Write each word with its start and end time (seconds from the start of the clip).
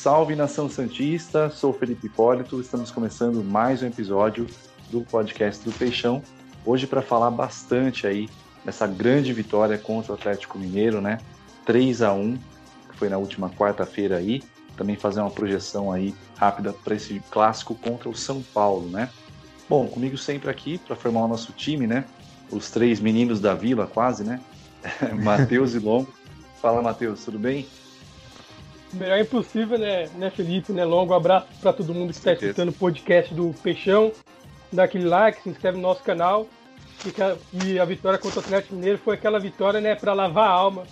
Salve 0.00 0.36
nação 0.36 0.70
Santista, 0.70 1.50
sou 1.50 1.72
Felipe 1.72 2.06
Hipólito, 2.06 2.60
estamos 2.60 2.88
começando 2.88 3.42
mais 3.42 3.82
um 3.82 3.88
episódio 3.88 4.46
do 4.90 5.00
podcast 5.00 5.64
do 5.64 5.76
Peixão. 5.76 6.22
Hoje 6.64 6.86
para 6.86 7.02
falar 7.02 7.32
bastante 7.32 8.06
aí 8.06 8.28
dessa 8.64 8.86
grande 8.86 9.32
vitória 9.32 9.76
contra 9.76 10.12
o 10.12 10.14
Atlético 10.14 10.56
Mineiro, 10.56 11.00
né? 11.00 11.18
3 11.66 12.02
a 12.02 12.12
1 12.12 12.38
que 12.90 12.96
foi 12.96 13.08
na 13.08 13.18
última 13.18 13.50
quarta-feira 13.50 14.18
aí. 14.18 14.40
Também 14.76 14.94
fazer 14.94 15.18
uma 15.18 15.32
projeção 15.32 15.90
aí 15.90 16.14
rápida 16.36 16.72
para 16.72 16.94
esse 16.94 17.20
clássico 17.28 17.74
contra 17.74 18.08
o 18.08 18.14
São 18.14 18.40
Paulo, 18.40 18.88
né? 18.88 19.10
Bom, 19.68 19.88
comigo 19.88 20.16
sempre 20.16 20.48
aqui 20.48 20.78
para 20.78 20.94
formar 20.94 21.24
o 21.24 21.28
nosso 21.28 21.52
time, 21.52 21.88
né? 21.88 22.04
Os 22.52 22.70
três 22.70 23.00
meninos 23.00 23.40
da 23.40 23.52
vila, 23.52 23.88
quase, 23.88 24.22
né? 24.22 24.40
Matheus 25.24 25.74
e 25.74 25.80
Longo. 25.80 26.14
Fala, 26.62 26.80
Matheus, 26.80 27.24
tudo 27.24 27.38
bem? 27.40 27.66
Melhor 28.92 29.18
impossível, 29.20 29.78
né, 29.78 30.08
né, 30.16 30.30
Felipe? 30.30 30.72
Né? 30.72 30.84
Longo 30.84 31.12
abraço 31.12 31.46
para 31.60 31.72
todo 31.72 31.94
mundo 31.94 32.10
que 32.10 32.18
está 32.18 32.32
escutando 32.32 32.70
o 32.70 32.72
podcast 32.72 33.34
do 33.34 33.54
Peixão. 33.62 34.12
Dá 34.72 34.84
aquele 34.84 35.04
like, 35.04 35.42
se 35.42 35.50
inscreve 35.50 35.76
no 35.76 35.82
nosso 35.82 36.02
canal. 36.02 36.46
E 37.64 37.78
a 37.78 37.84
vitória 37.84 38.18
contra 38.18 38.40
o 38.40 38.42
Atlético 38.42 38.74
Mineiro 38.74 38.98
foi 38.98 39.14
aquela 39.14 39.38
vitória, 39.38 39.80
né, 39.80 39.94
para 39.94 40.12
lavar 40.12 40.48
a 40.48 40.52
alma. 40.52 40.82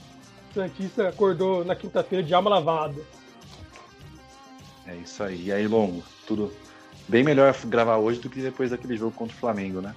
O 0.51 0.55
Santista 0.55 1.09
acordou 1.09 1.65
na 1.65 1.75
quinta-feira 1.75 2.23
de 2.23 2.33
alma 2.33 2.51
lavada. 2.51 3.01
É 4.87 4.95
isso 4.97 5.23
aí. 5.23 5.47
E 5.47 5.53
aí, 5.53 5.67
Longo, 5.67 6.03
tudo 6.27 6.53
bem 7.09 7.25
melhor 7.25 7.55
gravar 7.65 7.97
hoje 7.97 8.21
do 8.21 8.31
que 8.31 8.41
depois 8.41 8.71
daquele 8.71 8.97
jogo 8.97 9.13
contra 9.13 9.35
o 9.35 9.39
Flamengo, 9.39 9.81
né? 9.81 9.95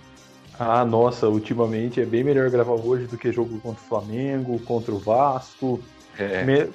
Ah, 0.58 0.84
nossa, 0.84 1.30
ultimamente 1.30 2.02
é 2.02 2.06
bem 2.06 2.24
melhor 2.24 2.50
gravar 2.50 2.74
hoje 2.74 3.06
do 3.06 3.18
que 3.18 3.32
jogo 3.32 3.60
contra 3.62 3.82
o 3.82 3.88
Flamengo, 3.88 4.60
contra 4.60 4.94
o 4.94 5.00
Vasco. 5.00 5.80
É. 6.18 6.44
Me... 6.44 6.70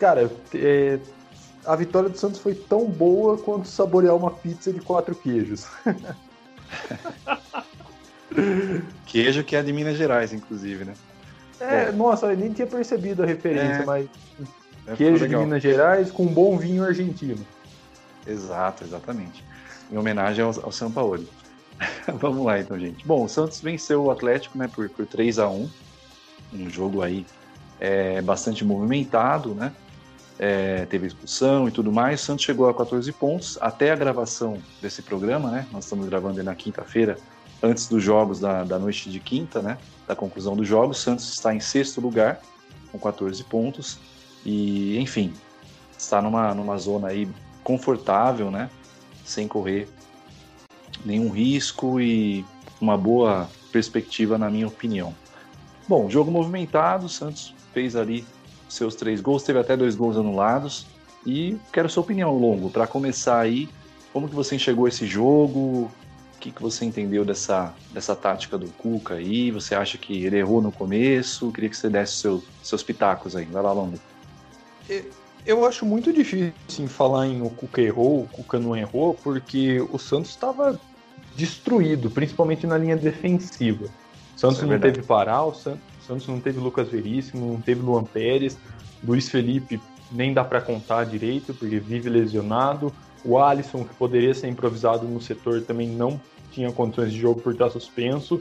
Cara, 0.00 0.30
é... 0.54 0.98
a 1.66 1.76
vitória 1.76 2.08
do 2.08 2.16
Santos 2.16 2.40
foi 2.40 2.54
tão 2.54 2.86
boa 2.86 3.36
quanto 3.36 3.68
saborear 3.68 4.16
uma 4.16 4.30
pizza 4.30 4.72
de 4.72 4.80
quatro 4.80 5.14
queijos. 5.14 5.66
Queijo 9.04 9.44
que 9.44 9.54
é 9.54 9.62
de 9.62 9.72
Minas 9.72 9.98
Gerais, 9.98 10.32
inclusive, 10.32 10.84
né? 10.84 10.94
É, 11.60 11.88
é. 11.88 11.92
nossa, 11.92 12.26
eu 12.26 12.36
nem 12.36 12.52
tinha 12.52 12.66
percebido 12.66 13.22
a 13.22 13.26
referência, 13.26 13.82
é. 13.82 13.84
mas 13.84 14.08
é, 14.86 14.94
queijo 14.94 15.28
de 15.28 15.36
Minas 15.36 15.62
Gerais 15.62 16.10
com 16.10 16.26
bom 16.26 16.56
vinho 16.56 16.82
argentino. 16.82 17.44
Exato, 18.26 18.84
exatamente. 18.84 19.44
Em 19.92 19.98
homenagem 19.98 20.42
ao, 20.42 20.50
ao 20.62 20.72
São 20.72 20.90
Paulo. 20.90 21.26
Vamos 22.18 22.46
lá 22.46 22.58
então, 22.58 22.78
gente. 22.78 23.06
Bom, 23.06 23.24
o 23.24 23.28
Santos 23.28 23.60
venceu 23.60 24.04
o 24.04 24.10
Atlético 24.10 24.56
né, 24.56 24.68
por, 24.68 24.88
por 24.88 25.04
3 25.06 25.38
a 25.38 25.48
1 25.48 25.70
Um 26.54 26.70
jogo 26.70 27.02
aí 27.02 27.26
é, 27.80 28.22
bastante 28.22 28.64
movimentado, 28.64 29.54
né? 29.54 29.72
É, 30.42 30.86
teve 30.86 31.06
expulsão 31.06 31.68
e 31.68 31.70
tudo 31.70 31.92
mais. 31.92 32.22
Santos 32.22 32.46
chegou 32.46 32.66
a 32.66 32.74
14 32.74 33.12
pontos. 33.12 33.58
Até 33.60 33.90
a 33.90 33.94
gravação 33.94 34.56
desse 34.80 35.02
programa, 35.02 35.50
né? 35.50 35.66
Nós 35.70 35.84
estamos 35.84 36.08
gravando 36.08 36.42
na 36.42 36.54
quinta-feira, 36.54 37.18
antes 37.62 37.86
dos 37.88 38.02
jogos 38.02 38.40
da, 38.40 38.64
da 38.64 38.78
noite 38.78 39.10
de 39.10 39.20
quinta, 39.20 39.60
né? 39.60 39.76
Da 40.08 40.16
conclusão 40.16 40.56
dos 40.56 40.66
jogos. 40.66 40.98
Santos 40.98 41.30
está 41.30 41.54
em 41.54 41.60
sexto 41.60 42.00
lugar, 42.00 42.40
com 42.90 42.98
14 42.98 43.44
pontos. 43.44 43.98
E, 44.42 44.98
enfim, 44.98 45.34
está 45.98 46.22
numa, 46.22 46.54
numa 46.54 46.78
zona 46.78 47.08
aí 47.08 47.28
confortável, 47.62 48.50
né? 48.50 48.70
Sem 49.22 49.46
correr 49.46 49.88
nenhum 51.04 51.28
risco 51.28 52.00
e 52.00 52.46
uma 52.80 52.96
boa 52.96 53.46
perspectiva, 53.70 54.38
na 54.38 54.48
minha 54.48 54.68
opinião. 54.68 55.14
Bom, 55.86 56.08
jogo 56.08 56.30
movimentado, 56.30 57.04
o 57.04 57.08
Santos 57.10 57.54
fez 57.74 57.94
ali 57.94 58.24
seus 58.70 58.94
três 58.94 59.20
gols, 59.20 59.42
teve 59.42 59.58
até 59.58 59.76
dois 59.76 59.96
gols 59.96 60.16
anulados. 60.16 60.86
E 61.26 61.58
quero 61.72 61.88
sua 61.90 62.02
opinião, 62.02 62.36
Longo, 62.38 62.70
para 62.70 62.86
começar 62.86 63.38
aí, 63.38 63.68
como 64.12 64.28
que 64.28 64.34
você 64.34 64.56
enxergou 64.56 64.88
esse 64.88 65.06
jogo? 65.06 65.90
O 66.34 66.38
que, 66.40 66.50
que 66.50 66.62
você 66.62 66.86
entendeu 66.86 67.24
dessa, 67.24 67.74
dessa 67.92 68.16
tática 68.16 68.56
do 68.56 68.68
Cuca 68.70 69.14
aí? 69.14 69.50
Você 69.50 69.74
acha 69.74 69.98
que 69.98 70.24
ele 70.24 70.38
errou 70.38 70.62
no 70.62 70.72
começo? 70.72 71.52
Queria 71.52 71.68
que 71.68 71.76
você 71.76 71.90
desse 71.90 72.14
seu, 72.14 72.42
seus 72.62 72.82
pitacos 72.82 73.36
aí. 73.36 73.44
Vai 73.44 73.62
lá, 73.62 73.72
Longo. 73.72 73.98
Eu 75.44 75.66
acho 75.66 75.84
muito 75.84 76.12
difícil 76.12 76.88
falar 76.88 77.26
em 77.26 77.42
o 77.42 77.50
Cuca 77.50 77.82
errou, 77.82 78.22
o 78.22 78.28
Cuca 78.28 78.58
não 78.58 78.74
errou, 78.74 79.14
porque 79.14 79.80
o 79.90 79.98
Santos 79.98 80.30
estava 80.30 80.80
destruído, 81.36 82.10
principalmente 82.10 82.66
na 82.66 82.78
linha 82.78 82.96
defensiva. 82.96 83.86
O 84.34 84.38
Santos 84.38 84.62
é 84.62 84.66
não 84.66 84.78
teve 84.78 85.02
Pará, 85.02 85.42
o 85.42 85.54
Santos 85.54 85.89
não 86.10 86.40
teve 86.40 86.58
Lucas 86.58 86.88
Veríssimo, 86.88 87.52
não 87.52 87.60
teve 87.60 87.80
Luan 87.80 88.04
Pérez, 88.04 88.58
Luiz 89.02 89.28
Felipe 89.28 89.80
nem 90.12 90.34
dá 90.34 90.44
para 90.44 90.60
contar 90.60 91.04
direito, 91.04 91.54
porque 91.54 91.78
vive 91.78 92.08
lesionado. 92.08 92.92
O 93.24 93.38
Alisson, 93.38 93.84
que 93.84 93.94
poderia 93.94 94.34
ser 94.34 94.48
improvisado 94.48 95.06
no 95.06 95.20
setor, 95.20 95.62
também 95.62 95.88
não 95.88 96.20
tinha 96.50 96.72
condições 96.72 97.12
de 97.12 97.20
jogo 97.20 97.40
por 97.40 97.52
estar 97.52 97.70
suspenso. 97.70 98.40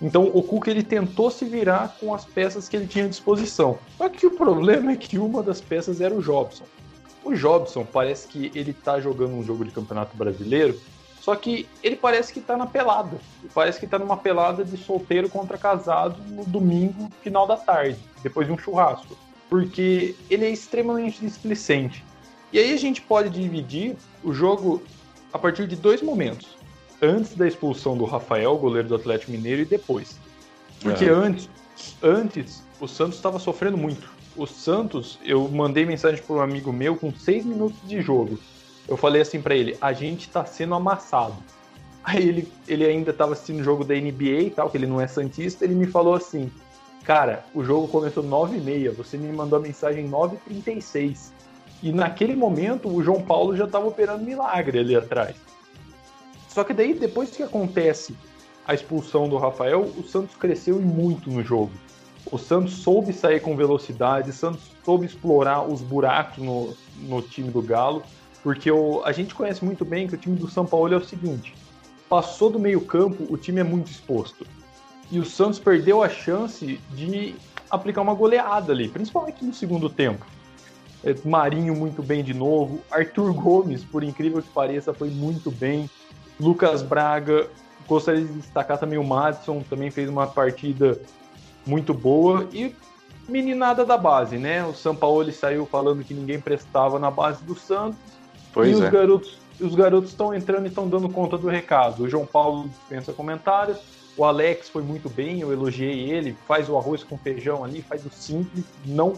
Então 0.00 0.30
o 0.32 0.42
Cuca 0.42 0.70
ele 0.70 0.82
tentou 0.82 1.30
se 1.30 1.44
virar 1.44 1.96
com 1.98 2.14
as 2.14 2.24
peças 2.24 2.68
que 2.68 2.76
ele 2.76 2.86
tinha 2.86 3.06
à 3.06 3.08
disposição. 3.08 3.78
Só 3.96 4.08
que 4.08 4.26
o 4.26 4.30
problema 4.30 4.92
é 4.92 4.96
que 4.96 5.18
uma 5.18 5.42
das 5.42 5.60
peças 5.60 6.00
era 6.00 6.14
o 6.14 6.22
Jobson. 6.22 6.64
O 7.24 7.34
Jobson 7.34 7.84
parece 7.84 8.28
que 8.28 8.52
ele 8.54 8.70
está 8.70 9.00
jogando 9.00 9.34
um 9.34 9.42
jogo 9.42 9.64
de 9.64 9.72
campeonato 9.72 10.16
brasileiro 10.16 10.78
só 11.20 11.34
que 11.34 11.68
ele 11.82 11.96
parece 11.96 12.32
que 12.32 12.40
tá 12.40 12.56
na 12.56 12.66
pelada. 12.66 13.18
Parece 13.54 13.78
que 13.80 13.86
tá 13.86 13.98
numa 13.98 14.16
pelada 14.16 14.64
de 14.64 14.76
solteiro 14.76 15.28
contra 15.28 15.58
casado 15.58 16.22
no 16.28 16.44
domingo, 16.44 17.08
final 17.22 17.46
da 17.46 17.56
tarde, 17.56 17.98
depois 18.22 18.46
de 18.46 18.52
um 18.52 18.58
churrasco. 18.58 19.16
Porque 19.48 20.14
ele 20.30 20.44
é 20.44 20.50
extremamente 20.50 21.20
displicente. 21.20 22.04
E 22.52 22.58
aí 22.58 22.72
a 22.72 22.76
gente 22.76 23.00
pode 23.02 23.30
dividir 23.30 23.96
o 24.22 24.32
jogo 24.32 24.82
a 25.32 25.38
partir 25.38 25.66
de 25.66 25.76
dois 25.76 26.00
momentos. 26.00 26.56
Antes 27.00 27.34
da 27.34 27.46
expulsão 27.46 27.96
do 27.96 28.04
Rafael, 28.04 28.56
goleiro 28.56 28.88
do 28.88 28.94
Atlético 28.94 29.32
Mineiro, 29.32 29.62
e 29.62 29.64
depois. 29.64 30.18
Porque 30.80 31.04
é. 31.04 31.10
antes, 31.10 31.48
antes, 32.02 32.64
o 32.80 32.88
Santos 32.88 33.16
estava 33.16 33.38
sofrendo 33.38 33.76
muito. 33.76 34.08
O 34.36 34.46
Santos, 34.46 35.18
eu 35.24 35.48
mandei 35.48 35.84
mensagem 35.84 36.22
para 36.22 36.36
um 36.36 36.40
amigo 36.40 36.72
meu 36.72 36.96
com 36.96 37.12
seis 37.12 37.44
minutos 37.44 37.78
de 37.84 38.00
jogo 38.00 38.38
eu 38.88 38.96
falei 38.96 39.22
assim 39.22 39.40
para 39.40 39.54
ele: 39.54 39.76
a 39.80 39.92
gente 39.92 40.28
tá 40.28 40.44
sendo 40.44 40.74
amassado. 40.74 41.36
Aí 42.02 42.26
ele, 42.26 42.52
ele 42.66 42.86
ainda 42.86 43.12
tava 43.12 43.34
assistindo 43.34 43.60
o 43.60 43.64
jogo 43.64 43.84
da 43.84 43.94
NBA 43.94 44.40
e 44.40 44.50
tal, 44.50 44.70
que 44.70 44.78
ele 44.78 44.86
não 44.86 45.00
é 45.00 45.06
Santista, 45.06 45.64
ele 45.64 45.74
me 45.74 45.86
falou 45.86 46.14
assim: 46.14 46.50
Cara, 47.04 47.44
o 47.54 47.62
jogo 47.62 47.88
começou 47.88 48.24
9h30, 48.24 48.92
você 48.92 49.16
me 49.16 49.32
mandou 49.32 49.58
a 49.58 49.62
mensagem 49.62 50.08
9h36. 50.08 51.32
E 51.82 51.92
naquele 51.92 52.34
momento 52.34 52.88
o 52.88 53.02
João 53.02 53.22
Paulo 53.22 53.56
já 53.56 53.64
estava 53.64 53.86
operando 53.86 54.24
milagre 54.24 54.78
ali 54.78 54.96
atrás. 54.96 55.36
Só 56.48 56.64
que 56.64 56.74
daí, 56.74 56.92
depois 56.92 57.30
que 57.30 57.42
acontece 57.42 58.16
a 58.66 58.74
expulsão 58.74 59.28
do 59.28 59.36
Rafael, 59.36 59.82
o 59.96 60.02
Santos 60.02 60.34
cresceu 60.36 60.80
e 60.80 60.84
muito 60.84 61.30
no 61.30 61.42
jogo. 61.42 61.70
O 62.30 62.36
Santos 62.36 62.74
soube 62.74 63.12
sair 63.12 63.40
com 63.40 63.56
velocidade, 63.56 64.30
o 64.30 64.32
Santos 64.32 64.60
soube 64.84 65.06
explorar 65.06 65.62
os 65.62 65.80
buracos 65.80 66.44
no, 66.44 66.74
no 66.98 67.22
time 67.22 67.50
do 67.50 67.62
Galo. 67.62 68.02
Porque 68.42 68.70
o, 68.70 69.02
a 69.04 69.12
gente 69.12 69.34
conhece 69.34 69.64
muito 69.64 69.84
bem 69.84 70.06
que 70.06 70.14
o 70.14 70.18
time 70.18 70.36
do 70.36 70.48
São 70.48 70.64
Paulo 70.64 70.92
é 70.92 70.96
o 70.96 71.04
seguinte: 71.04 71.54
passou 72.08 72.50
do 72.50 72.58
meio-campo, 72.58 73.26
o 73.28 73.36
time 73.36 73.60
é 73.60 73.64
muito 73.64 73.90
exposto. 73.90 74.46
E 75.10 75.18
o 75.18 75.24
Santos 75.24 75.58
perdeu 75.58 76.02
a 76.02 76.08
chance 76.08 76.78
de 76.90 77.34
aplicar 77.70 78.02
uma 78.02 78.14
goleada 78.14 78.72
ali, 78.72 78.88
principalmente 78.88 79.44
no 79.44 79.52
segundo 79.52 79.88
tempo. 79.88 80.24
É, 81.04 81.14
Marinho 81.24 81.74
muito 81.74 82.02
bem 82.02 82.24
de 82.24 82.34
novo, 82.34 82.80
Arthur 82.90 83.32
Gomes, 83.32 83.84
por 83.84 84.02
incrível 84.02 84.42
que 84.42 84.48
pareça, 84.48 84.92
foi 84.92 85.10
muito 85.10 85.50
bem. 85.50 85.88
Lucas 86.40 86.82
Braga, 86.82 87.48
gostaria 87.86 88.24
de 88.24 88.32
destacar 88.32 88.78
também 88.78 88.98
o 88.98 89.04
Madison, 89.04 89.62
também 89.68 89.90
fez 89.90 90.08
uma 90.08 90.26
partida 90.26 91.00
muito 91.66 91.94
boa. 91.94 92.48
E 92.52 92.74
meninada 93.28 93.84
da 93.84 93.96
base, 93.96 94.38
né? 94.38 94.64
O 94.64 94.74
São 94.74 94.94
Paulo 94.94 95.30
saiu 95.32 95.66
falando 95.66 96.02
que 96.02 96.14
ninguém 96.14 96.40
prestava 96.40 96.98
na 96.98 97.10
base 97.10 97.44
do 97.44 97.54
Santos 97.54 98.17
Pois 98.52 98.78
e 98.78 98.82
é. 98.82 98.84
os 98.84 98.90
garotos 98.90 99.38
os 99.60 99.74
garotos 99.74 100.10
estão 100.10 100.32
entrando 100.32 100.66
e 100.66 100.68
estão 100.68 100.88
dando 100.88 101.08
conta 101.08 101.36
do 101.36 101.48
recado. 101.48 102.04
O 102.04 102.08
João 102.08 102.24
Paulo 102.24 102.68
dispensa 102.68 103.12
comentários. 103.12 103.78
O 104.16 104.24
Alex 104.24 104.68
foi 104.68 104.82
muito 104.82 105.08
bem, 105.08 105.40
eu 105.40 105.52
elogiei 105.52 106.10
ele. 106.10 106.36
Faz 106.46 106.68
o 106.68 106.76
arroz 106.76 107.02
com 107.04 107.16
feijão 107.18 107.64
ali, 107.64 107.82
faz 107.82 108.04
o 108.04 108.10
simples, 108.10 108.64
não 108.84 109.14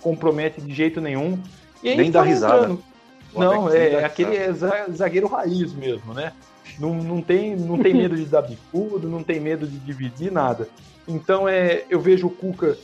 compromete 0.00 0.60
de 0.60 0.72
jeito 0.72 1.00
nenhum. 1.00 1.40
E 1.82 1.94
Nem 1.94 2.10
dá 2.10 2.22
risada. 2.22 2.76
Não, 3.34 3.70
é, 3.70 3.94
é 3.94 4.04
aquele 4.04 4.36
é 4.36 4.52
zagueiro 4.52 5.26
raiz 5.26 5.72
mesmo, 5.72 6.14
né? 6.14 6.32
Não, 6.78 6.94
não, 6.94 7.20
tem, 7.20 7.54
não 7.54 7.78
tem 7.78 7.94
medo 7.94 8.16
de 8.16 8.24
dar 8.24 8.42
bicudo, 8.42 9.08
não 9.08 9.22
tem 9.22 9.38
medo 9.38 9.66
de 9.66 9.78
dividir 9.78 10.32
nada. 10.32 10.68
Então 11.06 11.48
é, 11.48 11.84
eu 11.88 12.00
vejo 12.00 12.26
o 12.26 12.30
Cuca 12.30 12.76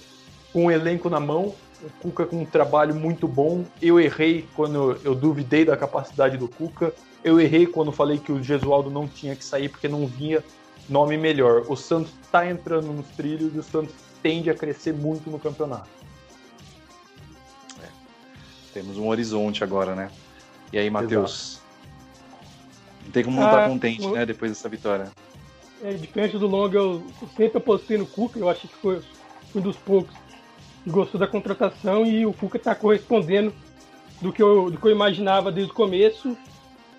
com 0.53 0.67
o 0.67 0.71
elenco 0.71 1.09
na 1.09 1.19
mão, 1.19 1.55
o 1.83 1.91
Cuca 2.01 2.25
com 2.25 2.43
um 2.43 2.45
trabalho 2.45 2.95
muito 2.95 3.27
bom. 3.27 3.65
Eu 3.81 3.99
errei 4.01 4.49
quando 4.55 4.99
eu 5.05 5.15
duvidei 5.15 5.65
da 5.65 5.77
capacidade 5.77 6.37
do 6.37 6.49
Cuca. 6.49 6.93
Eu 7.25 7.41
errei 7.41 7.67
quando 7.67 7.93
falei 7.93 8.19
que 8.19 8.33
o 8.33 8.43
Gesualdo 8.43 8.91
não 8.91 9.07
tinha 9.07 9.35
que 9.35 9.45
sair 9.45 9.69
porque 9.69 9.89
não 9.89 10.07
vinha 10.07 10.43
nome 10.89 11.17
melhor. 11.17 11.65
O 11.69 11.77
Santos 11.77 12.13
está 12.23 12.49
entrando 12.49 12.93
nos 12.93 13.07
trilhos 13.09 13.55
e 13.55 13.59
o 13.59 13.63
Santos 13.63 13.95
tende 14.23 14.51
a 14.51 14.55
crescer 14.55 14.93
muito 14.93 15.31
no 15.31 15.39
campeonato. 15.39 15.89
É. 17.83 17.89
Temos 18.73 18.97
um 18.97 19.09
horizonte 19.09 19.65
agora, 19.65 19.95
né? 19.95 20.11
E 20.73 20.79
aí, 20.79 20.89
Matheus? 20.89 21.61
Não 23.05 23.11
tem 23.11 23.25
como 23.25 23.37
não 23.37 23.47
estar 23.47 23.59
tá 23.59 23.65
ah, 23.67 23.69
contente, 23.69 24.07
né, 24.09 24.25
depois 24.25 24.53
dessa 24.53 24.69
vitória. 24.69 25.11
É, 25.83 25.93
diferente 25.95 26.39
do 26.39 26.47
Long, 26.47 26.71
eu 26.73 27.03
sempre 27.37 27.59
apostei 27.59 27.99
no 27.99 28.07
Cuca, 28.07 28.39
eu 28.39 28.49
acho 28.49 28.69
que 28.69 28.75
foi 28.77 29.03
um 29.55 29.61
dos 29.61 29.77
poucos 29.77 30.15
gostou 30.87 31.19
da 31.19 31.27
contratação 31.27 32.05
e 32.05 32.27
o 32.27 32.33
Cuca 32.33 32.57
está 32.57 32.75
correspondendo 32.75 33.53
do 34.21 34.33
que, 34.33 34.43
eu, 34.43 34.71
do 34.71 34.79
que 34.79 34.87
eu 34.87 34.91
imaginava 34.91 35.51
desde 35.51 35.73
o 35.73 35.75
começo. 35.75 36.37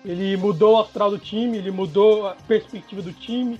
Ele 0.04 0.36
mudou 0.36 0.74
o 0.74 0.80
astral 0.80 1.10
do 1.10 1.18
time, 1.18 1.56
ele 1.56 1.70
mudou 1.70 2.26
a 2.26 2.36
perspectiva 2.46 3.00
do 3.00 3.12
time, 3.12 3.58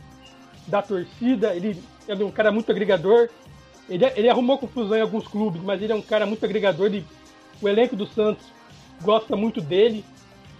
da 0.66 0.82
torcida, 0.82 1.54
ele 1.54 1.82
é 2.06 2.14
um 2.14 2.30
cara 2.30 2.52
muito 2.52 2.70
agregador. 2.70 3.28
Ele, 3.88 4.04
ele 4.16 4.28
arrumou 4.28 4.58
confusão 4.58 4.96
em 4.96 5.00
alguns 5.00 5.26
clubes, 5.26 5.62
mas 5.62 5.80
ele 5.80 5.92
é 5.92 5.96
um 5.96 6.02
cara 6.02 6.26
muito 6.26 6.44
agregador. 6.44 6.86
Ele, 6.86 7.04
o 7.60 7.68
elenco 7.68 7.96
do 7.96 8.06
Santos 8.06 8.44
gosta 9.02 9.36
muito 9.36 9.60
dele. 9.60 10.04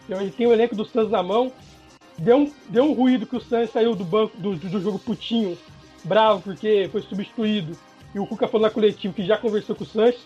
Então, 0.05 0.21
ele 0.21 0.31
tem 0.31 0.47
o 0.47 0.53
elenco 0.53 0.75
do 0.75 0.85
Santos 0.85 1.11
na 1.11 1.23
mão. 1.23 1.53
Deu 2.17 2.37
um, 2.37 2.53
deu 2.69 2.85
um 2.85 2.93
ruído 2.93 3.27
que 3.27 3.37
o 3.37 3.41
Santos 3.41 3.73
saiu 3.73 3.95
do 3.95 4.05
banco 4.05 4.37
do, 4.37 4.55
do 4.55 4.81
jogo 4.81 4.99
putinho, 4.99 5.59
bravo, 6.05 6.43
porque 6.43 6.89
foi 6.93 7.03
substituído. 7.03 7.77
E 8.15 8.19
o 8.19 8.27
Cuca 8.27 8.47
falou 8.47 8.67
na 8.67 8.73
coletiva 8.73 9.13
que 9.13 9.25
já 9.25 9.37
conversou 9.37 9.75
com 9.75 9.83
o 9.83 9.87
Santos. 9.87 10.21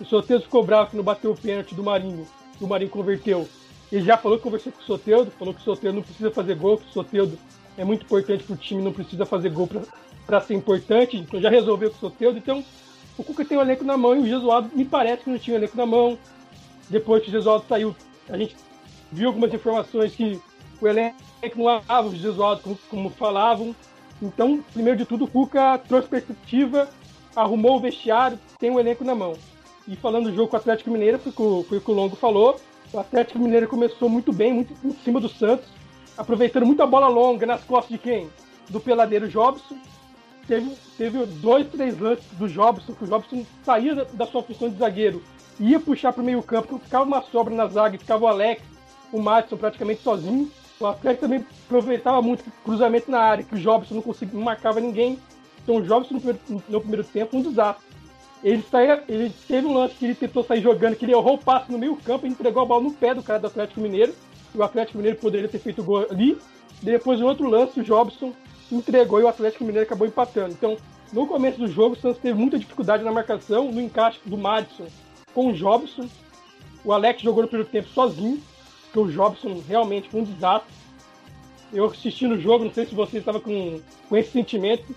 O 0.00 0.04
Soteldo 0.04 0.44
ficou 0.44 0.64
bravo 0.64 0.90
que 0.90 0.96
não 0.96 1.02
bateu 1.02 1.32
o 1.32 1.36
pênalti 1.36 1.74
do 1.74 1.82
Marinho. 1.82 2.26
O 2.60 2.66
Marinho 2.66 2.90
converteu. 2.90 3.48
Ele 3.90 4.04
já 4.04 4.16
falou 4.16 4.38
que 4.38 4.44
conversou 4.44 4.72
com 4.72 4.80
o 4.80 4.84
Soteldo, 4.84 5.30
falou 5.32 5.52
que 5.52 5.60
o 5.60 5.64
Soteldo 5.64 5.96
não 5.96 6.02
precisa 6.02 6.30
fazer 6.30 6.54
gol, 6.54 6.78
que 6.78 6.88
o 6.88 6.92
Soteldo 6.92 7.36
é 7.76 7.84
muito 7.84 8.04
importante 8.04 8.44
para 8.44 8.54
o 8.54 8.56
time, 8.56 8.80
não 8.80 8.92
precisa 8.92 9.26
fazer 9.26 9.50
gol 9.50 9.68
para 10.24 10.40
ser 10.40 10.54
importante. 10.54 11.16
Então 11.16 11.40
já 11.40 11.50
resolveu 11.50 11.90
com 11.90 11.96
o 11.96 12.00
Soteldo. 12.00 12.38
Então 12.38 12.64
o 13.18 13.24
Cuca 13.24 13.44
tem 13.44 13.58
o 13.58 13.60
elenco 13.60 13.84
na 13.84 13.96
mão 13.96 14.16
e 14.16 14.20
o 14.20 14.26
Jesuado 14.26 14.70
me 14.74 14.84
parece 14.84 15.24
que 15.24 15.30
não 15.30 15.38
tinha 15.38 15.56
o 15.56 15.58
elenco 15.58 15.76
na 15.76 15.84
mão. 15.84 16.16
Depois 16.88 17.22
que 17.22 17.28
o 17.28 17.32
Jesuado 17.32 17.64
saiu, 17.68 17.94
a 18.28 18.38
gente 18.38 18.56
viu 19.10 19.28
algumas 19.28 19.52
informações 19.52 20.14
que 20.14 20.40
o 20.80 20.86
elenco 20.86 21.16
não 21.56 21.68
amava 21.68 22.08
o 22.08 22.14
Jesuado 22.14 22.60
como, 22.62 22.78
como 22.88 23.10
falavam. 23.10 23.74
Então, 24.20 24.64
primeiro 24.72 24.98
de 24.98 25.04
tudo, 25.04 25.24
o 25.24 25.28
Cuca 25.28 25.76
trouxe 25.78 26.08
perspectiva, 26.08 26.88
arrumou 27.34 27.76
o 27.76 27.80
vestiário, 27.80 28.38
tem 28.58 28.70
o 28.70 28.80
elenco 28.80 29.04
na 29.04 29.14
mão. 29.14 29.34
E 29.86 29.96
falando 29.96 30.30
do 30.30 30.34
jogo 30.34 30.48
com 30.48 30.56
o 30.56 30.60
Atlético 30.60 30.90
Mineiro, 30.90 31.18
foi 31.18 31.32
o, 31.36 31.64
foi 31.64 31.78
o 31.78 31.80
que 31.80 31.90
o 31.90 31.94
Longo 31.94 32.16
falou. 32.16 32.56
O 32.92 32.98
Atlético 32.98 33.38
Mineiro 33.38 33.66
começou 33.66 34.08
muito 34.08 34.32
bem, 34.32 34.52
muito 34.52 34.74
em 34.84 34.92
cima 35.02 35.18
do 35.18 35.28
Santos, 35.28 35.66
aproveitando 36.16 36.66
muita 36.66 36.86
bola 36.86 37.08
longa 37.08 37.46
nas 37.46 37.64
costas 37.64 37.90
de 37.90 37.98
quem? 37.98 38.28
Do 38.68 38.78
peladeiro 38.80 39.28
Jobson. 39.28 39.76
Teve, 40.46 40.76
teve 40.98 41.24
dois, 41.26 41.66
três 41.68 41.98
lances 41.98 42.24
do 42.32 42.48
Jobson, 42.48 42.92
que 42.92 43.04
o 43.04 43.06
Jobson 43.06 43.44
saía 43.64 43.94
da, 43.94 44.04
da 44.04 44.26
sua 44.26 44.42
função 44.42 44.68
de 44.68 44.76
zagueiro, 44.76 45.22
ia 45.58 45.78
puxar 45.78 46.12
para 46.12 46.22
o 46.22 46.24
meio 46.24 46.42
campo, 46.42 46.78
ficava 46.78 47.04
uma 47.04 47.22
sobra 47.22 47.54
na 47.54 47.66
zaga, 47.66 47.98
ficava 47.98 48.24
o 48.24 48.28
Alex, 48.28 48.62
o 49.12 49.20
Madison 49.20 49.56
praticamente 49.56 50.02
sozinho. 50.02 50.50
O 50.80 50.86
Atlético 50.86 51.26
também 51.26 51.46
aproveitava 51.66 52.20
muito 52.20 52.44
cruzamento 52.64 53.10
na 53.10 53.20
área, 53.20 53.44
que 53.44 53.54
o 53.54 53.58
Jobson 53.58 53.94
não 53.94 54.02
conseguia, 54.02 54.34
não 54.34 54.44
marcava 54.44 54.80
ninguém. 54.80 55.18
Então 55.62 55.76
o 55.76 55.82
Jobson 55.82 56.14
no 56.14 56.20
primeiro, 56.20 56.40
no 56.68 56.80
primeiro 56.80 57.04
tempo 57.04 57.36
um 57.36 57.42
desastre. 57.42 57.84
Ele, 58.42 58.62
saía, 58.62 59.04
ele 59.08 59.32
teve 59.46 59.66
um 59.66 59.74
lance 59.74 59.94
que 59.94 60.04
ele 60.04 60.14
tentou 60.16 60.42
sair 60.42 60.60
jogando, 60.60 60.96
que 60.96 61.04
ele 61.04 61.12
errou 61.12 61.34
o 61.34 61.38
passe 61.38 61.70
no 61.70 61.78
meio 61.78 61.96
campo 61.96 62.26
e 62.26 62.30
entregou 62.30 62.62
a 62.62 62.66
bola 62.66 62.82
no 62.82 62.92
pé 62.92 63.14
do 63.14 63.22
cara 63.22 63.38
do 63.38 63.46
Atlético 63.46 63.80
Mineiro. 63.80 64.12
E 64.52 64.58
o 64.58 64.62
Atlético 64.62 64.98
Mineiro 64.98 65.18
poderia 65.18 65.48
ter 65.48 65.60
feito 65.60 65.82
gol 65.82 66.06
ali. 66.10 66.36
Depois, 66.82 67.20
o 67.20 67.24
outro 67.24 67.48
lance, 67.48 67.78
o 67.78 67.84
Jobson 67.84 68.32
entregou 68.70 69.20
e 69.20 69.22
o 69.22 69.28
Atlético 69.28 69.64
Mineiro 69.64 69.86
acabou 69.86 70.06
empatando. 70.06 70.52
Então, 70.52 70.76
no 71.12 71.26
começo 71.26 71.58
do 71.58 71.68
jogo, 71.68 71.94
o 71.94 71.98
Santos 71.98 72.20
teve 72.20 72.36
muita 72.36 72.58
dificuldade 72.58 73.04
na 73.04 73.12
marcação, 73.12 73.70
no 73.70 73.80
encaixe 73.80 74.18
do 74.24 74.36
Madison 74.36 74.86
com 75.34 75.48
o 75.48 75.52
Jobson. 75.52 76.08
O 76.84 76.92
Alex 76.92 77.22
jogou 77.22 77.42
no 77.42 77.48
primeiro 77.48 77.70
tempo 77.70 77.88
sozinho, 77.88 78.42
porque 78.84 78.98
o 78.98 79.10
Jobson 79.10 79.62
realmente 79.68 80.08
foi 80.08 80.22
um 80.22 80.24
desastre. 80.24 80.72
Eu 81.72 81.86
assisti 81.86 82.26
no 82.26 82.38
jogo, 82.38 82.64
não 82.64 82.72
sei 82.72 82.86
se 82.86 82.94
você 82.94 83.18
estava 83.18 83.40
com, 83.40 83.80
com 84.08 84.16
esse 84.16 84.30
sentimento. 84.30 84.94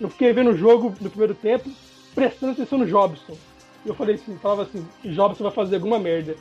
Eu 0.00 0.10
fiquei 0.10 0.32
vendo 0.32 0.50
o 0.50 0.56
jogo 0.56 0.94
no 1.00 1.10
primeiro 1.10 1.34
tempo, 1.34 1.70
prestando 2.14 2.52
atenção 2.52 2.78
no 2.78 2.86
Jobson. 2.86 3.36
Eu 3.84 3.94
falei 3.94 4.16
assim, 4.16 4.36
falava 4.38 4.62
assim, 4.62 4.86
Jobson 5.04 5.44
vai 5.44 5.52
fazer 5.52 5.76
alguma 5.76 5.98
merda. 5.98 6.36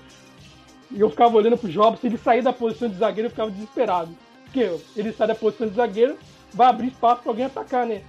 E 0.91 0.99
eu 0.99 1.09
ficava 1.09 1.37
olhando 1.37 1.57
pro 1.57 1.69
Jobson, 1.69 2.07
ele 2.07 2.17
sair 2.17 2.41
da 2.41 2.53
posição 2.53 2.89
de 2.89 2.97
zagueiro, 2.97 3.27
eu 3.27 3.31
ficava 3.31 3.51
desesperado. 3.51 4.15
Porque 4.45 4.77
ele 4.95 5.13
sai 5.13 5.27
da 5.27 5.35
posição 5.35 5.67
de 5.67 5.75
zagueiro, 5.75 6.17
vai 6.53 6.67
abrir 6.67 6.87
espaço 6.87 7.21
para 7.21 7.31
alguém 7.31 7.45
atacar, 7.45 7.85
né? 7.85 8.01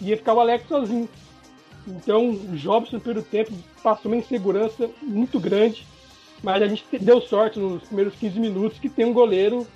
E 0.00 0.08
ia 0.08 0.16
ficar 0.16 0.34
o 0.34 0.40
Alex 0.40 0.66
sozinho. 0.68 1.08
Então, 1.86 2.30
o 2.30 2.56
Jobson, 2.56 2.96
no 2.96 3.00
primeiro 3.00 3.26
tempo, 3.28 3.52
passou 3.82 4.10
uma 4.10 4.18
insegurança 4.18 4.90
muito 5.02 5.40
grande. 5.40 5.86
Mas 6.42 6.62
a 6.62 6.68
gente 6.68 6.84
deu 7.00 7.20
sorte 7.20 7.58
nos 7.58 7.82
primeiros 7.84 8.14
15 8.14 8.38
minutos 8.38 8.78
que 8.78 8.88
tem 8.88 9.04
um 9.04 9.12
goleiro. 9.12 9.66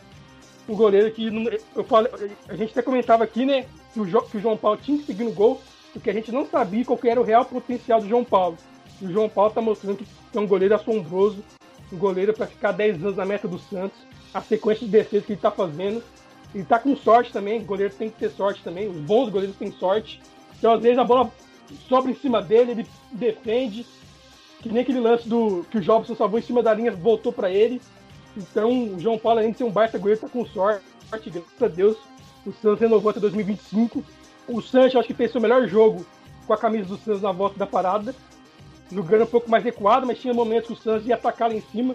Um 0.69 0.77
goleiro 0.77 1.11
que. 1.11 1.27
Eu 1.75 1.85
falo, 1.85 2.09
a 2.49 2.55
gente 2.55 2.71
até 2.71 2.83
comentava 2.83 3.25
aqui, 3.25 3.45
né? 3.45 3.67
Que 3.93 4.01
o, 4.01 4.23
que 4.23 4.37
o 4.37 4.41
João 4.41 4.57
Paulo 4.57 4.79
tinha 4.83 4.99
que 4.99 5.05
seguir 5.05 5.25
no 5.25 5.33
gol, 5.33 5.61
porque 5.93 6.11
a 6.11 6.13
gente 6.13 6.33
não 6.33 6.47
sabia 6.47 6.85
qual 6.85 6.99
era 7.05 7.21
o 7.21 7.25
real 7.25 7.45
potencial 7.45 8.01
do 8.01 8.09
João 8.09 8.25
Paulo. 8.25 8.57
E 9.01 9.07
o 9.07 9.13
João 9.13 9.29
Paulo 9.29 9.51
está 9.51 9.61
mostrando 9.61 9.99
que 9.99 10.07
é 10.35 10.41
um 10.41 10.47
goleiro 10.47 10.75
assombroso, 10.75 11.45
um 11.93 11.99
goleiro 11.99 12.33
para 12.33 12.47
ficar 12.47 12.73
10 12.73 13.03
anos 13.03 13.17
na 13.17 13.25
meta 13.25 13.47
do 13.47 13.59
Santos. 13.59 13.99
A 14.33 14.41
sequência 14.41 14.87
de 14.87 14.93
defesa 14.93 15.27
que 15.27 15.33
ele 15.33 15.39
está 15.39 15.51
fazendo. 15.51 16.03
Ele 16.55 16.63
está 16.63 16.79
com 16.79 16.95
sorte 16.97 17.33
também, 17.33 17.61
o 17.61 17.65
goleiro 17.65 17.93
tem 17.95 18.11
que 18.11 18.19
ter 18.19 18.31
sorte 18.31 18.63
também. 18.63 18.89
Os 18.89 18.97
bons 18.97 19.29
goleiros 19.29 19.57
têm 19.57 19.73
sorte. 19.73 20.21
Então, 20.59 20.73
às 20.73 20.83
vezes, 20.83 20.99
a 20.99 21.05
bola 21.05 21.31
sobra 21.89 22.11
em 22.11 22.15
cima 22.15 22.41
dele, 22.41 22.73
ele 22.73 22.87
defende. 23.11 23.87
Que 24.61 24.69
nem 24.69 24.83
aquele 24.83 25.01
lance 25.01 25.29
do 25.29 25.67
que 25.71 25.79
o 25.79 25.81
Jobson 25.81 26.15
salvou 26.15 26.39
em 26.39 26.43
cima 26.43 26.63
da 26.63 26.73
linha, 26.73 26.93
voltou 26.93 27.33
para 27.33 27.51
ele. 27.51 27.81
Então, 28.37 28.95
o 28.95 29.01
João 29.01 29.19
Paulo, 29.19 29.41
além 29.41 29.53
de 29.53 29.59
ser 29.59 29.65
um 29.65 29.71
baita 29.71 29.99
goleiro, 29.99 30.21
tá 30.21 30.29
com 30.29 30.47
sorte. 30.47 30.85
Graças 31.11 31.63
a 31.63 31.69
Deus, 31.69 31.97
o 32.47 32.53
Santos 32.53 32.81
renovou 32.81 33.11
até 33.11 33.21
2025. 33.21 34.05
O 34.49 34.61
Santos, 34.61 34.97
acho 34.97 35.09
que 35.09 35.15
fez 35.15 35.31
seu 35.31 35.41
melhor 35.41 35.67
jogo 35.67 36.05
com 36.47 36.53
a 36.53 36.59
camisa 36.59 36.89
do 36.89 36.97
Santos 36.97 37.23
na 37.23 37.33
volta 37.33 37.59
da 37.59 37.67
parada. 37.67 38.15
Jogando 38.91 39.23
um 39.23 39.27
pouco 39.27 39.51
mais 39.51 39.65
recuado, 39.65 40.07
mas 40.07 40.19
tinha 40.19 40.35
momentos 40.35 40.67
que 40.67 40.73
o 40.75 40.77
Santos 40.77 41.07
ia 41.07 41.15
atacar 41.15 41.49
lá 41.49 41.55
em 41.55 41.61
cima. 41.61 41.95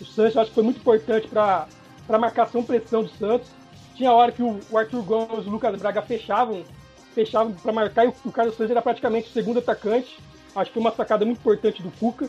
O 0.00 0.04
Santos, 0.04 0.36
acho 0.36 0.50
que 0.50 0.54
foi 0.54 0.64
muito 0.64 0.78
importante 0.78 1.28
para 1.28 1.66
a 2.08 2.18
marcação 2.18 2.62
pressão 2.62 3.02
do 3.02 3.10
Santos. 3.10 3.48
Tinha 3.94 4.12
hora 4.12 4.32
que 4.32 4.42
o, 4.42 4.58
o 4.70 4.78
Arthur 4.78 5.02
Gomes 5.02 5.44
e 5.44 5.48
o 5.48 5.50
Lucas 5.50 5.76
Braga 5.78 6.02
fechavam 6.02 6.62
fechava 7.18 7.50
para 7.50 7.72
marcar 7.72 8.04
e 8.04 8.12
o 8.24 8.30
Carlos 8.30 8.56
Santos 8.56 8.70
era 8.70 8.80
praticamente 8.80 9.28
o 9.28 9.32
segundo 9.32 9.58
atacante. 9.58 10.18
Acho 10.54 10.70
que 10.70 10.74
foi 10.74 10.80
uma 10.80 10.92
sacada 10.92 11.24
muito 11.24 11.38
importante 11.38 11.82
do 11.82 11.90
Cuca. 11.90 12.28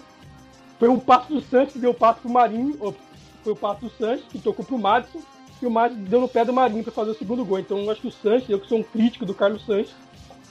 Foi 0.80 0.89
um 0.89 1.00
passo 1.00 1.31
do 1.31 1.42
Santos 1.42 1.74
que 1.74 1.80
deu 1.80 1.92
o 1.92 1.94
passo 1.94 2.22
pro 2.22 2.31
Marinho, 2.31 2.75
ou 2.80 2.95
foi 3.44 3.54
o 3.54 3.56
passo 3.56 3.81
do 3.81 3.89
Santos 3.92 4.25
que 4.30 4.39
tocou 4.39 4.65
pro 4.65 4.79
Madison, 4.79 5.22
e 5.62 5.66
o 5.66 5.72
Madison 5.72 6.01
deu 6.04 6.22
no 6.22 6.28
pé 6.28 6.46
do 6.46 6.54
Marinho 6.54 6.84
para 6.84 6.94
fazer 6.94 7.12
o 7.12 7.18
segundo 7.18 7.44
gol. 7.44 7.60
Então 7.60 7.89
acho 7.89 8.01
que 8.01 8.08
o 8.08 8.12
Santos, 8.12 8.50
eu 8.50 8.60
que 8.60 8.68
sou 8.68 8.80
um 8.80 8.84
crítico 8.84 9.25
do 9.25 9.34
Carlos 9.34 9.66
Santos, 9.66 9.92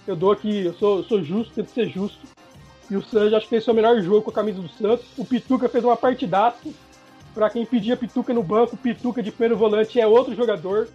eu 0.07 0.15
dou 0.15 0.33
aqui, 0.33 0.67
eu 0.67 0.75
sou, 0.75 0.99
eu 0.99 1.05
sou 1.05 1.23
justo, 1.23 1.55
tento 1.55 1.71
ser 1.71 1.89
justo. 1.89 2.27
E 2.91 2.97
o 2.97 3.03
Santos 3.03 3.35
acho 3.35 3.47
que 3.47 3.51
fez 3.51 3.69
o 3.69 3.75
melhor 3.75 4.01
jogo 4.01 4.23
com 4.23 4.31
a 4.31 4.35
camisa 4.35 4.61
do 4.61 4.69
Santos. 4.69 5.07
O 5.17 5.25
Pituca 5.25 5.69
fez 5.69 5.85
uma 5.85 5.97
partidaça. 5.97 6.69
Para 7.35 7.51
quem 7.51 7.65
pedia 7.65 7.97
Pituca 7.97 8.33
no 8.33 8.43
banco, 8.43 8.75
o 8.75 8.79
Pituca 8.79 9.23
de 9.23 9.31
primeiro 9.31 9.57
volante 9.57 10.01
é 10.01 10.07
outro 10.07 10.35
jogador. 10.35 10.89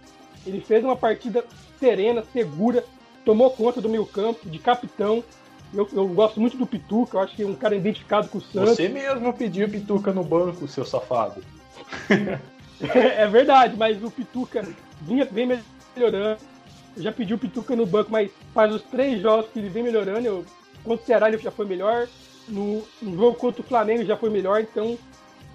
Ele 0.44 0.60
fez 0.60 0.84
uma 0.84 0.96
partida 0.96 1.44
serena, 1.78 2.24
segura, 2.32 2.84
tomou 3.24 3.50
conta 3.50 3.80
do 3.80 3.88
meio 3.88 4.04
campo, 4.04 4.48
de 4.48 4.58
capitão. 4.58 5.22
Eu, 5.72 5.88
eu, 5.92 6.06
gosto 6.08 6.40
muito 6.40 6.56
do 6.56 6.66
Pituca, 6.66 7.16
eu 7.16 7.20
acho 7.22 7.34
que 7.34 7.42
é 7.42 7.46
um 7.46 7.54
cara 7.54 7.74
identificado 7.74 8.28
com 8.28 8.38
o 8.38 8.40
Santos. 8.40 8.76
Você 8.76 8.88
mesmo 8.88 9.32
pediu 9.32 9.68
Pituca 9.68 10.12
no 10.12 10.22
banco, 10.22 10.68
seu 10.68 10.84
safado. 10.84 11.42
é, 12.94 13.26
verdade, 13.26 13.76
mas 13.76 14.02
o 14.02 14.10
Pituca 14.10 14.66
vinha, 15.02 15.24
vem 15.24 15.60
melhorando. 15.96 16.40
Eu 16.96 17.02
já 17.02 17.12
pedi 17.12 17.34
o 17.34 17.38
Pituca 17.38 17.74
no 17.74 17.86
banco, 17.86 18.10
mas 18.10 18.30
faz 18.52 18.74
os 18.74 18.82
três 18.82 19.20
jogos 19.20 19.50
que 19.50 19.58
ele 19.58 19.68
vem 19.68 19.82
melhorando. 19.82 20.26
Eu, 20.26 20.44
contra 20.82 21.02
o 21.02 21.06
Ceará 21.06 21.28
ele 21.28 21.38
já 21.38 21.50
foi 21.50 21.66
melhor. 21.66 22.08
No, 22.48 22.82
no 23.00 23.16
jogo 23.16 23.38
contra 23.38 23.62
o 23.62 23.64
Flamengo 23.64 24.04
já 24.04 24.18
foi 24.18 24.28
melhor, 24.28 24.60
então 24.60 24.98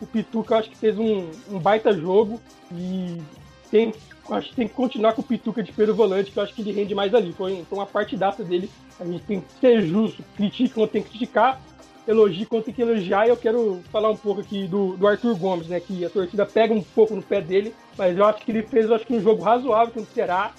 o 0.02 0.08
Pituca 0.08 0.58
acho 0.58 0.72
que 0.72 0.78
fez 0.78 0.98
um, 0.98 1.30
um 1.48 1.60
baita 1.60 1.94
jogo 1.94 2.42
e 2.72 3.22
tem 3.70 3.94
acho 4.32 4.50
que 4.50 4.56
tem 4.56 4.68
que 4.68 4.74
continuar 4.74 5.14
com 5.14 5.22
o 5.22 5.24
Pituca 5.24 5.64
de 5.64 5.72
primeiro 5.72 5.96
volante, 5.96 6.32
que 6.32 6.38
eu 6.38 6.44
acho 6.44 6.54
que 6.54 6.62
ele 6.62 6.72
rende 6.72 6.94
mais 6.94 7.14
ali. 7.14 7.34
Foi, 7.34 7.64
foi 7.68 7.78
uma 7.78 7.86
partidaça 7.86 8.44
dele. 8.44 8.70
A 9.00 9.06
gente 9.06 9.24
tem 9.24 9.42
que 9.42 9.52
ser 9.60 9.82
justo, 9.82 10.24
critique 10.36 10.74
quando 10.74 10.90
tem 10.90 11.02
que 11.02 11.10
criticar, 11.10 11.62
elogie 12.10 12.46
quando 12.46 12.64
tem 12.64 12.74
que 12.74 12.82
elogiar. 12.82 13.28
E 13.28 13.30
eu 13.30 13.38
quero 13.38 13.82
falar 13.92 14.10
um 14.10 14.18
pouco 14.18 14.42
aqui 14.42 14.68
do, 14.68 14.98
do 14.98 15.08
Arthur 15.08 15.36
Gomes, 15.36 15.68
né? 15.68 15.80
Que 15.80 16.06
a 16.06 16.10
torcida 16.10 16.46
pega 16.46 16.74
um 16.74 16.82
pouco 16.82 17.16
no 17.16 17.22
pé 17.22 17.42
dele, 17.42 17.74
mas 17.98 18.18
eu 18.18 18.26
acho 18.26 18.44
que 18.44 18.52
ele 18.52 18.64
fez, 18.64 18.90
eu 18.90 18.96
acho 18.96 19.06
que 19.06 19.16
um 19.16 19.22
jogo 19.22 19.44
razoável 19.44 19.94
contra 19.94 20.10
o 20.10 20.14
Ceará. 20.14 20.52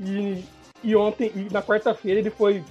E, 0.00 0.44
e 0.82 0.96
ontem, 0.96 1.30
e 1.34 1.52
na 1.52 1.62
quarta-feira, 1.62 2.20
ele 2.20 2.30
foi 2.30 2.62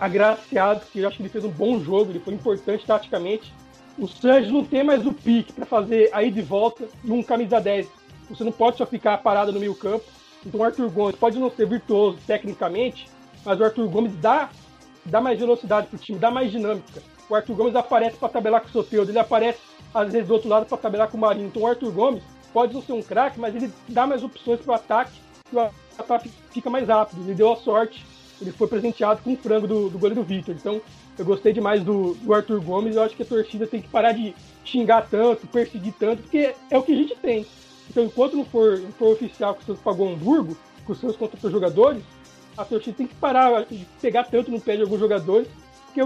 agraciado, 0.00 0.80
porque 0.80 1.00
eu 1.00 1.08
acho 1.08 1.16
que 1.16 1.22
ele 1.22 1.30
fez 1.30 1.44
um 1.44 1.50
bom 1.50 1.80
jogo, 1.80 2.10
ele 2.10 2.20
foi 2.20 2.34
importante 2.34 2.84
taticamente. 2.84 3.52
O 3.96 4.06
Santos 4.06 4.50
não 4.50 4.64
tem 4.64 4.84
mais 4.84 5.06
o 5.06 5.12
pique 5.12 5.52
para 5.52 5.66
fazer 5.66 6.10
aí 6.12 6.30
de 6.30 6.42
volta 6.42 6.88
num 7.02 7.22
camisa 7.22 7.60
10 7.60 7.98
você 8.28 8.44
não 8.44 8.52
pode 8.52 8.76
só 8.76 8.86
ficar 8.86 9.18
parado 9.18 9.52
no 9.52 9.60
meio 9.60 9.74
campo. 9.74 10.04
Então 10.44 10.60
o 10.60 10.64
Arthur 10.64 10.90
Gomes 10.90 11.16
pode 11.16 11.38
não 11.38 11.50
ser 11.50 11.66
virtuoso 11.66 12.18
tecnicamente, 12.26 13.08
mas 13.44 13.58
o 13.58 13.64
Arthur 13.64 13.88
Gomes 13.88 14.14
dá, 14.16 14.50
dá 15.04 15.20
mais 15.20 15.38
velocidade 15.38 15.88
pro 15.88 15.98
time, 15.98 16.18
dá 16.18 16.30
mais 16.30 16.50
dinâmica. 16.50 17.02
O 17.28 17.34
Arthur 17.34 17.54
Gomes 17.54 17.76
aparece 17.76 18.16
para 18.16 18.28
tabelar 18.28 18.60
com 18.60 18.68
o 18.68 18.72
Soteudo, 18.72 19.10
ele 19.10 19.18
aparece 19.18 19.58
às 19.94 20.12
vezes 20.12 20.28
do 20.28 20.34
outro 20.34 20.48
lado 20.48 20.66
para 20.66 20.78
tabelar 20.78 21.08
com 21.08 21.16
o 21.16 21.20
Marinho. 21.20 21.48
Então 21.48 21.62
o 21.62 21.66
Arthur 21.66 21.92
Gomes 21.92 22.22
pode 22.52 22.74
não 22.74 22.82
ser 22.82 22.92
um 22.92 23.02
craque, 23.02 23.38
mas 23.38 23.54
ele 23.54 23.72
dá 23.88 24.06
mais 24.06 24.22
opções 24.22 24.60
para 24.60 24.72
o 24.72 24.74
ataque 24.74 25.12
e 25.52 25.56
o 25.56 25.70
ataque 25.98 26.30
fica 26.50 26.70
mais 26.70 26.88
rápido. 26.88 27.22
Ele 27.22 27.34
deu 27.34 27.52
a 27.52 27.56
sorte, 27.56 28.04
ele 28.40 28.52
foi 28.52 28.66
presenteado 28.66 29.20
com 29.22 29.32
o 29.32 29.36
frango 29.36 29.66
do, 29.66 29.90
do 29.90 29.98
goleiro 29.98 30.22
Victor. 30.22 30.54
Então 30.54 30.80
eu 31.18 31.24
gostei 31.24 31.52
demais 31.52 31.82
do, 31.82 32.14
do 32.14 32.32
Arthur 32.32 32.60
Gomes. 32.60 32.96
Eu 32.96 33.02
acho 33.02 33.16
que 33.16 33.22
a 33.22 33.26
torcida 33.26 33.66
tem 33.66 33.82
que 33.82 33.88
parar 33.88 34.12
de 34.12 34.34
xingar 34.64 35.08
tanto, 35.08 35.46
perseguir 35.46 35.94
tanto, 35.98 36.22
porque 36.22 36.54
é 36.70 36.78
o 36.78 36.82
que 36.82 36.92
a 36.92 36.96
gente 36.96 37.14
tem. 37.16 37.46
Então, 37.90 38.04
enquanto 38.04 38.36
não 38.36 38.44
for, 38.44 38.78
não 38.78 38.92
for 38.92 39.12
oficial 39.12 39.54
que 39.54 39.62
o 39.62 39.66
Santos 39.66 39.82
pagou 39.82 40.08
Hamburgo, 40.08 40.56
que 40.84 40.92
o 40.92 40.94
Santos 40.94 41.16
contratou 41.16 41.50
jogadores, 41.50 42.02
a 42.56 42.64
torcida 42.64 42.96
tem 42.96 43.06
que 43.06 43.14
parar 43.14 43.64
de 43.64 43.86
pegar 44.00 44.24
tanto 44.24 44.50
no 44.50 44.60
pé 44.60 44.76
de 44.76 44.82
alguns 44.82 45.00
jogadores, 45.00 45.48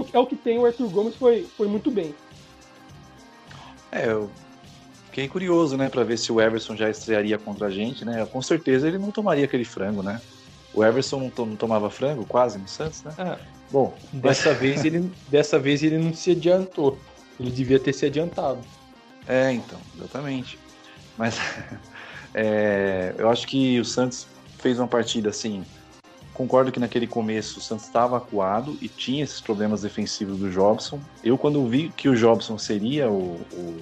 porque 0.01 0.17
é 0.17 0.19
o 0.19 0.25
que 0.25 0.35
tem. 0.35 0.57
O 0.57 0.65
Arthur 0.65 0.89
Gomes 0.89 1.15
foi, 1.15 1.47
foi 1.57 1.67
muito 1.67 1.91
bem. 1.91 2.15
É, 3.91 4.07
eu 4.07 4.29
fiquei 5.05 5.27
curioso, 5.27 5.77
né, 5.77 5.89
para 5.89 6.03
ver 6.03 6.17
se 6.17 6.31
o 6.31 6.41
Everson 6.41 6.75
já 6.75 6.89
estrearia 6.89 7.37
contra 7.37 7.67
a 7.67 7.69
gente, 7.69 8.03
né? 8.03 8.25
Com 8.25 8.41
certeza 8.41 8.87
ele 8.87 8.97
não 8.97 9.11
tomaria 9.11 9.45
aquele 9.45 9.65
frango, 9.65 10.01
né? 10.01 10.19
O 10.73 10.83
Everson 10.83 11.19
não, 11.19 11.29
to 11.29 11.45
não 11.45 11.55
tomava 11.55 11.89
frango 11.89 12.25
quase 12.25 12.57
no 12.57 12.67
Santos, 12.67 13.03
né? 13.03 13.13
É. 13.17 13.37
Bom, 13.71 13.95
dessa 14.11 14.53
vez 14.55 14.83
ele 14.83 15.11
dessa 15.27 15.59
vez 15.59 15.83
ele 15.83 15.99
não 15.99 16.13
se 16.13 16.31
adiantou. 16.31 16.97
Ele 17.39 17.51
devia 17.51 17.79
ter 17.79 17.93
se 17.93 18.05
adiantado. 18.05 18.59
É, 19.27 19.51
então, 19.51 19.79
exatamente. 19.95 20.57
Mas 21.17 21.37
é, 22.33 23.13
eu 23.17 23.29
acho 23.29 23.47
que 23.47 23.79
o 23.79 23.85
Santos 23.85 24.27
fez 24.57 24.79
uma 24.79 24.87
partida 24.87 25.29
assim. 25.29 25.63
Concordo 26.33 26.71
que 26.71 26.79
naquele 26.79 27.05
começo 27.05 27.59
o 27.59 27.61
Santos 27.61 27.85
estava 27.85 28.17
acuado 28.17 28.75
e 28.81 28.87
tinha 28.87 29.23
esses 29.23 29.39
problemas 29.39 29.83
defensivos 29.83 30.37
do 30.39 30.49
Jobson. 30.49 30.99
Eu, 31.23 31.37
quando 31.37 31.65
vi 31.67 31.93
que 31.95 32.09
o 32.09 32.15
Jobson 32.15 32.57
seria 32.57 33.09
o, 33.09 33.39
o 33.53 33.79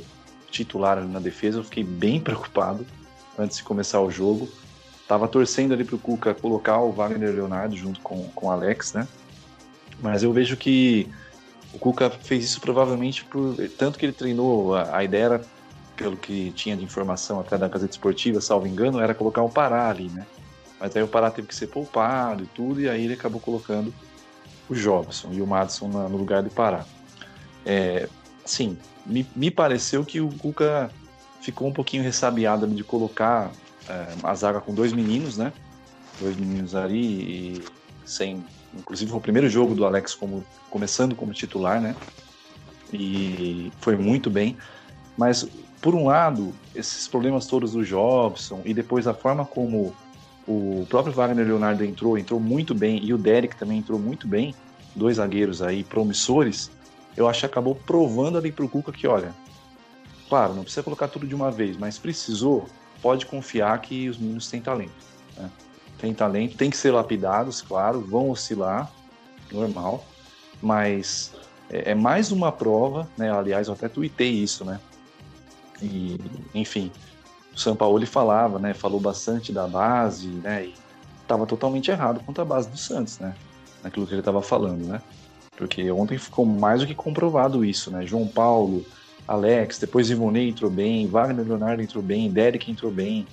titular 0.50 1.02
na 1.02 1.20
defesa, 1.20 1.60
eu 1.60 1.64
fiquei 1.64 1.84
bem 1.84 2.20
preocupado 2.22 2.86
antes 3.40 3.58
de 3.58 3.64
começar 3.64 4.02
o 4.02 4.12
jogo. 4.12 4.50
Tava 5.08 5.28
torcendo 5.28 5.74
ali 5.74 5.86
pro 5.86 5.98
Cuca 5.98 6.34
colocar 6.34 6.80
o 6.80 6.92
Wagner 6.92 7.34
Leonardo 7.34 7.76
junto 7.76 8.02
com, 8.02 8.28
com 8.30 8.48
o 8.48 8.52
Alex, 8.52 8.94
né? 8.94 9.08
Mas 10.02 10.24
eu 10.24 10.34
vejo 10.34 10.58
que 10.58 11.08
o 11.74 11.80
Cuca 11.80 12.10
fez 12.10 12.44
isso 12.44 12.60
provavelmente 12.60 13.24
por 13.24 13.56
tanto 13.78 13.98
que 13.98 14.06
ele 14.06 14.14
treinou, 14.14 14.76
a, 14.76 14.98
a 14.98 15.04
ideia 15.04 15.24
era 15.24 15.42
pelo 15.96 16.18
que 16.18 16.52
tinha 16.52 16.76
de 16.76 16.84
informação 16.84 17.40
até 17.40 17.58
da 17.58 17.68
Gazeta 17.68 17.92
Esportiva, 17.92 18.42
salvo 18.42 18.68
engano, 18.68 19.00
era 19.00 19.14
colocar 19.14 19.42
o 19.44 19.50
Pará 19.50 19.90
ali, 19.90 20.10
né? 20.10 20.26
Mas 20.82 20.96
aí 20.96 21.04
o 21.04 21.08
Pará 21.08 21.30
teve 21.30 21.48
que 21.48 21.54
ser 21.54 21.68
poupado 21.68 22.44
e 22.44 22.48
tudo, 22.48 22.82
e 22.82 22.90
aí 22.90 23.06
ele 23.06 23.14
acabou 23.14 23.40
colocando 23.40 23.94
o 24.68 24.74
Jobson 24.74 25.30
e 25.32 25.40
o 25.40 25.46
Madison 25.46 25.88
na, 25.88 26.10
no 26.10 26.18
lugar 26.18 26.42
do 26.42 26.50
Pará. 26.50 26.86
É, 27.64 28.10
sim, 28.44 28.76
me, 29.06 29.28
me 29.36 29.52
pareceu 29.52 30.04
que 30.04 30.20
o 30.20 30.30
Cuca 30.30 30.90
ficou 31.40 31.68
um 31.68 31.74
pouquinho 31.74 32.02
ressabiado 32.02 32.66
de 32.66 32.84
colocar 32.84 33.52
é, 33.88 34.08
a 34.24 34.34
zaga 34.34 34.60
com 34.60 34.74
dois 34.74 34.92
meninos, 34.92 35.38
né? 35.38 35.54
Dois 36.20 36.36
meninos 36.36 36.74
ali 36.74 37.58
e 37.58 37.64
sem. 38.04 38.44
Inclusive 38.74 39.12
foi 39.12 39.20
o 39.20 39.22
primeiro 39.22 39.50
jogo 39.50 39.76
do 39.76 39.86
Alex 39.86 40.16
como 40.16 40.44
começando 40.70 41.16
como 41.16 41.32
titular, 41.32 41.80
né? 41.80 41.96
E 42.92 43.72
foi 43.80 43.96
muito 43.96 44.32
bem. 44.32 44.58
Mas 45.16 45.48
por 45.80 45.94
um 45.94 46.08
lado, 46.08 46.54
esses 46.74 47.08
problemas 47.08 47.46
todos 47.46 47.74
do 47.74 47.84
Jobson 47.84 48.62
e 48.66 48.74
depois 48.74 49.08
a 49.08 49.14
forma 49.14 49.46
como 49.46 49.94
o 50.48 50.86
próprio 50.90 51.14
Wagner 51.14 51.46
Leonardo 51.46 51.84
entrou, 51.84 52.18
entrou 52.18 52.40
muito 52.40 52.74
bem, 52.74 53.04
e 53.04 53.14
o 53.14 53.18
Derek 53.18 53.56
também 53.56 53.80
entrou 53.80 54.00
muito 54.00 54.28
bem, 54.28 54.56
dois 54.96 55.18
zagueiros 55.18 55.62
aí 55.62 55.84
promissores, 55.84 56.72
eu 57.16 57.28
acho 57.28 57.42
que 57.42 57.46
acabou 57.46 57.76
provando 57.76 58.38
ali 58.38 58.52
pro 58.52 58.68
Cuca 58.70 58.92
que, 58.92 59.08
olha, 59.08 59.34
claro, 60.30 60.54
não 60.54 60.64
precisa 60.64 60.84
colocar 60.84 61.08
tudo 61.08 61.28
de 61.28 61.36
uma 61.36 61.52
vez, 61.52 61.78
mas 61.78 61.98
precisou, 61.98 62.66
pode 63.02 63.26
confiar 63.26 63.80
que 63.82 64.10
os 64.10 64.18
meninos 64.18 64.50
têm 64.50 64.62
talento. 64.62 64.92
Né? 65.38 65.50
Tem 65.98 66.14
talento, 66.14 66.58
tem 66.58 66.70
que 66.70 66.78
ser 66.78 66.92
lapidados, 66.92 67.62
claro, 67.62 68.02
vão 68.02 68.30
oscilar, 68.30 68.92
normal, 69.52 70.06
mas 70.62 71.34
é, 71.70 71.92
é 71.92 71.96
mais 71.96 72.32
uma 72.32 72.52
prova, 72.52 73.10
né? 73.18 73.32
Aliás, 73.32 73.68
eu 73.68 73.74
até 73.74 73.90
tuitei 73.90 74.32
isso, 74.32 74.64
né? 74.64 74.80
E, 75.82 76.18
enfim, 76.54 76.92
o 77.54 77.60
São 77.60 77.76
Paulo 77.76 78.06
falava, 78.06 78.60
né? 78.60 78.74
Falou 78.74 79.00
bastante 79.00 79.52
da 79.52 79.68
base, 79.68 80.28
né? 80.28 80.66
E 80.66 80.74
estava 81.22 81.46
totalmente 81.46 81.92
errado 81.92 82.22
quanto 82.26 82.42
à 82.42 82.46
base 82.46 82.70
do 82.70 82.78
Santos, 82.78 83.20
né? 83.20 83.36
Naquilo 83.84 84.06
que 84.06 84.14
ele 84.14 84.22
estava 84.22 84.42
falando, 84.42 84.86
né? 84.86 85.02
Porque 85.58 85.92
ontem 85.92 86.18
ficou 86.18 86.46
mais 86.46 86.82
do 86.82 86.88
que 86.88 86.96
comprovado 86.96 87.64
isso, 87.64 87.92
né? 87.92 88.06
João 88.06 88.28
Paulo, 88.28 88.86
Alex, 89.28 89.80
depois 89.80 90.10
Ivonei 90.10 90.50
entrou 90.50 90.72
bem, 90.72 91.08
Wagner 91.08 91.46
Leonardo 91.46 91.82
entrou 91.82 92.04
bem, 92.04 92.30
Derek 92.32 92.72
entrou 92.72 92.92
bem. 92.92 93.28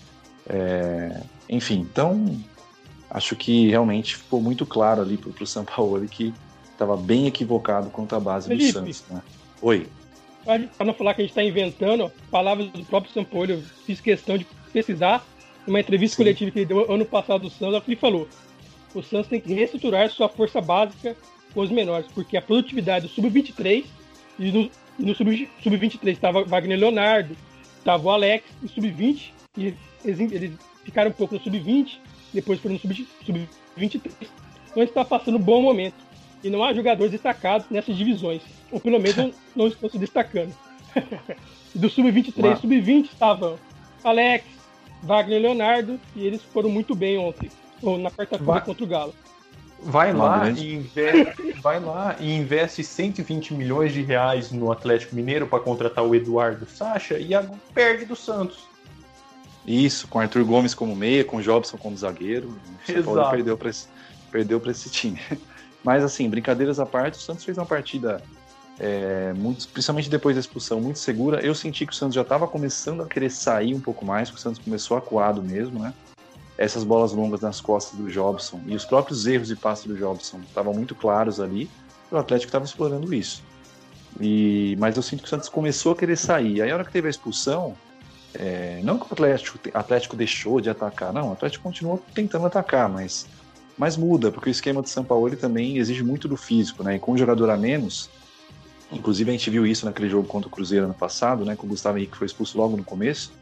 É... 0.49 1.23
Enfim, 1.49 1.87
então 1.91 2.37
acho 3.11 3.37
que 3.37 3.69
realmente 3.69 4.17
ficou 4.17 4.41
muito 4.41 4.67
claro 4.67 5.01
ali 5.01 5.17
para 5.17 5.43
o 5.43 5.47
São 5.47 5.65
Paulo 5.65 6.01
que 6.07 6.35
estava 6.71 6.97
bem 6.97 7.27
equivocado 7.27 7.89
quanto 7.91 8.15
à 8.15 8.21
base 8.21 8.49
Felipe, 8.49 8.73
do 8.73 8.79
Santos. 8.79 9.05
Né? 9.11 9.23
Oi 9.63 9.89
para 10.77 10.87
não 10.87 10.95
falar 10.95 11.13
que 11.13 11.21
a 11.21 11.25
gente 11.25 11.33
está 11.33 11.45
inventando 11.45 12.11
palavras 12.31 12.69
do 12.69 12.83
próprio 12.85 13.13
Sampaoli, 13.13 13.53
eu 13.53 13.63
fiz 13.85 14.01
questão 14.01 14.39
de 14.39 14.47
pesquisar 14.73 15.27
uma 15.67 15.81
entrevista 15.81 16.17
Sim. 16.17 16.23
coletiva 16.23 16.51
que 16.51 16.59
ele 16.61 16.67
deu 16.67 16.91
ano 16.91 17.05
passado 17.05 17.43
do 17.43 17.51
Santos, 17.51 17.83
ele 17.87 17.97
falou: 17.97 18.27
o 18.95 19.03
Santos 19.03 19.29
tem 19.29 19.41
que 19.41 19.53
reestruturar 19.53 20.09
sua 20.09 20.29
força 20.29 20.61
básica 20.61 21.15
com 21.53 21.61
os 21.61 21.71
menores, 21.71 22.07
porque 22.15 22.37
a 22.37 22.43
produtividade 22.43 23.07
do 23.07 23.13
sub-23 23.13 23.85
e 24.39 24.51
no, 24.51 24.71
no 24.99 25.15
sub-23 25.15 26.09
estava 26.09 26.45
Wagner 26.45 26.79
Leonardo, 26.79 27.37
estava 27.77 28.03
o 28.07 28.11
Alex, 28.11 28.45
no 28.63 28.69
sub-20, 28.71 29.31
e 29.59 29.75
eles, 30.05 30.33
eles, 30.33 30.53
ficaram 30.83 31.11
um 31.11 31.15
pouco 31.15 31.35
no 31.35 31.41
sub-20, 31.43 31.99
depois 32.33 32.59
foram 32.59 32.75
no 32.75 32.81
sub-23. 32.81 34.11
Então 34.71 34.83
está 34.83 35.05
passando 35.05 35.37
um 35.37 35.43
bom 35.43 35.61
momento 35.61 36.08
e 36.43 36.51
não 36.51 36.63
há 36.63 36.73
jogadores 36.73 37.13
destacados 37.13 37.69
nessas 37.71 37.97
divisões, 37.97 38.43
ou 38.71 38.81
pelo 38.81 39.01
menos 39.01 39.35
não 39.55 39.67
estão 39.67 39.89
se 39.89 39.99
destacando. 39.99 40.55
Do 41.75 41.89
sub-23 41.89 42.61
sub-20 42.61 43.05
estavam 43.05 43.59
Alex, 44.03 44.45
Wagner 45.03 45.41
Leonardo, 45.41 46.01
e 46.17 46.27
eles 46.27 46.43
foram 46.43 46.71
muito 46.71 46.95
bem 46.95 47.19
ontem, 47.19 47.51
ou 47.83 47.99
na 47.99 48.11
quarta-feira 48.11 48.61
contra 48.61 48.85
o 48.85 48.87
Galo. 48.87 49.15
Vai 49.81 50.13
lá, 50.13 50.51
e 50.51 50.75
investe, 50.75 51.53
vai 51.63 51.79
lá 51.79 52.17
e 52.19 52.35
investe 52.35 52.83
120 52.83 53.55
milhões 53.55 53.93
de 53.93 54.03
reais 54.03 54.51
no 54.51 54.73
Atlético 54.73 55.15
Mineiro 55.15 55.47
para 55.47 55.61
contratar 55.61 56.05
o 56.05 56.15
Eduardo 56.15 56.67
Sacha 56.67 57.17
e 57.19 57.31
perde 57.73 58.05
do 58.05 58.17
Santos. 58.17 58.67
Isso, 59.65 60.09
com 60.09 60.19
Arthur 60.19 60.45
Gomes 60.45 60.75
como 60.75 60.97
meia, 60.97 61.23
com 61.23 61.41
Jobson 61.41 61.77
como 61.77 61.97
zagueiro. 61.97 62.59
O 62.89 63.05
Paulo 63.05 63.31
perdeu 63.31 63.57
para 63.57 63.69
esse, 63.69 63.87
perdeu 64.33 64.61
esse 64.67 64.91
time. 64.91 65.21
Mas, 65.89 66.05
assim, 66.05 66.29
brincadeiras 66.29 66.79
à 66.79 66.85
parte, 66.85 67.15
o 67.15 67.23
Santos 67.23 67.43
fez 67.47 67.57
uma 67.57 67.65
partida, 67.65 68.23
é, 68.79 69.33
muito, 69.33 69.67
principalmente 69.69 70.11
depois 70.11 70.37
da 70.37 70.41
expulsão, 70.41 70.83
muito 70.83 70.99
segura. 70.99 71.41
Eu 71.41 71.55
senti 71.55 71.87
que 71.87 71.95
o 71.95 71.97
Santos 71.97 72.15
já 72.15 72.21
estava 72.21 72.47
começando 72.47 73.03
a 73.03 73.07
querer 73.07 73.31
sair 73.31 73.75
um 73.75 73.81
pouco 73.81 74.05
mais, 74.05 74.29
porque 74.29 74.39
o 74.39 74.43
Santos 74.43 74.61
começou 74.63 74.99
acuado 74.99 75.43
mesmo, 75.43 75.79
né? 75.79 75.95
Essas 76.59 76.85
bolas 76.85 77.13
longas 77.13 77.41
nas 77.41 77.59
costas 77.63 77.99
do 77.99 78.11
Jobson 78.11 78.61
e 78.67 78.75
os 78.75 78.85
próprios 78.85 79.27
erros 79.27 79.49
de 79.49 79.57
passe 79.57 79.89
do 79.89 79.97
Jobson 79.97 80.41
estavam 80.47 80.75
muito 80.75 80.95
claros 80.95 81.41
ali. 81.41 81.71
O 82.11 82.19
Atlético 82.19 82.51
estava 82.51 82.67
explorando 82.67 83.15
isso. 83.15 83.43
E, 84.21 84.77
mas 84.79 84.95
eu 84.95 85.03
sinto 85.03 85.21
que 85.21 85.27
o 85.27 85.31
Santos 85.31 85.49
começou 85.49 85.93
a 85.93 85.97
querer 85.97 86.19
sair. 86.19 86.61
Aí, 86.61 86.71
a 86.71 86.75
hora 86.75 86.85
que 86.85 86.93
teve 86.93 87.07
a 87.07 87.11
expulsão, 87.11 87.75
é, 88.35 88.79
não 88.85 88.99
que 88.99 89.05
o 89.05 89.09
Atlético, 89.11 89.59
Atlético 89.73 90.17
deixou 90.17 90.61
de 90.61 90.69
atacar, 90.69 91.15
não, 91.15 91.31
o 91.31 91.33
Atlético 91.33 91.65
continuou 91.65 92.05
tentando 92.13 92.45
atacar, 92.45 92.91
mas 92.91 93.27
mas 93.79 93.97
muda, 93.97 94.33
porque 94.33 94.51
o 94.51 94.51
esquema 94.51 94.83
de 94.83 94.91
São 94.91 95.05
Paulo 95.05 95.35
também 95.37 95.79
exige 95.79 96.03
muito 96.03 96.27
do 96.27 96.37
físico, 96.37 96.83
né? 96.83 96.97
E 96.97 96.99
com 96.99 97.13
um 97.13 97.17
jogador 97.17 97.49
a 97.49 97.57
menos, 97.57 98.11
inclusive 98.91 99.31
a 99.31 99.33
gente 99.33 99.49
viu 99.49 99.65
isso 99.65 99.87
naquele 99.87 100.09
jogo 100.09 100.27
contra 100.27 100.49
o 100.49 100.51
Cruzeiro 100.51 100.87
ano 100.87 100.95
passado, 100.95 101.45
né? 101.45 101.55
Com 101.55 101.67
o 101.67 101.71
Gustavo 101.71 101.97
Henrique 101.97 102.17
foi 102.17 102.27
expulso 102.27 102.59
logo 102.59 102.77
no 102.77 102.83
começo, 102.83 103.33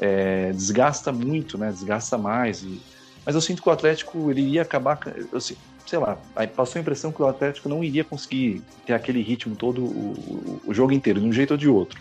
é, 0.00 0.50
desgasta 0.52 1.12
muito, 1.12 1.56
né? 1.56 1.70
Desgasta 1.70 2.18
mais. 2.18 2.64
E... 2.64 2.80
Mas 3.24 3.36
eu 3.36 3.40
sinto 3.40 3.62
que 3.62 3.68
o 3.68 3.72
Atlético 3.72 4.28
ele 4.28 4.40
iria 4.40 4.62
acabar, 4.62 4.98
eu 5.32 5.40
sei, 5.40 5.56
sei 5.86 6.00
lá, 6.00 6.18
passou 6.56 6.80
a 6.80 6.82
impressão 6.82 7.12
que 7.12 7.22
o 7.22 7.28
Atlético 7.28 7.68
não 7.68 7.84
iria 7.84 8.02
conseguir 8.02 8.62
ter 8.84 8.92
aquele 8.92 9.22
ritmo 9.22 9.54
todo 9.54 9.84
o, 9.84 10.60
o 10.66 10.74
jogo 10.74 10.92
inteiro, 10.92 11.20
de 11.20 11.26
um 11.26 11.32
jeito 11.32 11.52
ou 11.52 11.56
de 11.56 11.68
outro, 11.68 12.00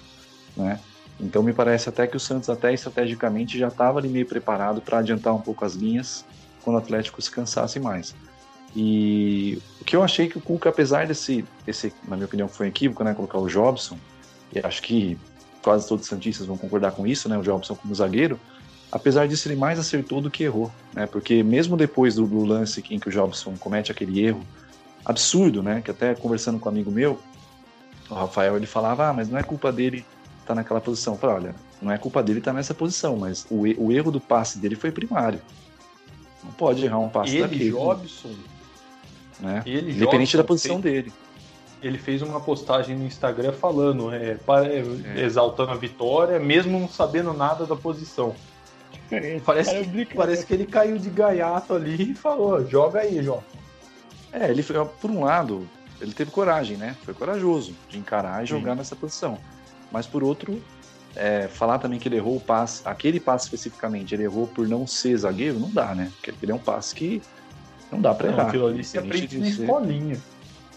né? 0.58 0.80
Então 1.20 1.44
me 1.44 1.54
parece 1.54 1.90
até 1.90 2.08
que 2.08 2.18
o 2.18 2.20
Santos 2.20 2.50
até 2.50 2.74
estrategicamente 2.74 3.60
já 3.60 3.68
estava 3.68 4.00
ali 4.00 4.08
meio 4.08 4.26
preparado 4.26 4.82
para 4.82 5.00
adiantar 5.00 5.36
um 5.36 5.42
pouco 5.42 5.66
as 5.66 5.74
linhas 5.74 6.26
quando 6.70 6.76
o 6.76 6.78
Atlético 6.78 7.20
se 7.22 7.32
cansasse 7.32 7.80
mais. 7.80 8.16
E 8.76 9.60
o 9.82 9.84
que 9.84 9.96
eu 9.96 10.04
achei 10.04 10.30
que 10.30 10.38
o 10.38 10.42
Cuca, 10.42 10.70
apesar 10.70 11.08
desse, 11.08 11.44
desse 11.66 11.92
na 12.08 12.16
minha 12.16 12.28
opinião, 12.28 12.48
foi 12.48 12.68
um 12.68 12.70
equívoco, 12.70 13.04
né, 13.04 13.16
colocar 13.16 13.40
o 13.40 13.48
Jobson, 13.48 13.98
e 14.54 14.60
acho 14.60 14.82
que 14.84 15.18
quase 15.64 15.88
todos 15.88 16.04
os 16.04 16.10
Santistas 16.10 16.46
vão 16.46 16.56
concordar 16.56 16.92
com 16.92 17.08
isso, 17.08 17.28
né, 17.28 17.38
o 17.38 17.42
Jobson 17.42 17.76
como 17.76 17.94
zagueiro, 17.96 18.40
apesar 18.92 19.28
disso 19.28 19.48
ele 19.48 19.56
mais 19.56 19.80
acertou 19.80 20.22
do 20.22 20.30
que 20.30 20.44
errou, 20.44 20.72
né, 20.94 21.08
porque 21.08 21.42
mesmo 21.42 21.76
depois 21.76 22.16
do, 22.16 22.28
do 22.28 22.46
lance 22.46 22.84
em 22.92 23.00
que 23.00 23.10
o 23.10 23.12
Jobson 23.12 23.56
comete 23.60 23.92
aquele 23.92 24.24
erro 24.24 24.46
absurdo, 25.04 25.64
né, 25.64 25.82
que 25.82 25.90
até 25.90 26.14
conversando 26.14 26.60
com 26.60 26.70
um 26.70 26.72
amigo 26.72 26.92
meu, 26.92 27.20
o 28.08 28.14
Rafael, 28.14 28.56
ele 28.56 28.68
falava, 28.68 29.10
ah, 29.10 29.14
mas 29.14 29.28
não 29.30 29.40
é 29.40 29.44
culpa 29.44 29.72
dele 29.72 30.06
tá 30.46 30.56
naquela 30.56 30.82
posição. 30.82 31.16
Fala, 31.16 31.36
olha, 31.36 31.56
não 31.80 31.92
é 31.92 31.98
culpa 31.98 32.24
dele 32.24 32.40
estar 32.40 32.52
tá 32.52 32.58
nessa 32.58 32.74
posição, 32.74 33.16
mas 33.16 33.46
o, 33.52 33.62
o 33.78 33.92
erro 33.92 34.12
do 34.12 34.20
passe 34.20 34.58
dele 34.58 34.76
foi 34.76 34.92
primário. 34.92 35.40
Não 36.44 36.52
pode 36.52 36.86
errar 36.86 37.00
um 37.00 37.10
passe 37.10 37.36
ele, 37.36 37.42
daquele. 37.42 37.72
Jobson, 37.72 38.36
né? 39.40 39.64
Ele, 39.66 39.92
Independente 39.92 40.32
Jobson, 40.32 40.38
da 40.38 40.44
posição 40.44 40.82
fez, 40.82 40.96
dele. 40.96 41.14
Ele 41.82 41.98
fez 41.98 42.22
uma 42.22 42.40
postagem 42.40 42.98
no 42.98 43.06
Instagram 43.06 43.54
falando, 43.54 44.14
é, 44.14 44.38
é. 44.38 45.22
exaltando 45.22 45.72
a 45.72 45.76
vitória, 45.76 46.40
mesmo 46.40 46.80
não 46.80 46.88
sabendo 46.88 47.34
nada 47.34 47.66
da 47.66 47.76
posição. 47.76 48.36
Parece, 49.44 49.86
que, 49.86 50.16
parece 50.16 50.46
que 50.46 50.54
ele 50.54 50.66
caiu 50.66 50.98
de 50.98 51.10
gaiato 51.10 51.74
ali 51.74 52.12
e 52.12 52.16
falou: 52.16 52.66
joga 52.68 53.00
aí, 53.00 53.24
João. 53.24 53.44
É, 54.32 54.50
ele 54.50 54.62
foi, 54.62 54.84
por 54.86 55.10
um 55.10 55.24
lado, 55.24 55.68
ele 56.00 56.14
teve 56.14 56.30
coragem, 56.30 56.78
né? 56.78 56.96
Foi 57.04 57.14
corajoso 57.14 57.76
de 57.90 57.98
encarar 57.98 58.44
e 58.44 58.46
jogar 58.46 58.72
Sim. 58.72 58.78
nessa 58.78 58.96
posição. 58.96 59.38
Mas 59.92 60.06
por 60.06 60.24
outro, 60.24 60.62
é, 61.16 61.48
falar 61.48 61.80
também 61.80 62.00
que 62.00 62.08
ele 62.08 62.18
errou 62.18 62.38
o 62.38 62.42
passe, 62.42 62.82
aquele 62.86 63.20
passe 63.20 63.46
especificamente, 63.46 64.14
ele 64.14 64.24
errou 64.24 64.48
por 64.48 64.68
não 64.68 64.86
ser 64.86 65.18
zagueiro, 65.18 65.60
não 65.60 65.70
dá, 65.70 65.94
né? 65.96 66.12
Porque 66.16 66.34
ele 66.42 66.52
é 66.52 66.56
um 66.56 66.60
passe 66.60 66.96
que 66.96 67.22
não 67.92 68.00
dá 68.00 68.14
para 68.14 68.30
errar. 68.30 68.48
Aquilo 68.48 68.68
ali 68.68 68.84
se 68.84 68.98
aprende 68.98 69.38
na 69.38 69.48
escolinha. 69.48 70.20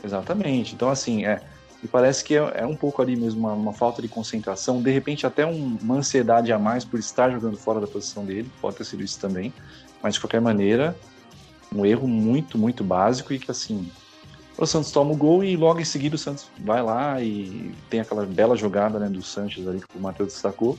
Exatamente. 0.04 0.74
Então, 0.74 0.88
assim, 0.88 1.24
é. 1.24 1.40
E 1.82 1.88
parece 1.88 2.22
que 2.22 2.36
é, 2.36 2.52
é 2.54 2.66
um 2.66 2.76
pouco 2.76 3.02
ali 3.02 3.16
mesmo 3.16 3.40
uma, 3.40 3.54
uma, 3.54 3.72
falta 3.72 4.00
de 4.00 4.06
concentração, 4.06 4.80
de 4.80 4.90
repente 4.90 5.26
até 5.26 5.44
um, 5.44 5.76
uma 5.82 5.96
ansiedade 5.96 6.52
a 6.52 6.58
mais 6.58 6.84
por 6.84 6.98
estar 7.00 7.28
jogando 7.30 7.56
fora 7.56 7.80
da 7.80 7.88
posição 7.88 8.24
dele, 8.24 8.48
pode 8.60 8.76
ter 8.76 8.84
sido 8.84 9.02
isso 9.02 9.18
também. 9.18 9.52
Mas 10.00 10.14
de 10.14 10.20
qualquer 10.20 10.40
maneira, 10.40 10.96
um 11.74 11.84
erro 11.84 12.06
muito, 12.06 12.56
muito 12.56 12.84
básico 12.84 13.32
e 13.32 13.38
que 13.38 13.50
assim. 13.50 13.90
O 14.56 14.66
Santos 14.66 14.90
toma 14.90 15.12
o 15.12 15.16
gol 15.16 15.42
e 15.42 15.56
logo 15.56 15.80
em 15.80 15.84
seguida 15.84 16.14
o 16.14 16.18
Santos 16.18 16.50
vai 16.58 16.82
lá 16.82 17.20
e 17.20 17.74
tem 17.88 18.00
aquela 18.00 18.24
bela 18.26 18.56
jogada 18.56 18.98
né, 18.98 19.08
do 19.08 19.22
Sanches 19.22 19.66
ali 19.66 19.80
que 19.80 19.98
o 19.98 20.00
Matheus 20.00 20.32
destacou. 20.32 20.78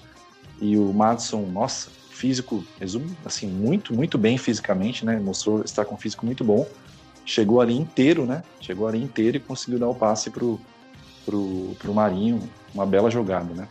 E 0.61 0.77
o 0.77 0.93
Madison, 0.93 1.41
nossa, 1.41 1.89
físico, 2.09 2.63
resumo, 2.79 3.15
assim, 3.25 3.47
muito, 3.47 3.93
muito 3.93 4.17
bem 4.17 4.37
fisicamente, 4.37 5.03
né? 5.03 5.19
Mostrou 5.19 5.61
estar 5.63 5.83
com 5.83 5.95
um 5.95 5.97
físico 5.97 6.25
muito 6.25 6.43
bom. 6.43 6.65
Chegou 7.25 7.59
ali 7.59 7.75
inteiro, 7.75 8.25
né? 8.25 8.43
Chegou 8.61 8.87
ali 8.87 9.01
inteiro 9.01 9.37
e 9.37 9.39
conseguiu 9.39 9.79
dar 9.79 9.89
o 9.89 9.95
passe 9.95 10.29
pro, 10.29 10.59
pro, 11.25 11.75
pro 11.79 11.93
Marinho, 11.93 12.39
uma 12.73 12.85
bela 12.85 13.09
jogada, 13.09 13.53
né? 13.53 13.67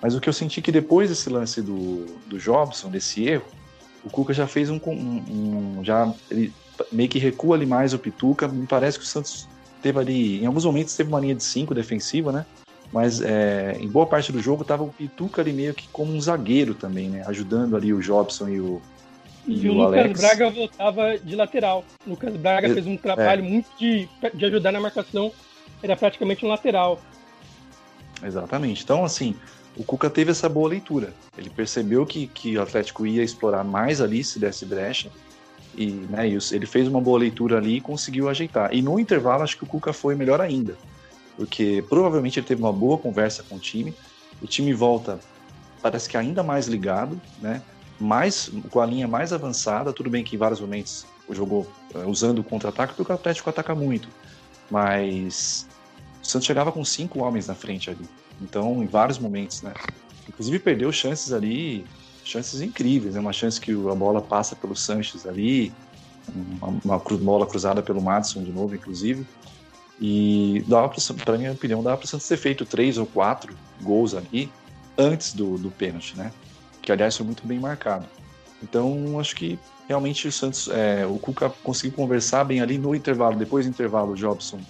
Mas 0.00 0.14
o 0.14 0.20
que 0.20 0.28
eu 0.28 0.32
senti 0.32 0.60
que 0.60 0.70
depois 0.70 1.08
desse 1.08 1.30
lance 1.30 1.62
do, 1.62 2.06
do 2.26 2.38
Jobson, 2.38 2.90
desse 2.90 3.24
erro, 3.24 3.46
o 4.04 4.10
Cuca 4.10 4.32
já 4.32 4.46
fez 4.46 4.68
um, 4.68 4.80
um, 4.86 5.78
um, 5.78 5.84
já 5.84 6.12
ele 6.30 6.52
meio 6.90 7.08
que 7.08 7.18
recua 7.18 7.56
ali 7.56 7.66
mais 7.66 7.92
o 7.92 7.98
Pituca. 7.98 8.48
Me 8.48 8.66
parece 8.66 8.98
que 8.98 9.04
o 9.04 9.08
Santos 9.08 9.48
teve 9.82 9.98
ali, 9.98 10.42
em 10.42 10.46
alguns 10.46 10.64
momentos 10.64 10.96
teve 10.96 11.08
uma 11.08 11.20
linha 11.20 11.34
de 11.34 11.44
cinco 11.44 11.74
defensiva, 11.74 12.32
né? 12.32 12.46
Mas 12.92 13.22
é, 13.22 13.76
em 13.80 13.88
boa 13.88 14.06
parte 14.06 14.30
do 14.30 14.40
jogo 14.40 14.64
tava 14.64 14.82
o 14.82 14.88
Pituca 14.88 15.40
ali 15.40 15.52
meio 15.52 15.74
que 15.74 15.88
como 15.88 16.12
um 16.12 16.20
zagueiro 16.20 16.74
também, 16.74 17.08
né? 17.08 17.24
Ajudando 17.26 17.76
ali 17.76 17.92
o 17.92 18.00
Jobson 18.00 18.48
e 18.48 18.60
o 18.60 18.82
e, 19.46 19.64
e 19.64 19.68
o, 19.68 19.72
o 19.72 19.76
Lucas 19.76 20.00
Alex. 20.00 20.20
Braga 20.20 20.50
voltava 20.50 21.18
de 21.18 21.36
lateral. 21.36 21.84
O 22.06 22.10
Lucas 22.10 22.36
Braga 22.36 22.68
é, 22.68 22.74
fez 22.74 22.86
um 22.86 22.96
trabalho 22.96 23.44
é. 23.44 23.48
muito 23.48 23.68
de, 23.78 24.08
de 24.34 24.44
ajudar 24.44 24.72
na 24.72 24.80
marcação. 24.80 25.32
Era 25.82 25.96
praticamente 25.96 26.44
um 26.44 26.48
lateral. 26.48 27.00
Exatamente. 28.22 28.84
Então, 28.84 29.04
assim, 29.04 29.34
o 29.76 29.82
Cuca 29.82 30.08
teve 30.08 30.30
essa 30.30 30.48
boa 30.48 30.68
leitura. 30.68 31.12
Ele 31.36 31.50
percebeu 31.50 32.06
que, 32.06 32.26
que 32.28 32.56
o 32.56 32.62
Atlético 32.62 33.06
ia 33.06 33.22
explorar 33.22 33.64
mais 33.64 34.00
ali 34.00 34.22
se 34.22 34.38
desse 34.38 34.64
brecha. 34.64 35.10
E, 35.74 35.86
né, 35.86 36.28
ele 36.28 36.66
fez 36.66 36.86
uma 36.86 37.00
boa 37.00 37.18
leitura 37.18 37.58
ali 37.58 37.76
e 37.76 37.80
conseguiu 37.80 38.28
ajeitar. 38.28 38.74
E 38.74 38.82
no 38.82 38.98
intervalo, 38.98 39.42
acho 39.42 39.56
que 39.56 39.64
o 39.64 39.66
Cuca 39.66 39.92
foi 39.92 40.14
melhor 40.14 40.40
ainda. 40.40 40.76
Porque 41.36 41.82
provavelmente 41.88 42.38
ele 42.38 42.46
teve 42.46 42.62
uma 42.62 42.72
boa 42.72 42.98
conversa 42.98 43.42
com 43.42 43.56
o 43.56 43.58
time. 43.58 43.94
O 44.40 44.46
time 44.46 44.72
volta, 44.74 45.18
parece 45.80 46.08
que 46.08 46.16
ainda 46.16 46.42
mais 46.42 46.66
ligado, 46.66 47.20
né? 47.40 47.62
Mais, 47.98 48.50
com 48.70 48.80
a 48.80 48.86
linha 48.86 49.08
mais 49.08 49.32
avançada. 49.32 49.92
Tudo 49.92 50.10
bem 50.10 50.22
que 50.22 50.36
em 50.36 50.38
vários 50.38 50.60
momentos 50.60 51.06
jogou 51.30 51.66
uh, 51.94 52.08
usando 52.08 52.40
o 52.40 52.44
contra-ataque, 52.44 52.94
porque 52.94 53.10
o 53.10 53.14
Atlético 53.14 53.48
ataca 53.48 53.74
muito. 53.74 54.08
Mas 54.70 55.66
o 56.22 56.26
Santos 56.26 56.46
chegava 56.46 56.70
com 56.70 56.84
cinco 56.84 57.20
homens 57.20 57.46
na 57.46 57.54
frente 57.54 57.88
ali. 57.88 58.06
Então, 58.40 58.82
em 58.82 58.86
vários 58.86 59.18
momentos, 59.18 59.62
né? 59.62 59.72
Inclusive 60.28 60.58
perdeu 60.58 60.92
chances 60.92 61.32
ali, 61.32 61.84
chances 62.32 62.60
incríveis, 62.60 63.14
né? 63.14 63.20
Uma 63.20 63.32
chance 63.32 63.60
que 63.60 63.72
a 63.72 63.94
bola 63.94 64.20
passa 64.20 64.56
pelo 64.56 64.74
Sanches 64.74 65.26
ali, 65.26 65.72
uma, 66.34 66.80
uma 66.84 66.98
bola 66.98 67.46
cruzada 67.46 67.82
pelo 67.82 68.00
Madison 68.00 68.42
de 68.42 68.52
novo, 68.52 68.74
inclusive. 68.74 69.26
E 70.00 70.64
dava 70.66 70.90
para 71.24 71.38
minha 71.38 71.52
opinião, 71.52 71.82
dava 71.82 71.98
para 71.98 72.06
o 72.06 72.08
Santos 72.08 72.26
ter 72.26 72.36
feito 72.36 72.64
três 72.64 72.98
ou 72.98 73.06
quatro 73.06 73.54
gols 73.80 74.14
ali 74.14 74.50
antes 74.98 75.32
do, 75.32 75.58
do 75.58 75.70
pênalti, 75.70 76.16
né? 76.16 76.32
Que 76.80 76.90
aliás 76.90 77.16
foi 77.16 77.26
muito 77.26 77.46
bem 77.46 77.58
marcado. 77.58 78.06
Então 78.62 79.18
acho 79.20 79.36
que 79.36 79.58
realmente 79.86 80.26
o 80.26 80.32
Santos, 80.32 80.68
é, 80.68 81.06
o 81.06 81.18
Cuca 81.18 81.50
conseguiu 81.62 81.96
conversar 81.96 82.44
bem 82.44 82.60
ali 82.60 82.78
no 82.78 82.94
intervalo. 82.94 83.36
Depois 83.36 83.66
do 83.66 83.70
intervalo, 83.70 84.12
o 84.12 84.16
Jobson 84.16 84.60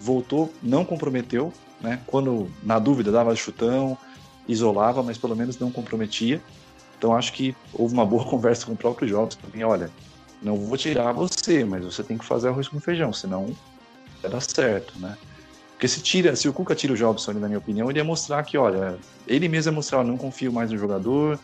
voltou, 0.00 0.52
não 0.62 0.84
comprometeu, 0.84 1.52
né? 1.80 2.00
Quando 2.06 2.50
na 2.62 2.78
dúvida 2.78 3.12
dava 3.12 3.34
chutão, 3.36 3.96
isolava, 4.48 5.02
mas 5.02 5.16
pelo 5.16 5.36
menos 5.36 5.58
não 5.58 5.70
comprometia. 5.70 6.42
Então 7.02 7.16
acho 7.16 7.32
que 7.32 7.52
houve 7.74 7.92
uma 7.92 8.06
boa 8.06 8.22
conversa 8.30 8.64
com 8.64 8.74
o 8.74 8.76
próprio 8.76 9.08
Jobs 9.08 9.34
também. 9.34 9.64
Olha, 9.64 9.90
não 10.40 10.56
vou 10.56 10.76
tirar 10.76 11.10
você, 11.10 11.64
mas 11.64 11.84
você 11.84 12.00
tem 12.04 12.16
que 12.16 12.24
fazer 12.24 12.48
arroz 12.48 12.68
com 12.68 12.78
feijão, 12.78 13.12
senão 13.12 13.46
vai 14.22 14.30
dar 14.30 14.40
certo, 14.40 14.96
né? 15.00 15.16
Porque 15.72 15.88
se 15.88 16.00
tira, 16.00 16.36
se 16.36 16.48
o 16.48 16.52
Cuca 16.52 16.76
tira 16.76 16.92
o 16.92 16.96
Jobson, 16.96 17.32
na 17.32 17.48
minha 17.48 17.58
opinião, 17.58 17.90
ele 17.90 17.98
ia 17.98 18.04
mostrar 18.04 18.44
que, 18.44 18.56
olha, 18.56 18.96
ele 19.26 19.48
mesmo 19.48 19.72
ia 19.72 19.74
mostrar, 19.74 20.04
não 20.04 20.16
confio 20.16 20.52
mais 20.52 20.70
no 20.70 20.78
jogador 20.78 21.40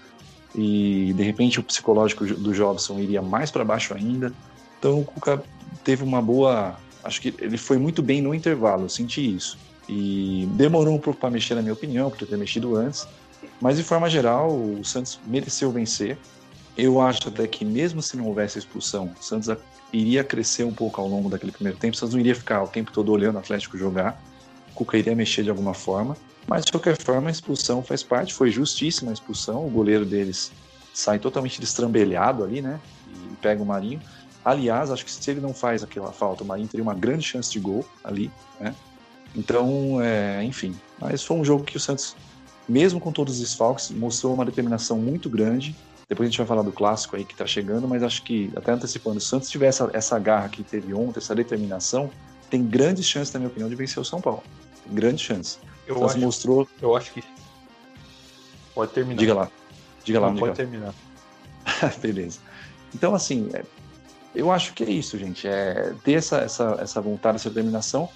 e 0.54 1.12
de 1.14 1.24
repente 1.24 1.58
o 1.58 1.62
psicológico 1.64 2.24
do 2.24 2.52
Jobson 2.52 3.00
iria 3.00 3.20
mais 3.20 3.50
para 3.50 3.64
baixo 3.64 3.92
ainda. 3.94 4.32
Então 4.78 5.00
o 5.00 5.04
Cuca 5.04 5.42
teve 5.82 6.04
uma 6.04 6.22
boa, 6.22 6.76
acho 7.02 7.20
que 7.20 7.34
ele 7.40 7.58
foi 7.58 7.78
muito 7.78 8.00
bem 8.00 8.22
no 8.22 8.32
intervalo, 8.32 8.84
eu 8.84 8.88
senti 8.88 9.34
isso. 9.34 9.58
E 9.88 10.48
demorou 10.52 10.94
um 10.94 11.00
pouco 11.00 11.18
para 11.18 11.30
mexer, 11.30 11.56
na 11.56 11.62
minha 11.62 11.74
opinião, 11.74 12.10
por 12.10 12.24
ter 12.28 12.38
mexido 12.38 12.76
antes. 12.76 13.08
Mas, 13.60 13.76
de 13.76 13.82
forma 13.82 14.08
geral, 14.08 14.50
o 14.50 14.84
Santos 14.84 15.18
mereceu 15.26 15.70
vencer. 15.70 16.18
Eu 16.76 17.00
acho 17.00 17.28
até 17.28 17.46
que, 17.46 17.64
mesmo 17.64 18.00
se 18.00 18.16
não 18.16 18.26
houvesse 18.26 18.58
expulsão, 18.58 19.12
o 19.18 19.22
Santos 19.22 19.48
iria 19.92 20.22
crescer 20.22 20.64
um 20.64 20.72
pouco 20.72 21.00
ao 21.00 21.08
longo 21.08 21.28
daquele 21.28 21.50
primeiro 21.50 21.78
tempo. 21.78 21.94
O 21.94 21.98
Santos 21.98 22.14
não 22.14 22.20
iria 22.20 22.34
ficar 22.34 22.62
o 22.62 22.68
tempo 22.68 22.92
todo 22.92 23.10
olhando 23.10 23.36
o 23.36 23.38
Atlético 23.38 23.76
jogar. 23.76 24.22
O 24.70 24.74
Cuca 24.74 24.96
iria 24.96 25.14
mexer 25.14 25.42
de 25.42 25.50
alguma 25.50 25.74
forma. 25.74 26.16
Mas, 26.46 26.64
de 26.64 26.72
qualquer 26.72 26.96
forma, 26.96 27.28
a 27.28 27.32
expulsão 27.32 27.82
faz 27.82 28.02
parte. 28.02 28.32
Foi 28.32 28.50
justíssima 28.50 29.10
a 29.10 29.14
expulsão. 29.14 29.66
O 29.66 29.70
goleiro 29.70 30.04
deles 30.04 30.52
sai 30.94 31.18
totalmente 31.18 31.60
destrambelhado 31.60 32.44
ali, 32.44 32.62
né? 32.62 32.80
E 33.08 33.36
pega 33.36 33.62
o 33.62 33.66
Marinho. 33.66 34.00
Aliás, 34.44 34.90
acho 34.90 35.04
que 35.04 35.10
se 35.10 35.30
ele 35.30 35.40
não 35.40 35.52
faz 35.52 35.82
aquela 35.82 36.12
falta, 36.12 36.42
o 36.42 36.46
Marinho 36.46 36.68
teria 36.68 36.82
uma 36.82 36.94
grande 36.94 37.24
chance 37.24 37.50
de 37.50 37.60
gol 37.60 37.84
ali, 38.02 38.30
né? 38.58 38.74
Então, 39.34 40.00
é, 40.00 40.42
enfim. 40.42 40.74
Mas 40.98 41.22
foi 41.22 41.36
um 41.36 41.44
jogo 41.44 41.64
que 41.64 41.76
o 41.76 41.80
Santos, 41.80 42.16
mesmo 42.68 43.00
com 43.00 43.10
todos 43.10 43.34
os 43.34 43.40
desfalques, 43.40 43.90
mostrou 43.90 44.34
uma 44.34 44.44
determinação 44.44 44.98
muito 44.98 45.30
grande. 45.30 45.74
Depois 46.08 46.26
a 46.26 46.30
gente 46.30 46.38
vai 46.38 46.46
falar 46.46 46.62
do 46.62 46.72
clássico 46.72 47.16
aí 47.16 47.24
que 47.24 47.32
está 47.32 47.46
chegando, 47.46 47.88
mas 47.88 48.02
acho 48.02 48.22
que, 48.22 48.50
até 48.56 48.72
antecipando, 48.72 49.20
se 49.20 49.26
o 49.26 49.28
Santos 49.28 49.48
tiver 49.48 49.66
essa, 49.66 49.90
essa 49.92 50.18
garra 50.18 50.48
que 50.48 50.62
teve 50.62 50.92
ontem, 50.94 51.18
essa 51.18 51.34
determinação, 51.34 52.10
tem 52.50 52.64
grandes 52.64 53.06
chances, 53.06 53.32
na 53.32 53.40
minha 53.40 53.48
opinião, 53.48 53.68
de 53.68 53.74
vencer 53.74 54.00
o 54.00 54.04
São 54.04 54.20
Paulo. 54.20 54.42
Tem 54.84 54.94
grandes 54.94 55.22
chances. 55.22 55.58
Eu 55.86 56.04
acho, 56.04 56.18
mostrou. 56.18 56.68
Eu 56.80 56.96
acho 56.96 57.12
que. 57.12 57.22
Pode 58.74 58.92
terminar. 58.92 59.18
Diga 59.18 59.34
lá. 59.34 59.50
Diga 60.04 60.20
lá, 60.20 60.30
Não, 60.30 60.38
Pode 60.38 60.54
terminar. 60.54 60.94
Beleza. 62.00 62.38
Então, 62.94 63.14
assim, 63.14 63.50
é, 63.52 63.62
eu 64.34 64.50
acho 64.50 64.72
que 64.74 64.84
é 64.84 64.90
isso, 64.90 65.18
gente. 65.18 65.46
É 65.46 65.92
ter 66.04 66.14
essa, 66.14 66.38
essa, 66.38 66.78
essa 66.80 67.00
vontade, 67.00 67.36
essa 67.36 67.48
determinação 67.48 68.08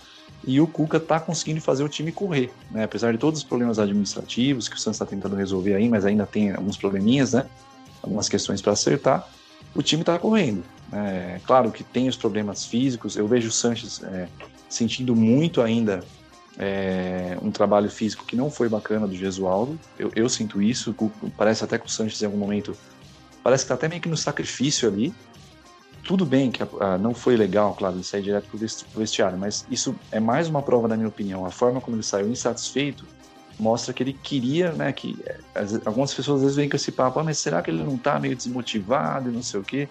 e 0.44 0.61
o 0.61 0.66
Cuca 0.66 0.96
está 0.96 1.20
conseguindo 1.20 1.61
fazer 1.61 1.85
o 1.85 1.88
time 1.88 2.11
correr, 2.11 2.50
né? 2.70 2.85
Apesar 2.85 3.12
de 3.12 3.18
todos 3.18 3.40
os 3.40 3.44
problemas 3.44 3.78
administrativos 3.78 4.68
que 4.68 4.76
o 4.76 4.78
Santos 4.78 4.96
está 4.96 5.07
tentando 5.07 5.37
resolver 5.37 5.74
aí, 5.74 5.88
mas 5.88 6.05
ainda 6.05 6.26
tem 6.26 6.50
alguns 6.52 6.76
probleminhas, 6.76 7.33
né? 7.33 7.46
Algumas 8.02 8.28
questões 8.28 8.61
para 8.61 8.72
acertar. 8.72 9.28
O 9.74 9.83
time 9.83 10.02
está 10.02 10.18
correndo. 10.18 10.64
É, 10.92 11.40
claro 11.46 11.70
que 11.70 11.85
tem 11.85 12.09
os 12.09 12.16
problemas 12.16 12.66
físicos. 12.66 13.16
Eu 13.16 13.26
vejo 13.28 13.48
o 13.48 13.52
Sanches 13.52 14.02
é, 14.02 14.28
sentindo 14.68 15.14
muito 15.14 15.62
ainda 15.62 16.05
é, 16.59 17.38
um 17.40 17.50
trabalho 17.50 17.88
físico 17.88 18.26
que 18.26 18.37
não 18.37 18.50
foi 18.50 18.68
bacana 18.68 19.07
do 19.07 19.14
Gesualdo. 19.14 19.78
Eu, 19.98 20.11
eu 20.14 20.28
sinto 20.28 20.61
isso. 20.61 20.94
Parece 21.37 21.64
até 21.64 21.78
que 21.78 21.87
o 21.87 21.88
Sanches 21.88 22.20
em 22.20 22.26
algum 22.26 22.38
momento 22.38 22.76
parece 23.42 23.62
que 23.62 23.66
está 23.66 23.74
até 23.74 23.88
meio 23.88 24.00
que 24.00 24.09
no 24.09 24.16
sacrifício 24.16 24.88
ali 24.88 25.14
tudo 26.05 26.27
bem 26.27 26.51
que 26.51 26.62
ah, 26.81 26.99
não 26.99 27.15
foi 27.15 27.37
legal, 27.37 27.75
claro, 27.75 27.97
ele 27.97 28.05
sair 28.05 28.23
direto 28.23 28.49
para 28.49 28.57
o 28.57 28.99
vestiário, 28.99 29.38
mas 29.38 29.65
isso 29.71 29.95
é 30.11 30.19
mais 30.19 30.49
uma 30.49 30.61
prova, 30.61 30.88
na 30.88 30.97
minha 30.97 31.09
opinião. 31.09 31.47
A 31.47 31.51
forma 31.51 31.81
como 31.81 31.97
ele 31.97 32.03
saiu 32.03 32.29
insatisfeito 32.29 33.07
mostra 33.59 33.95
que 33.95 34.03
ele 34.03 34.12
queria, 34.12 34.73
né, 34.73 34.93
que 34.93 35.17
eh, 35.25 35.38
algumas 35.85 36.12
pessoas 36.12 36.38
às 36.38 36.43
vezes 36.43 36.57
vêm 36.57 36.69
com 36.69 36.75
esse 36.75 36.91
papo, 36.91 37.21
ah, 37.21 37.25
mas 37.25 37.38
será 37.38 37.62
que 37.62 37.71
ele 37.71 37.85
não 37.85 37.95
está 37.95 38.19
meio 38.19 38.35
desmotivado 38.35 39.31
e 39.31 39.33
não 39.33 39.43
sei 39.43 39.61
o 39.61 39.62
quê? 39.62 39.88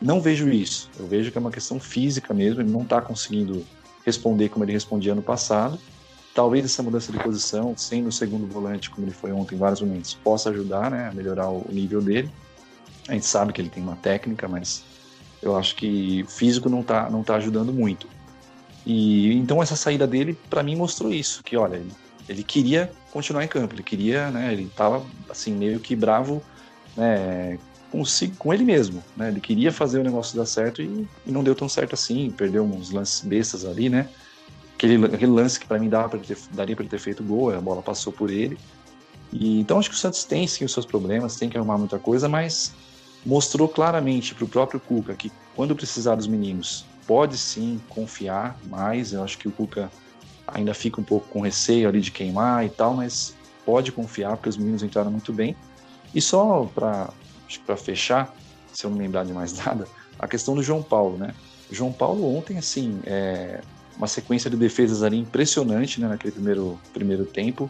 Não 0.00 0.20
vejo 0.20 0.50
isso. 0.50 0.90
Eu 0.98 1.06
vejo 1.06 1.32
que 1.32 1.38
é 1.38 1.40
uma 1.40 1.50
questão 1.50 1.80
física 1.80 2.34
mesmo, 2.34 2.60
ele 2.60 2.70
não 2.70 2.82
está 2.82 3.00
conseguindo 3.00 3.64
responder 4.04 4.50
como 4.50 4.64
ele 4.64 4.72
respondia 4.72 5.12
ano 5.12 5.22
passado. 5.22 5.78
talvez 6.34 6.66
essa 6.66 6.82
mudança 6.82 7.10
de 7.10 7.18
posição, 7.18 7.74
sendo 7.78 8.08
o 8.08 8.12
segundo 8.12 8.46
volante, 8.46 8.90
como 8.90 9.06
ele 9.06 9.14
foi 9.14 9.32
ontem 9.32 9.54
em 9.54 9.58
vários 9.58 9.80
momentos, 9.80 10.12
possa 10.12 10.50
ajudar 10.50 10.90
né, 10.90 11.08
a 11.08 11.14
melhorar 11.14 11.48
o 11.48 11.66
nível 11.72 12.02
dele. 12.02 12.30
A 13.08 13.14
gente 13.14 13.24
sabe 13.24 13.54
que 13.54 13.60
ele 13.62 13.70
tem 13.70 13.82
uma 13.82 13.96
técnica, 13.96 14.46
mas 14.46 14.84
eu 15.42 15.56
acho 15.56 15.76
que 15.76 16.24
físico 16.28 16.68
não 16.68 16.80
está 16.80 17.08
não 17.10 17.22
tá 17.22 17.36
ajudando 17.36 17.72
muito. 17.72 18.08
E 18.84 19.32
então 19.34 19.62
essa 19.62 19.74
saída 19.74 20.06
dele, 20.06 20.38
para 20.48 20.62
mim, 20.62 20.76
mostrou 20.76 21.12
isso, 21.12 21.42
que 21.42 21.56
olha, 21.56 21.76
ele, 21.76 21.92
ele, 22.28 22.42
queria 22.44 22.92
continuar 23.12 23.44
em 23.44 23.48
campo, 23.48 23.74
ele 23.74 23.82
queria, 23.82 24.30
né, 24.30 24.52
ele 24.52 24.64
estava 24.64 25.04
assim 25.28 25.52
meio 25.52 25.80
que 25.80 25.96
bravo, 25.96 26.40
né, 26.96 27.58
consigo, 27.90 28.36
com 28.36 28.54
ele 28.54 28.64
mesmo, 28.64 29.02
né, 29.16 29.28
ele 29.28 29.40
queria 29.40 29.72
fazer 29.72 29.98
o 29.98 30.04
negócio 30.04 30.36
dar 30.36 30.46
certo 30.46 30.80
e, 30.80 31.08
e 31.26 31.32
não 31.32 31.42
deu 31.42 31.54
tão 31.54 31.68
certo 31.68 31.94
assim, 31.94 32.30
perdeu 32.30 32.64
uns 32.64 32.90
lances 32.90 33.22
bestas 33.24 33.64
ali, 33.64 33.88
né, 33.88 34.08
aquele, 34.76 35.04
aquele 35.06 35.32
lance 35.32 35.58
que 35.58 35.66
para 35.66 35.80
mim 35.80 35.88
dava 35.88 36.10
pra 36.10 36.18
ter, 36.20 36.38
daria 36.52 36.76
para 36.76 36.84
ele 36.84 36.90
ter 36.90 37.00
feito 37.00 37.24
gol, 37.24 37.52
a 37.52 37.60
bola 37.60 37.82
passou 37.82 38.12
por 38.12 38.30
ele. 38.30 38.56
E, 39.32 39.58
então 39.58 39.78
acho 39.78 39.90
que 39.90 39.96
o 39.96 39.98
Santos 39.98 40.24
tem 40.24 40.46
sim 40.46 40.64
os 40.64 40.72
seus 40.72 40.86
problemas, 40.86 41.36
tem 41.36 41.48
que 41.48 41.58
arrumar 41.58 41.76
muita 41.76 41.98
coisa, 41.98 42.28
mas 42.28 42.72
mostrou 43.26 43.68
claramente 43.68 44.34
para 44.34 44.44
o 44.44 44.48
próprio 44.48 44.78
Cuca 44.78 45.12
que 45.14 45.32
quando 45.56 45.74
precisar 45.74 46.14
dos 46.14 46.28
meninos 46.28 46.86
pode 47.06 47.36
sim 47.36 47.80
confiar 47.88 48.56
mais. 48.68 49.12
Eu 49.12 49.24
acho 49.24 49.36
que 49.36 49.48
o 49.48 49.50
Cuca 49.50 49.90
ainda 50.46 50.72
fica 50.72 51.00
um 51.00 51.04
pouco 51.04 51.28
com 51.28 51.40
receio 51.40 51.88
ali 51.88 52.00
de 52.00 52.12
queimar 52.12 52.64
e 52.64 52.70
tal, 52.70 52.94
mas 52.94 53.34
pode 53.64 53.90
confiar 53.90 54.36
porque 54.36 54.48
os 54.48 54.56
meninos 54.56 54.82
entraram 54.84 55.10
muito 55.10 55.32
bem. 55.32 55.56
E 56.14 56.22
só 56.22 56.70
para 56.72 57.10
para 57.64 57.76
fechar, 57.76 58.34
se 58.72 58.84
eu 58.84 58.90
não 58.90 58.98
lembrar 58.98 59.24
de 59.24 59.32
mais 59.32 59.52
nada, 59.64 59.86
a 60.18 60.28
questão 60.28 60.54
do 60.54 60.62
João 60.62 60.82
Paulo, 60.82 61.18
né? 61.18 61.34
O 61.70 61.74
João 61.74 61.92
Paulo 61.92 62.36
ontem 62.36 62.58
assim, 62.58 63.00
é 63.04 63.60
uma 63.96 64.06
sequência 64.06 64.48
de 64.48 64.56
defesas 64.56 65.02
ali 65.02 65.18
impressionante, 65.18 66.00
né, 66.00 66.06
naquele 66.06 66.32
primeiro 66.32 66.78
primeiro 66.92 67.24
tempo. 67.24 67.68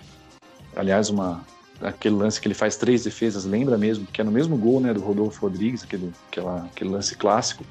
Aliás, 0.74 1.08
uma 1.08 1.46
aquele 1.80 2.14
lance 2.14 2.40
que 2.40 2.48
ele 2.48 2.54
faz 2.54 2.76
três 2.76 3.04
defesas, 3.04 3.44
lembra 3.44 3.76
mesmo, 3.76 4.06
que 4.06 4.20
é 4.20 4.24
no 4.24 4.30
mesmo 4.30 4.56
gol, 4.56 4.80
né, 4.80 4.92
do 4.94 5.00
Rodolfo 5.00 5.40
Rodrigues, 5.40 5.82
aquele, 5.82 6.12
aquela, 6.28 6.64
aquele 6.64 6.90
lance 6.90 7.14
clássico. 7.16 7.64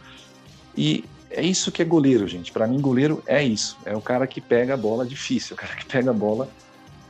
E 0.77 1.05
é 1.29 1.41
isso 1.41 1.71
que 1.71 1.81
é 1.81 1.85
goleiro, 1.85 2.27
gente. 2.27 2.51
Para 2.51 2.67
mim, 2.67 2.79
goleiro 2.79 3.23
é 3.25 3.43
isso. 3.43 3.77
É 3.85 3.95
o 3.95 4.01
cara 4.01 4.27
que 4.27 4.39
pega 4.39 4.73
a 4.73 4.77
bola 4.77 5.05
difícil, 5.05 5.55
o 5.55 5.57
cara 5.57 5.75
que 5.75 5.85
pega 5.85 6.11
a 6.11 6.13
bola 6.13 6.49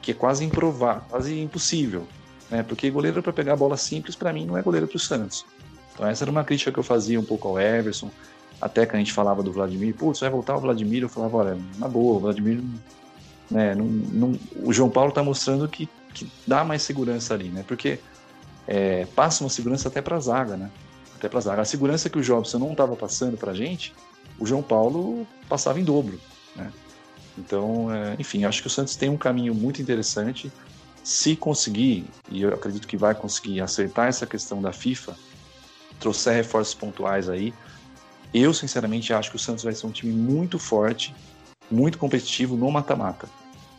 que 0.01 0.11
é 0.11 0.13
quase 0.13 0.45
improvável, 0.45 1.01
quase 1.09 1.39
impossível. 1.39 2.05
Né? 2.49 2.61
Porque 2.61 2.91
goleiro 2.91 3.23
para 3.23 3.33
pegar 3.33 3.53
a 3.53 3.55
bola 3.55 3.75
simples, 3.75 4.15
para 4.15 4.31
mim, 4.31 4.45
não 4.45 4.55
é 4.55 4.61
goleiro 4.61 4.87
para 4.87 4.97
o 4.97 4.99
Santos. 4.99 5.43
Então, 5.93 6.07
essa 6.07 6.23
era 6.23 6.29
uma 6.29 6.43
crítica 6.43 6.71
que 6.71 6.77
eu 6.77 6.83
fazia 6.83 7.19
um 7.19 7.23
pouco 7.23 7.47
ao 7.47 7.59
Everson. 7.59 8.11
Até 8.61 8.85
que 8.85 8.95
a 8.95 8.99
gente 8.99 9.11
falava 9.11 9.41
do 9.41 9.51
Vladimir, 9.51 9.95
putz, 9.95 10.19
vai 10.19 10.29
voltar 10.29 10.55
o 10.55 10.59
Vladimir. 10.59 11.01
Eu 11.01 11.09
falava, 11.09 11.37
olha, 11.37 11.57
na 11.79 11.87
boa, 11.87 12.17
o 12.17 12.19
Vladimir. 12.19 12.61
Né, 13.49 13.73
não, 13.73 13.85
não, 13.85 14.39
o 14.63 14.71
João 14.71 14.89
Paulo 14.89 15.09
está 15.09 15.23
mostrando 15.23 15.67
que, 15.67 15.89
que 16.15 16.31
dá 16.47 16.63
mais 16.63 16.81
segurança 16.81 17.33
ali, 17.33 17.49
né? 17.49 17.63
Porque 17.67 17.99
é, 18.65 19.05
passa 19.15 19.43
uma 19.43 19.49
segurança 19.49 19.89
até 19.89 20.01
para 20.01 20.15
a 20.15 20.19
zaga, 20.19 20.55
né? 20.55 20.71
Até 21.15 21.27
para 21.27 21.39
a 21.39 21.41
zaga. 21.41 21.61
A 21.61 21.65
segurança 21.65 22.09
que 22.09 22.17
o 22.17 22.23
Jobson 22.23 22.57
não 22.57 22.71
estava 22.71 22.95
passando 22.95 23.37
para 23.37 23.51
a 23.51 23.53
gente, 23.53 23.93
o 24.39 24.45
João 24.45 24.63
Paulo 24.63 25.27
passava 25.49 25.79
em 25.79 25.83
dobro. 25.83 26.19
Né? 26.55 26.71
Então, 27.37 27.93
é, 27.93 28.15
enfim, 28.17 28.45
acho 28.45 28.61
que 28.61 28.67
o 28.67 28.69
Santos 28.69 28.95
tem 28.95 29.09
um 29.09 29.17
caminho 29.17 29.53
muito 29.53 29.81
interessante. 29.81 30.51
Se 31.03 31.35
conseguir, 31.35 32.05
e 32.31 32.41
eu 32.41 32.53
acredito 32.53 32.87
que 32.87 32.97
vai 32.97 33.13
conseguir 33.13 33.61
acertar 33.61 34.07
essa 34.07 34.25
questão 34.25 34.61
da 34.61 34.71
FIFA, 34.71 35.15
trouxer 35.99 36.33
reforços 36.33 36.73
pontuais 36.73 37.29
aí, 37.29 37.53
eu 38.33 38.53
sinceramente 38.53 39.13
acho 39.13 39.29
que 39.29 39.35
o 39.35 39.39
Santos 39.39 39.63
vai 39.63 39.73
ser 39.73 39.85
um 39.85 39.91
time 39.91 40.11
muito 40.11 40.57
forte, 40.57 41.13
muito 41.69 41.97
competitivo 41.97 42.57
no 42.57 42.71
mata-mata, 42.71 43.29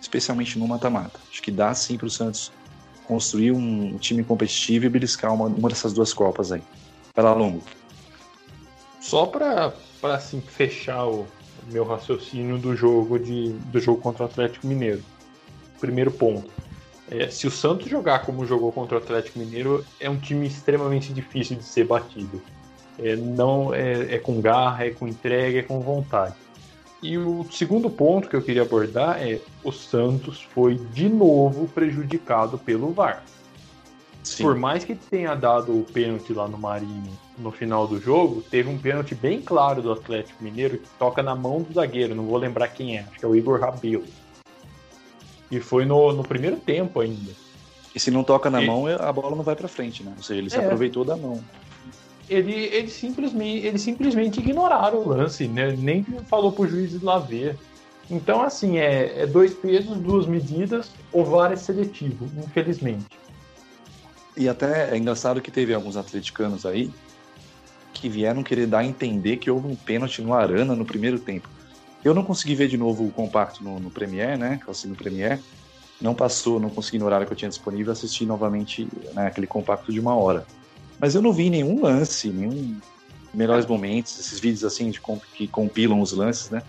especialmente 0.07 0.59
no 0.59 0.66
mata-mata. 0.66 1.19
Acho 1.31 1.42
que 1.42 1.51
dá 1.51 1.75
sim 1.75 1.97
para 1.97 2.07
o 2.07 2.11
Santos 2.11 2.53
construir 3.07 3.53
um 3.53 3.99
time 3.99 4.25
competitivo 4.25 4.87
e 4.87 4.88
beliscar 4.88 5.33
uma, 5.33 5.47
uma 5.47 5.69
dessas 5.69 5.92
duas 5.92 6.12
Copas 6.12 6.53
aí. 6.53 6.62
Vai 7.14 7.35
Longo. 7.35 7.62
Só 9.01 9.27
para 9.27 9.73
para 10.01 10.14
assim 10.14 10.40
fechar 10.40 11.07
o 11.07 11.27
meu 11.69 11.85
raciocínio 11.85 12.59
do 12.59 12.77
jogo 12.77 13.19
de 13.19 13.51
do 13.73 13.81
jogo 13.81 14.01
contra 14.01 14.25
o 14.25 14.27
Atlético 14.27 14.66
Mineiro. 14.66 15.03
Primeiro 15.81 16.11
ponto. 16.11 16.51
É, 17.11 17.29
se 17.29 17.47
o 17.47 17.51
Santos 17.51 17.88
jogar 17.88 18.21
como 18.21 18.45
jogou 18.45 18.73
contra 18.73 18.99
o 18.99 19.01
Atlético 19.01 19.38
Mineiro, 19.38 19.85
é 20.01 20.11
um 20.11 20.19
time 20.19 20.47
extremamente 20.47 21.12
difícil 21.12 21.57
de 21.57 21.64
ser 21.64 21.85
batido. 21.85 22.42
É, 22.99 23.14
não 23.14 23.73
é, 23.73 24.14
é 24.14 24.19
com 24.19 24.40
garra, 24.40 24.87
é 24.87 24.90
com 24.90 25.07
entrega, 25.07 25.61
é 25.61 25.62
com 25.62 25.81
vontade. 25.81 26.35
E 27.07 27.16
o 27.16 27.47
segundo 27.53 27.88
ponto 27.88 28.29
que 28.29 28.35
eu 28.35 28.42
queria 28.42 28.62
abordar 28.62 29.23
é 29.23 29.38
o 29.62 29.71
Santos 29.71 30.42
foi 30.42 30.75
de 30.92 31.09
novo 31.09 31.69
prejudicado 31.69 32.59
pelo 32.59 32.92
VAR. 32.92 33.23
Sim. 34.25 34.42
Por 34.42 34.57
mais 34.57 34.85
que 34.85 34.97
tenha 34.97 35.37
dado 35.37 35.79
o 35.79 35.85
pênalti 35.85 36.33
lá 36.33 36.49
no 36.49 36.59
Marinho 36.59 37.16
no 37.38 37.53
final 37.53 37.87
do 37.87 38.01
jogo, 38.01 38.42
teve 38.51 38.69
um 38.69 38.77
pênalti 38.77 39.14
bem 39.14 39.40
claro 39.40 39.81
do 39.81 39.92
Atlético 39.92 40.42
Mineiro 40.42 40.79
que 40.79 40.88
toca 40.99 41.23
na 41.23 41.37
mão 41.37 41.62
do 41.62 41.73
zagueiro, 41.73 42.12
não 42.12 42.27
vou 42.27 42.38
lembrar 42.38 42.66
quem 42.66 42.97
é, 42.97 43.03
acho 43.03 43.21
que 43.21 43.25
é 43.25 43.29
o 43.29 43.37
Igor 43.37 43.61
Rabelo. 43.61 44.03
E 45.49 45.61
foi 45.61 45.85
no, 45.85 46.12
no 46.12 46.25
primeiro 46.25 46.57
tempo 46.57 46.99
ainda. 46.99 47.31
E 47.95 48.01
se 48.01 48.11
não 48.11 48.25
toca 48.25 48.51
na 48.51 48.61
e... 48.61 48.66
mão, 48.66 48.88
a 48.88 49.12
bola 49.12 49.37
não 49.37 49.45
vai 49.45 49.55
para 49.55 49.69
frente, 49.69 50.03
né? 50.03 50.12
Ou 50.16 50.25
seja, 50.25 50.40
ele 50.40 50.51
se 50.51 50.57
é. 50.57 50.64
aproveitou 50.64 51.05
da 51.05 51.16
mão. 51.16 51.40
Ele, 52.29 52.53
ele, 52.53 52.89
simplesmente, 52.89 53.67
ele 53.67 53.79
simplesmente 53.79 54.41
ignoraram 54.41 54.99
o 54.99 55.09
lance, 55.09 55.47
né? 55.47 55.75
nem 55.77 56.03
falou 56.29 56.51
pro 56.51 56.67
juiz 56.67 57.01
lá 57.01 57.19
ver. 57.19 57.57
Então, 58.11 58.43
assim, 58.43 58.79
é, 58.79 59.23
é 59.23 59.27
dois 59.27 59.55
pesos, 59.55 59.97
duas 59.99 60.27
medidas, 60.27 60.91
o 61.12 61.25
VAR 61.25 61.53
é 61.53 61.57
seletivo, 61.57 62.29
infelizmente. 62.37 63.19
E 64.37 64.49
até 64.49 64.91
é 64.91 64.97
engraçado 64.97 65.41
que 65.41 65.51
teve 65.51 65.73
alguns 65.73 65.97
atleticanos 65.97 66.67
aí 66.67 66.91
que 67.93 68.09
vieram 68.09 68.43
querer 68.43 68.67
dar 68.67 68.81
a 68.81 68.85
entender 68.85 69.39
que 69.39 69.51
houve 69.51 69.67
um 69.67 69.75
pênalti 69.75 70.21
no 70.21 70.35
Arana 70.35 70.77
no 70.77 70.85
primeiro 70.85 71.19
tempo. 71.19 71.49
Eu 72.05 72.15
não 72.15 72.23
consegui 72.23 72.55
ver 72.55 72.69
de 72.69 72.77
novo 72.77 73.05
o 73.05 73.11
compacto 73.11 73.65
no, 73.65 73.81
no 73.81 73.91
Premiere, 73.91 74.37
né? 74.37 74.61
Eu 74.67 74.89
no 74.89 74.95
Premiere. 74.95 75.41
Não 76.01 76.15
passou, 76.15 76.61
não 76.61 76.69
consegui 76.69 76.99
no 76.99 77.07
horário 77.07 77.27
que 77.27 77.33
eu 77.33 77.37
tinha 77.37 77.49
disponível 77.49 77.91
assistir 77.91 78.27
novamente 78.27 78.87
né, 79.15 79.27
aquele 79.27 79.47
compacto 79.47 79.91
de 79.91 79.99
uma 79.99 80.15
hora. 80.15 80.47
Mas 80.98 81.14
eu 81.14 81.22
não 81.22 81.32
vi 81.32 81.50
nenhum 81.50 81.82
lance, 81.82 82.28
nenhum 82.28 82.78
melhores 83.32 83.66
momentos, 83.66 84.18
esses 84.18 84.40
vídeos 84.40 84.64
assim 84.64 84.90
de 84.90 85.00
que 85.35 85.46
compilam 85.46 86.00
os 86.00 86.12
lances, 86.12 86.50
né? 86.50 86.62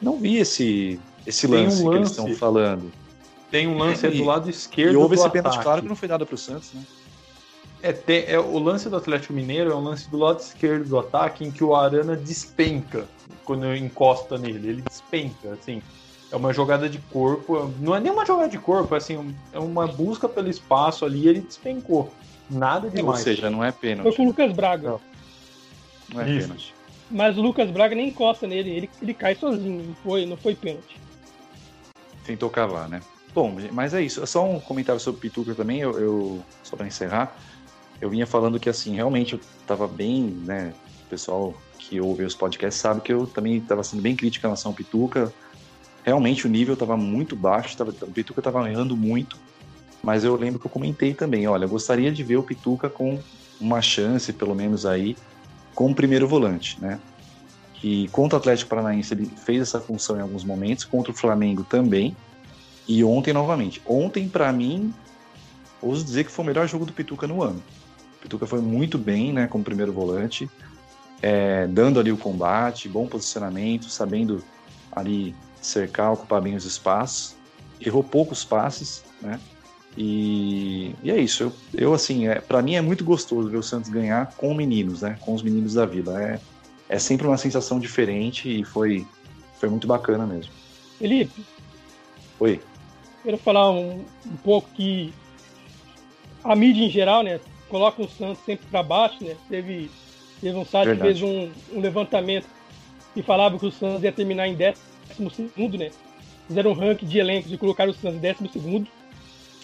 Não 0.00 0.18
vi 0.18 0.36
esse 0.36 1.00
esse 1.26 1.46
lance, 1.46 1.82
um 1.82 1.86
lance, 1.86 1.90
que 1.90 1.96
eles 1.96 2.10
estão 2.10 2.34
falando. 2.34 2.92
Tem 3.50 3.66
um 3.66 3.76
lance 3.76 4.06
é, 4.06 4.10
do 4.10 4.24
lado 4.24 4.48
esquerdo. 4.48 4.94
E 4.94 4.96
houve 4.96 5.14
esse 5.16 5.28
pênalti 5.30 5.58
claro 5.60 5.82
que 5.82 5.88
não 5.88 5.96
foi 5.96 6.08
dado 6.08 6.26
para 6.26 6.34
o 6.34 6.38
Santos, 6.38 6.72
né? 6.72 6.82
É, 7.82 7.92
tem, 7.92 8.24
é, 8.26 8.38
o 8.38 8.58
lance 8.58 8.88
do 8.88 8.96
Atlético 8.96 9.32
Mineiro 9.32 9.72
é 9.72 9.74
um 9.74 9.82
lance 9.82 10.08
do 10.10 10.18
lado 10.18 10.38
esquerdo 10.38 10.86
do 10.86 10.98
ataque 10.98 11.44
em 11.44 11.50
que 11.50 11.64
o 11.64 11.74
Arana 11.74 12.14
despenca 12.14 13.08
quando 13.44 13.74
encosta 13.74 14.36
nele. 14.36 14.68
Ele 14.68 14.82
despenca, 14.82 15.52
assim. 15.52 15.82
É 16.30 16.36
uma 16.36 16.52
jogada 16.52 16.88
de 16.88 16.98
corpo, 16.98 17.72
não 17.80 17.96
é 17.96 18.00
nem 18.00 18.12
uma 18.12 18.24
jogada 18.24 18.48
de 18.48 18.58
corpo, 18.58 18.94
é 18.94 18.98
assim, 18.98 19.34
é 19.52 19.58
uma 19.58 19.88
busca 19.88 20.28
pelo 20.28 20.48
espaço 20.48 21.04
ali 21.04 21.26
ele 21.26 21.40
despencou. 21.40 22.12
Nada 22.50 22.90
demais. 22.90 23.18
Ou 23.18 23.24
seja, 23.24 23.48
não 23.48 23.64
é 23.64 23.70
pênalti. 23.70 24.08
Foi 24.08 24.16
com 24.16 24.24
o 24.24 24.26
Lucas 24.26 24.52
Braga. 24.52 24.88
Não, 24.88 25.00
não 26.14 26.20
é 26.20 26.30
Isso. 26.30 26.48
pênalti. 26.48 26.74
Mas 27.10 27.38
o 27.38 27.42
Lucas 27.42 27.70
Braga 27.70 27.94
nem 27.94 28.08
encosta 28.08 28.46
nele, 28.46 28.70
ele, 28.70 28.90
ele 29.00 29.14
cai 29.14 29.34
sozinho, 29.34 29.82
não 29.84 29.94
foi, 29.96 30.26
não 30.26 30.36
foi 30.36 30.54
pênalti. 30.54 30.96
Tentou 32.24 32.50
cavar, 32.50 32.88
né? 32.88 33.00
Bom, 33.34 33.56
mas 33.72 33.94
é 33.94 34.02
isso. 34.02 34.24
Só 34.26 34.48
um 34.48 34.60
comentário 34.60 35.00
sobre 35.00 35.18
o 35.18 35.20
Pituca 35.20 35.54
também, 35.54 35.80
eu, 35.80 35.98
eu 35.98 36.44
só 36.62 36.76
para 36.76 36.86
encerrar 36.86 37.36
eu 38.00 38.08
vinha 38.08 38.26
falando 38.26 38.58
que, 38.58 38.68
assim, 38.68 38.94
realmente 38.94 39.34
eu 39.34 39.40
estava 39.60 39.86
bem, 39.86 40.22
né? 40.22 40.72
O 41.06 41.10
pessoal 41.10 41.54
que 41.78 42.00
ouve 42.00 42.24
os 42.24 42.34
podcasts 42.34 42.80
sabe 42.80 43.00
que 43.02 43.12
eu 43.12 43.26
também 43.26 43.58
estava 43.58 43.82
sendo 43.82 44.00
bem 44.00 44.16
crítico 44.16 44.46
em 44.46 44.48
relação 44.48 44.70
ao 44.70 44.76
Pituca. 44.76 45.32
Realmente 46.02 46.46
o 46.46 46.50
nível 46.50 46.74
estava 46.74 46.96
muito 46.96 47.36
baixo, 47.36 47.76
tava, 47.76 47.90
o 47.90 48.10
Pituca 48.10 48.40
estava 48.40 48.68
errando 48.70 48.96
muito, 48.96 49.36
mas 50.02 50.24
eu 50.24 50.34
lembro 50.36 50.58
que 50.58 50.66
eu 50.66 50.70
comentei 50.70 51.14
também, 51.14 51.46
olha, 51.46 51.64
eu 51.64 51.68
gostaria 51.68 52.10
de 52.10 52.22
ver 52.22 52.36
o 52.36 52.42
Pituca 52.42 52.88
com 52.88 53.18
uma 53.60 53.82
chance, 53.82 54.32
pelo 54.32 54.54
menos 54.54 54.86
aí, 54.86 55.16
como 55.74 55.94
primeiro 55.94 56.26
volante, 56.26 56.80
né? 56.80 56.98
Que 57.74 58.08
contra 58.08 58.36
o 58.36 58.40
Atlético 58.40 58.70
Paranaense 58.70 59.12
ele 59.14 59.26
fez 59.26 59.62
essa 59.62 59.80
função 59.80 60.16
em 60.16 60.20
alguns 60.20 60.44
momentos, 60.44 60.84
contra 60.84 61.12
o 61.12 61.14
Flamengo 61.14 61.64
também, 61.64 62.16
e 62.88 63.04
ontem 63.04 63.32
novamente. 63.32 63.80
Ontem, 63.86 64.28
para 64.28 64.52
mim, 64.52 64.92
ouso 65.80 66.04
dizer 66.04 66.24
que 66.24 66.30
foi 66.30 66.44
o 66.44 66.46
melhor 66.46 66.66
jogo 66.66 66.86
do 66.86 66.92
Pituca 66.92 67.26
no 67.26 67.42
ano. 67.42 67.62
Pituca 68.20 68.46
foi 68.46 68.60
muito 68.60 68.98
bem, 68.98 69.32
né, 69.32 69.46
como 69.46 69.64
primeiro 69.64 69.92
volante, 69.92 70.50
é, 71.22 71.66
dando 71.66 72.00
ali 72.00 72.10
o 72.10 72.16
combate, 72.16 72.88
bom 72.88 73.06
posicionamento, 73.06 73.88
sabendo 73.90 74.42
ali 74.92 75.34
cercar, 75.60 76.12
ocupar 76.12 76.40
bem 76.40 76.54
os 76.54 76.64
espaços. 76.64 77.36
Errou 77.80 78.02
poucos 78.02 78.44
passes, 78.44 79.04
né? 79.20 79.38
E, 79.96 80.94
e 81.02 81.10
é 81.10 81.18
isso. 81.18 81.44
Eu, 81.44 81.52
eu 81.74 81.94
assim, 81.94 82.28
é, 82.28 82.40
para 82.40 82.62
mim 82.62 82.74
é 82.74 82.80
muito 82.80 83.04
gostoso 83.04 83.48
ver 83.48 83.58
o 83.58 83.62
Santos 83.62 83.90
ganhar 83.90 84.32
com 84.36 84.54
meninos, 84.54 85.02
né? 85.02 85.16
Com 85.20 85.34
os 85.34 85.42
meninos 85.42 85.74
da 85.74 85.84
Vila. 85.84 86.22
É, 86.22 86.40
é 86.88 86.98
sempre 86.98 87.26
uma 87.26 87.36
sensação 87.36 87.78
diferente 87.78 88.60
e 88.60 88.64
foi, 88.64 89.06
foi 89.58 89.68
muito 89.68 89.86
bacana 89.86 90.26
mesmo. 90.26 90.52
Felipe. 90.98 91.44
Oi. 92.38 92.60
quero 93.22 93.36
falar 93.38 93.70
um, 93.70 94.04
um 94.26 94.36
pouco 94.42 94.68
que 94.74 95.12
a 96.42 96.56
mídia 96.56 96.84
em 96.84 96.90
geral, 96.90 97.22
né, 97.22 97.38
coloca 97.68 98.02
o 98.02 98.08
Santos 98.08 98.42
sempre 98.44 98.66
para 98.70 98.82
baixo, 98.82 99.22
né? 99.22 99.36
Teve, 99.48 99.90
teve 100.40 100.56
um 100.56 100.64
site 100.64 100.88
Verdade. 100.88 101.14
que 101.14 101.20
fez 101.20 101.22
um, 101.22 101.76
um, 101.76 101.80
levantamento 101.80 102.46
e 103.14 103.22
falava 103.22 103.58
que 103.58 103.66
o 103.66 103.70
Santos 103.70 104.02
ia 104.02 104.12
terminar 104.12 104.48
em 104.48 104.54
décimo 104.54 105.30
segundo, 105.30 105.78
né? 105.78 105.90
Fizeram 106.48 106.72
um 106.72 106.74
ranking 106.74 107.06
de 107.06 107.18
elencos 107.18 107.52
e 107.52 107.56
colocaram 107.56 107.92
o 107.92 107.94
Santos 107.94 108.16
em 108.16 108.20
décimo 108.20 108.50
segundo. 108.50 108.88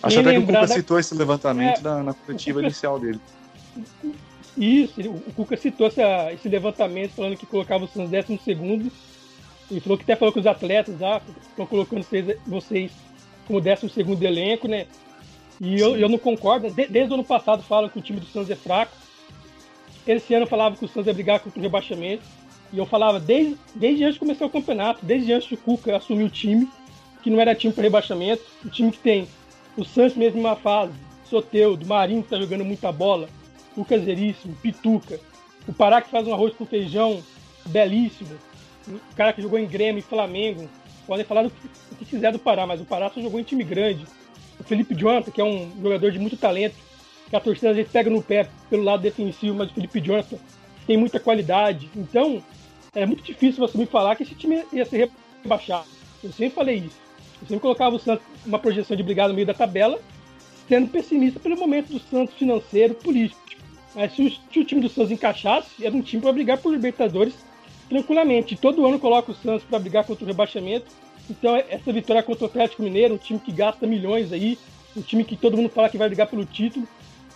Acho 0.07 0.21
até 0.21 0.33
que 0.33 0.39
o 0.39 0.47
Cuca 0.47 0.69
citou 0.69 0.99
esse 0.99 1.15
levantamento 1.15 1.79
é, 1.79 1.83
na, 1.83 2.03
na 2.03 2.15
coletiva 2.15 2.59
Cuca, 2.59 2.67
inicial 2.67 2.99
dele. 2.99 3.21
Isso, 4.57 5.01
o 5.01 5.33
Cuca 5.35 5.57
citou 5.57 5.87
essa, 5.87 6.33
esse 6.33 6.49
levantamento 6.49 7.13
falando 7.13 7.37
que 7.37 7.45
colocava 7.45 7.85
o 7.85 7.89
Santos 7.89 8.11
décimo 8.11 8.39
segundo 8.43 8.91
e 9.71 9.81
falou 9.81 9.99
que 9.99 10.05
até 10.05 10.17
falou 10.17 10.33
que 10.33 10.41
os 10.41 10.47
atletas 10.47 11.03
ah, 11.03 11.21
estão 11.49 11.67
colocando 11.67 12.03
vocês, 12.03 12.39
vocês 12.47 12.93
como 13.47 13.61
décimo 13.61 13.91
segundo 13.91 14.23
elenco, 14.23 14.67
né? 14.67 14.87
E 15.61 15.79
eu, 15.79 15.97
eu 15.97 16.09
não 16.09 16.19
concordo. 16.19 16.71
De, 16.71 16.87
desde 16.87 17.11
o 17.11 17.15
ano 17.15 17.25
passado 17.25 17.63
falam 17.63 17.89
que 17.89 17.99
o 17.99 18.03
time 18.03 18.21
do 18.21 18.27
Santos 18.27 18.51
é 18.51 18.57
fraco. 18.57 18.93
Esse 20.07 20.35
ano 20.35 20.47
falava 20.47 20.77
que 20.77 20.85
o 20.85 20.89
Santos 20.89 21.07
ia 21.07 21.15
brigar 21.15 21.41
contra 21.41 21.59
o 21.59 21.63
rebaixamento. 21.63 22.23
E 22.73 22.79
eu 22.79 22.87
falava 22.87 23.19
desde, 23.19 23.57
desde 23.75 24.05
antes 24.05 24.15
de 24.15 24.21
começar 24.21 24.47
o 24.47 24.51
campeonato, 24.51 25.05
desde 25.05 25.33
antes 25.33 25.49
do 25.49 25.57
Cuca 25.57 25.97
assumir 25.97 26.25
o 26.25 26.31
time, 26.31 26.69
que 27.23 27.31
não 27.31 27.41
era 27.41 27.55
time 27.55 27.73
para 27.73 27.85
rebaixamento. 27.85 28.43
O 28.65 28.69
time 28.69 28.91
que 28.91 28.99
tem 28.99 29.29
o 29.77 29.85
Santos 29.85 30.17
mesmo 30.17 30.39
em 30.39 30.41
uma 30.41 30.57
fase, 30.57 30.93
Soteudo, 31.25 31.87
Marinho 31.87 32.23
que 32.23 32.31
tá 32.31 32.39
jogando 32.39 32.65
muita 32.65 32.91
bola, 32.91 33.29
Lucas 33.77 34.03
Veríssimo, 34.03 34.57
Pituca, 34.57 35.21
o 35.69 35.73
Pará 35.73 36.01
que 36.01 36.11
faz 36.11 36.27
um 36.27 36.33
arroz 36.33 36.55
com 36.55 36.65
feijão 36.65 37.23
belíssimo, 37.67 38.37
o 38.89 39.17
cara 39.17 39.33
que 39.33 39.43
jogou 39.43 39.59
em 39.59 39.67
Grêmio 39.67 39.99
e 39.99 40.03
Flamengo. 40.03 40.69
Podem 41.07 41.25
falar 41.25 41.45
do 41.45 41.53
que 41.99 42.05
quiser 42.05 42.33
do 42.33 42.39
Pará, 42.39 42.67
mas 42.67 42.81
o 42.81 42.85
Pará 42.85 43.11
só 43.11 43.21
jogou 43.21 43.39
em 43.39 43.45
time 43.45 43.63
grande 43.63 44.05
o 44.59 44.65
Felipe 44.65 44.95
Jonathan, 44.95 45.31
que 45.31 45.41
é 45.41 45.45
um 45.45 45.71
jogador 45.81 46.11
de 46.11 46.19
muito 46.19 46.37
talento, 46.37 46.77
que 47.29 47.37
a 47.37 47.41
torcida 47.41 47.71
às 47.71 47.77
vezes 47.77 47.91
pega 47.91 48.11
no 48.11 48.23
pé 48.23 48.49
pelo 48.71 48.83
lado 48.83 49.03
defensivo, 49.03 49.55
mas 49.55 49.71
o 49.71 49.75
Felipe 49.75 50.01
Jonathan 50.01 50.39
tem 50.87 50.97
muita 50.97 51.21
qualidade. 51.21 51.91
Então, 51.95 52.43
é 52.95 53.05
muito 53.05 53.23
difícil 53.23 53.67
você 53.67 53.77
me 53.77 53.87
falar 53.87 54.17
que 54.17 54.23
esse 54.23 54.35
time 54.35 54.65
ia 54.73 54.85
ser 54.85 55.11
rebaixado. 55.43 55.87
Eu 56.23 56.33
sempre 56.33 56.55
falei 56.55 56.77
isso. 56.77 57.06
Eu 57.47 57.51
sempre 57.51 57.61
colocava 57.61 57.97
o 57.97 57.99
Santos 57.99 58.25
uma 58.45 58.59
projeção 58.59 58.97
de 58.97 59.03
brigar 59.03 59.29
no 59.29 59.35
meio 59.35 59.47
da 59.47 59.55
tabela, 59.55 60.01
sendo 60.69 60.89
pessimista 60.89 61.41
pelo 61.41 61.57
momento 61.57 61.93
do 61.93 61.99
Santos 61.99 62.35
financeiro, 62.35 62.95
político. 62.95 63.41
Mas 63.95 64.15
se 64.15 64.27
o, 64.27 64.31
se 64.31 64.61
o 64.61 64.65
time 64.65 64.81
do 64.81 64.89
Santos 64.89 65.11
encaixasse, 65.11 65.85
era 65.85 65.95
um 65.95 66.03
time 66.03 66.21
para 66.21 66.33
brigar 66.33 66.59
por 66.59 66.73
Libertadores 66.73 67.35
tranquilamente. 67.89 68.57
Todo 68.57 68.85
ano 68.85 68.99
coloca 68.99 69.33
o 69.33 69.35
Santos 69.35 69.65
para 69.65 69.79
brigar 69.79 70.05
contra 70.05 70.25
o 70.25 70.27
rebaixamento 70.27 70.87
então, 71.29 71.57
essa 71.57 71.93
vitória 71.93 72.23
contra 72.23 72.45
o 72.45 72.47
Atlético 72.47 72.83
Mineiro, 72.83 73.15
um 73.15 73.19
time 73.19 73.39
que 73.39 73.51
gasta 73.51 73.87
milhões 73.87 74.33
aí, 74.33 74.59
um 74.97 75.03
time 75.03 75.25
que 75.25 75.37
todo 75.37 75.57
mundo 75.57 75.69
fala 75.69 75.89
que 75.89 75.99
vai 75.99 76.09
brigar 76.09 76.29
pelo 76.29 76.45
título. 76.45 76.87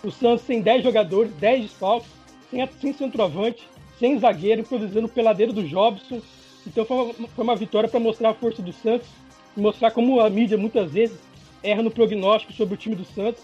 O 0.03 0.11
Santos 0.11 0.47
tem 0.47 0.63
10 0.63 0.85
jogadores, 0.85 1.33
10 1.35 1.63
desfalques, 1.63 2.09
sem, 2.51 2.67
sem 2.81 2.93
centroavante, 2.93 3.69
sem 3.99 4.19
zagueiro, 4.19 4.61
improvisando 4.61 5.07
o 5.07 5.11
peladeiro 5.11 5.53
do 5.53 5.65
Jobson. 5.65 6.21
Então, 6.67 6.85
foi 6.85 6.97
uma, 6.97 7.29
foi 7.29 7.45
uma 7.45 7.57
vitória 7.57 7.89
para 7.89 8.01
mostrar 8.01 8.31
a 8.31 8.35
força 8.35 8.63
do 8.63 8.73
Santos, 8.73 9.09
mostrar 9.57 9.91
como 9.91 10.21
a 10.21 10.31
mídia 10.31 10.57
muitas 10.57 10.93
vezes 10.93 11.19
erra 11.63 11.83
no 11.83 11.91
prognóstico 11.91 12.53
sobre 12.53 12.75
o 12.75 12.77
time 12.77 12.95
do 12.97 13.05
Santos. 13.05 13.43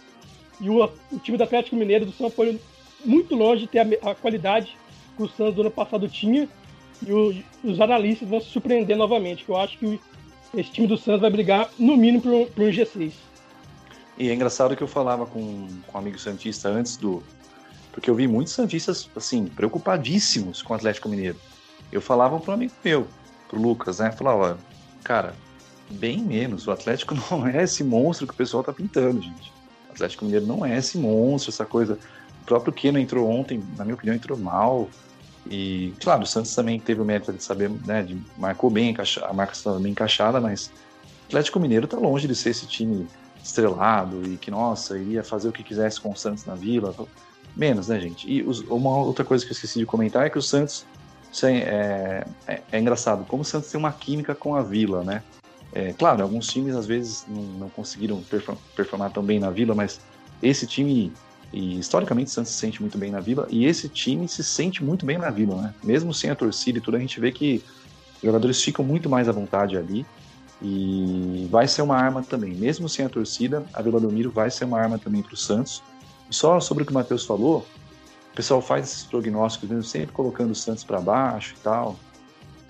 E 0.60 0.70
o, 0.70 0.84
o 0.84 1.18
time 1.18 1.36
do 1.36 1.44
Atlético 1.44 1.76
Mineiro 1.76 2.06
do 2.06 2.12
São 2.12 2.30
Paulo 2.30 2.58
muito 3.04 3.34
longe 3.34 3.62
de 3.62 3.68
ter 3.68 3.80
a, 3.80 4.10
a 4.10 4.14
qualidade 4.14 4.76
que 5.16 5.22
o 5.22 5.28
Santos 5.28 5.54
do 5.54 5.60
ano 5.62 5.70
passado 5.70 6.08
tinha. 6.08 6.48
E 7.06 7.12
o, 7.12 7.34
os 7.62 7.80
analistas 7.80 8.28
vão 8.28 8.40
se 8.40 8.48
surpreender 8.48 8.96
novamente, 8.96 9.44
que 9.44 9.50
eu 9.50 9.56
acho 9.56 9.78
que 9.78 10.00
esse 10.56 10.70
time 10.70 10.86
do 10.86 10.96
Santos 10.96 11.20
vai 11.20 11.30
brigar, 11.30 11.70
no 11.78 11.96
mínimo, 11.96 12.22
para 12.22 12.64
um 12.64 12.68
G6. 12.68 13.12
E 14.18 14.30
é 14.30 14.34
engraçado 14.34 14.74
que 14.74 14.82
eu 14.82 14.88
falava 14.88 15.26
com, 15.26 15.68
com 15.86 15.98
um 15.98 16.00
amigo 16.00 16.18
Santista 16.18 16.68
antes 16.68 16.96
do. 16.96 17.22
Porque 17.92 18.08
eu 18.08 18.14
vi 18.14 18.26
muitos 18.26 18.54
Santistas, 18.54 19.08
assim, 19.14 19.46
preocupadíssimos 19.46 20.62
com 20.62 20.72
o 20.72 20.76
Atlético 20.76 21.08
Mineiro. 21.08 21.38
Eu 21.92 22.00
falava 22.00 22.38
para 22.40 22.50
um 22.50 22.54
amigo 22.54 22.72
meu, 22.84 23.06
pro 23.48 23.60
Lucas, 23.60 23.98
né? 23.98 24.10
Falava, 24.10 24.58
cara, 25.02 25.34
bem 25.90 26.22
menos. 26.22 26.66
O 26.66 26.70
Atlético 26.70 27.14
não 27.30 27.46
é 27.46 27.62
esse 27.62 27.84
monstro 27.84 28.26
que 28.26 28.34
o 28.34 28.36
pessoal 28.36 28.62
tá 28.62 28.72
pintando, 28.72 29.22
gente. 29.22 29.52
O 29.88 29.92
Atlético 29.92 30.24
Mineiro 30.24 30.46
não 30.46 30.64
é 30.64 30.76
esse 30.76 30.98
monstro, 30.98 31.50
essa 31.50 31.64
coisa. 31.64 31.98
O 32.42 32.46
próprio 32.46 32.72
Keno 32.72 32.98
entrou 32.98 33.28
ontem, 33.28 33.62
na 33.76 33.84
minha 33.84 33.94
opinião, 33.94 34.14
entrou 34.14 34.38
mal. 34.38 34.88
E, 35.50 35.94
claro, 36.00 36.22
o 36.22 36.26
Santos 36.26 36.54
também 36.54 36.78
teve 36.78 37.00
o 37.00 37.04
mérito 37.04 37.32
de 37.32 37.42
saber, 37.42 37.70
né, 37.86 38.02
de, 38.02 38.20
marcou 38.36 38.68
bem, 38.68 38.94
a 39.22 39.32
marca 39.32 39.52
estava 39.52 39.78
bem 39.78 39.92
encaixada, 39.92 40.40
mas 40.40 40.66
o 40.66 41.26
Atlético 41.28 41.60
Mineiro 41.60 41.84
está 41.84 41.96
longe 41.96 42.26
de 42.26 42.34
ser 42.34 42.50
esse 42.50 42.66
time 42.66 43.06
estrelado 43.42 44.26
e 44.26 44.36
que, 44.36 44.50
nossa, 44.50 44.98
iria 44.98 45.22
fazer 45.22 45.48
o 45.48 45.52
que 45.52 45.62
quisesse 45.62 46.00
com 46.00 46.10
o 46.10 46.16
Santos 46.16 46.44
na 46.44 46.54
Vila. 46.54 46.94
Menos, 47.56 47.88
né, 47.88 48.00
gente? 48.00 48.30
E 48.30 48.42
os, 48.42 48.60
uma 48.62 48.98
outra 48.98 49.24
coisa 49.24 49.44
que 49.44 49.50
eu 49.50 49.54
esqueci 49.54 49.78
de 49.78 49.86
comentar 49.86 50.26
é 50.26 50.30
que 50.30 50.38
o 50.38 50.42
Santos, 50.42 50.84
é, 51.44 52.26
é, 52.46 52.60
é 52.72 52.78
engraçado, 52.78 53.24
como 53.24 53.42
o 53.42 53.44
Santos 53.44 53.70
tem 53.70 53.78
uma 53.78 53.92
química 53.92 54.34
com 54.34 54.56
a 54.56 54.62
Vila, 54.62 55.04
né? 55.04 55.22
É, 55.76 55.92
claro, 55.92 56.22
alguns 56.22 56.46
times 56.46 56.74
às 56.74 56.86
vezes 56.86 57.26
não, 57.28 57.42
não 57.42 57.68
conseguiram 57.68 58.22
performar 58.74 59.12
tão 59.12 59.22
bem 59.22 59.38
na 59.38 59.50
Vila, 59.50 59.74
mas 59.74 60.00
esse 60.42 60.66
time 60.66 61.12
e 61.52 61.78
historicamente 61.78 62.28
o 62.28 62.30
Santos 62.30 62.52
se 62.52 62.58
sente 62.58 62.80
muito 62.80 62.96
bem 62.96 63.10
na 63.10 63.20
Vila 63.20 63.46
e 63.50 63.66
esse 63.66 63.86
time 63.86 64.26
se 64.26 64.42
sente 64.42 64.82
muito 64.82 65.04
bem 65.04 65.18
na 65.18 65.28
Vila, 65.28 65.60
né? 65.60 65.74
Mesmo 65.84 66.14
sem 66.14 66.30
a 66.30 66.34
torcida 66.34 66.78
e 66.78 66.80
tudo, 66.80 66.96
a 66.96 67.00
gente 67.00 67.20
vê 67.20 67.30
que 67.30 67.62
os 68.16 68.22
jogadores 68.22 68.62
ficam 68.62 68.82
muito 68.82 69.10
mais 69.10 69.28
à 69.28 69.32
vontade 69.32 69.76
ali 69.76 70.06
e 70.62 71.46
vai 71.50 71.68
ser 71.68 71.82
uma 71.82 71.96
arma 71.96 72.22
também. 72.22 72.54
Mesmo 72.54 72.88
sem 72.88 73.04
a 73.04 73.08
torcida, 73.10 73.62
a 73.74 73.82
Vila 73.82 74.00
Belmiro 74.00 74.30
vai 74.30 74.50
ser 74.50 74.64
uma 74.64 74.80
arma 74.80 74.98
também 74.98 75.20
para 75.20 75.34
o 75.34 75.36
Santos. 75.36 75.82
E 76.30 76.34
só 76.34 76.58
sobre 76.58 76.84
o 76.84 76.86
que 76.86 76.92
o 76.92 76.94
Matheus 76.94 77.26
falou, 77.26 77.66
o 78.32 78.34
pessoal 78.34 78.62
faz 78.62 78.86
esses 78.86 79.04
prognósticos, 79.04 79.68
mesmo 79.68 79.84
sempre 79.84 80.12
colocando 80.12 80.52
o 80.52 80.54
Santos 80.54 80.84
para 80.84 81.02
baixo 81.02 81.54
e 81.54 81.62
tal. 81.62 81.96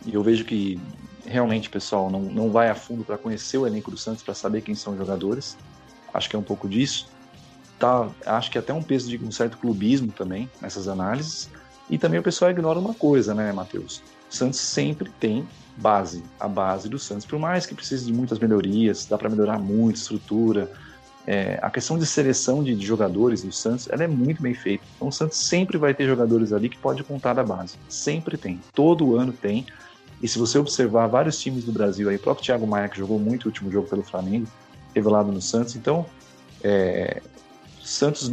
E 0.05 0.13
eu 0.13 0.25
vejo 0.25 0.45
que 0.45 0.81
realmente, 1.27 1.69
pessoal, 1.69 2.11
não, 2.11 2.21
não 2.21 2.51
vai 2.51 2.71
a 2.71 2.75
fundo 2.75 3.05
para 3.05 3.19
conhecer 3.19 3.59
o 3.59 3.67
elenco 3.67 3.91
do 3.91 3.97
Santos, 3.97 4.23
para 4.23 4.35
saber 4.35 4.63
quem 4.63 4.75
são 4.75 4.93
os 4.93 4.99
jogadores. 4.99 5.57
Acho 6.13 6.31
que 6.31 6.37
é 6.37 6.39
um 6.39 6.43
pouco 6.43 6.69
disso 6.69 7.09
tá, 7.79 8.09
acho 8.25 8.51
que 8.51 8.59
até 8.59 8.73
um 8.73 8.83
peso 8.83 9.09
de 9.09 9.23
um 9.25 9.31
certo 9.31 9.59
clubismo 9.59 10.13
também 10.13 10.51
nessas 10.61 10.89
análises. 10.89 11.51
E 11.89 11.99
também 11.99 12.19
o 12.19 12.23
pessoal 12.23 12.51
ignora 12.51 12.79
uma 12.79 12.95
coisa, 12.95 13.35
né, 13.35 13.53
Matheus? 13.53 14.03
O 14.31 14.35
Santos 14.35 14.59
sempre 14.59 15.11
tem 15.21 15.47
base, 15.77 16.23
a 16.41 16.49
base 16.49 16.89
do 16.89 16.99
Santos, 16.99 17.27
por 17.27 17.39
mais 17.39 17.65
que 17.65 17.75
precise 17.75 18.07
de 18.07 18.13
muitas 18.13 18.39
melhorias, 18.39 19.07
dá 19.07 19.17
para 19.17 19.29
melhorar 19.29 19.59
muito 19.59 19.97
estrutura. 19.97 20.71
É, 21.27 21.59
a 21.61 21.71
questão 21.71 21.99
de 21.99 22.07
seleção 22.07 22.63
de, 22.63 22.75
de, 22.75 22.87
jogadores 22.87 23.43
do 23.43 23.53
Santos, 23.53 23.89
ela 23.91 24.05
é 24.05 24.07
muito 24.07 24.43
bem 24.43 24.55
feita. 24.55 24.85
Então 24.97 25.09
o 25.09 25.13
Santos 25.13 25.39
sempre 25.39 25.77
vai 25.77 25.93
ter 25.93 26.07
jogadores 26.07 26.53
ali 26.53 26.69
que 26.69 26.79
pode 26.79 27.03
contar 27.05 27.35
da 27.35 27.45
base, 27.45 27.77
sempre 27.89 28.37
tem, 28.37 28.61
todo 28.73 29.17
ano 29.17 29.33
tem. 29.33 29.67
E 30.23 30.29
se 30.29 30.39
você 30.39 30.59
observar 30.59 31.07
vários 31.07 31.39
times 31.39 31.65
do 31.65 31.73
Brasil 31.73 32.09
aí, 32.09 32.17
o 32.17 32.21
próprio 32.21 32.45
Thiago 32.45 32.67
Maia 32.67 32.89
que 32.89 32.99
jogou 32.99 33.19
muito 33.19 33.45
o 33.45 33.49
último 33.49 33.71
jogo 33.71 33.89
pelo 33.89 34.03
Flamengo, 34.03 34.47
revelado 34.95 35.31
no 35.31 35.43
Santos, 35.43 35.77
então 35.77 36.07
é, 36.63 37.23
Santos 37.83 38.33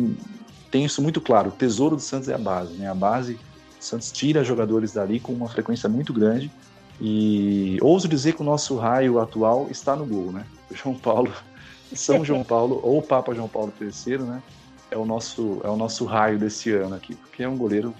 tem 0.72 0.86
isso 0.86 1.02
muito 1.02 1.22
claro. 1.22 1.50
O 1.50 1.52
tesouro 1.52 1.96
do 1.96 2.02
Santos 2.02 2.30
é 2.30 2.34
a 2.34 2.38
base, 2.38 2.74
né? 2.74 2.90
A 2.90 2.96
base, 2.96 3.34
o 3.80 3.84
Santos 3.84 4.12
tira 4.12 4.44
jogadores 4.44 4.94
dali 4.94 5.20
com 5.20 5.32
uma 5.32 5.48
frequência 5.48 5.88
muito 5.88 6.12
grande. 6.12 6.52
E 7.00 7.78
ouso 7.82 8.08
dizer 8.08 8.34
que 8.34 8.42
o 8.42 8.46
nosso 8.46 8.76
raio 8.78 9.20
atual 9.20 9.68
está 9.70 9.96
no 9.96 10.06
gol, 10.06 10.32
né? 10.32 10.46
O 10.72 10.76
João 10.76 10.96
Paulo, 10.96 11.32
São 11.94 12.26
João 12.26 12.44
Paulo 12.44 12.80
ou 12.82 13.02
Papa 13.02 13.36
João 13.36 13.48
Paulo 13.48 13.72
III, 13.80 14.20
né? 14.20 14.42
É 14.90 14.98
o 14.98 15.06
nosso 15.06 15.60
é 15.64 15.70
o 15.70 15.76
nosso 15.76 16.06
raio 16.06 16.40
desse 16.40 16.72
ano 16.72 16.96
aqui, 16.96 17.14
porque 17.16 17.44
é 17.44 17.50
um 17.50 17.58
goleiro 17.58 17.94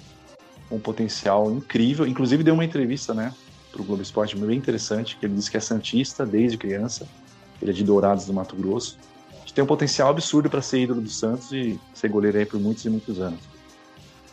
com 0.70 0.78
um 0.78 0.80
potencial 0.80 1.52
incrível. 1.52 2.08
Inclusive 2.08 2.44
deu 2.44 2.54
uma 2.54 2.66
entrevista, 2.66 3.14
né, 3.14 3.34
para 3.74 3.82
o 3.82 3.86
Globo 3.86 4.02
Esporte 4.02 4.38
bem 4.38 4.58
interessante, 4.58 5.18
que 5.18 5.26
ele 5.26 5.34
disse 5.34 5.52
que 5.52 5.58
é 5.58 5.60
santista 5.60 6.26
desde 6.26 6.58
criança. 6.58 7.06
Ele 7.62 7.72
é 7.72 7.74
de 7.74 7.84
Dourados 7.84 8.26
do 8.26 8.34
Mato 8.34 8.56
Grosso 8.56 8.98
tem 9.54 9.64
um 9.64 9.68
potencial 9.68 10.10
absurdo 10.10 10.50
para 10.50 10.62
ser 10.62 10.82
ídolo 10.82 11.02
do 11.02 11.10
Santos 11.10 11.52
e 11.52 11.80
ser 11.94 12.10
goleiro 12.10 12.38
aí 12.38 12.46
por 12.46 12.60
muitos 12.60 12.84
e 12.86 12.90
muitos 12.90 13.20
anos. 13.20 13.40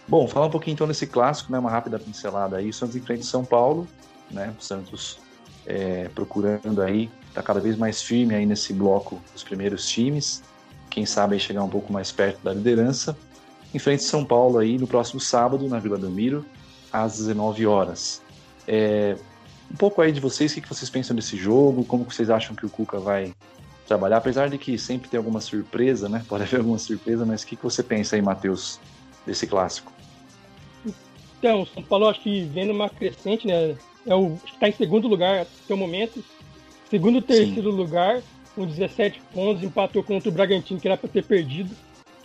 Bom, 0.09 0.27
falar 0.27 0.47
um 0.47 0.51
pouquinho 0.51 0.75
então 0.75 0.89
desse 0.89 1.07
clássico, 1.07 1.53
né, 1.53 1.59
uma 1.59 1.71
rápida 1.71 1.99
pincelada 1.99 2.57
aí. 2.57 2.71
O 2.71 2.73
Santos 2.73 2.97
o 2.97 3.23
São 3.23 3.45
Paulo, 3.45 3.87
né? 4.31 4.55
O 4.59 4.63
Santos 4.63 5.19
é, 5.67 6.09
procurando 6.15 6.81
aí, 6.83 7.11
está 7.29 7.43
cada 7.43 7.61
vez 7.61 7.77
mais 7.77 8.03
firme 8.03 8.35
aí 8.35 8.47
nesse 8.47 8.73
bloco 8.73 9.21
dos 9.33 9.45
primeiros 9.45 9.87
times. 9.89 10.43
Quem 10.89 11.05
sabe 11.07 11.35
aí 11.35 11.41
chegar 11.41 11.63
um 11.63 11.69
pouco 11.69 11.93
mais 11.93 12.11
perto 12.11 12.43
da 12.43 12.53
liderança. 12.53 13.17
Enfrenta 13.73 14.03
o 14.03 14.07
São 14.07 14.25
Paulo 14.25 14.59
aí 14.59 14.79
no 14.79 14.87
próximo 14.87 15.21
sábado, 15.21 15.69
na 15.69 15.79
Vila 15.79 15.99
Belmiro, 15.99 16.45
às 16.93 17.19
19 17.19 17.67
horas. 17.67 18.21
É, 18.67 19.17
um 19.71 19.77
pouco 19.77 20.03
aí 20.03 20.13
de 20.13 20.21
vocês, 20.21 20.53
o 20.57 20.61
que 20.61 20.69
vocês 20.69 20.91
pensam 20.91 21.15
desse 21.15 21.37
jogo? 21.37 21.85
Como 21.85 22.05
vocês 22.05 22.29
acham 22.29 22.57
que 22.57 22.67
o 22.67 22.71
Cuca 22.71 22.99
vai 22.99 23.33
trabalhar, 23.87 24.19
apesar 24.19 24.49
de 24.49 24.59
que 24.59 24.79
sempre 24.79 25.09
tem 25.09 25.19
alguma 25.19 25.41
surpresa, 25.41 26.09
né? 26.09 26.25
Pode 26.29 26.45
haver 26.45 26.59
alguma 26.59 26.79
surpresa, 26.79 27.25
mas 27.25 27.43
o 27.43 27.47
que, 27.47 27.57
que 27.57 27.63
você 27.63 27.83
pensa 27.83 28.17
aí, 28.17 28.23
Matheus, 28.23 28.81
desse 29.27 29.47
clássico? 29.47 29.93
Então, 31.39 31.67
São 31.67 31.83
Paulo 31.83 32.09
acho 32.09 32.21
que 32.21 32.45
vem 32.45 32.67
numa 32.67 32.89
crescente, 32.89 33.47
né? 33.47 33.77
É 34.07 34.15
o, 34.15 34.39
está 34.47 34.69
em 34.69 34.73
segundo 34.73 35.09
lugar 35.09 35.41
até 35.41 35.75
o 35.75 35.77
momento. 35.77 36.23
Segundo, 36.89 37.23
terceiro 37.23 37.71
Sim. 37.71 37.77
lugar. 37.77 38.23
com 38.55 38.67
17 38.67 39.23
pontos, 39.33 39.63
empatou 39.63 40.03
contra 40.03 40.29
o 40.29 40.33
Bragantino, 40.33 40.81
que 40.81 40.89
era 40.89 40.97
para 40.97 41.09
ter 41.09 41.25
perdido. 41.25 41.71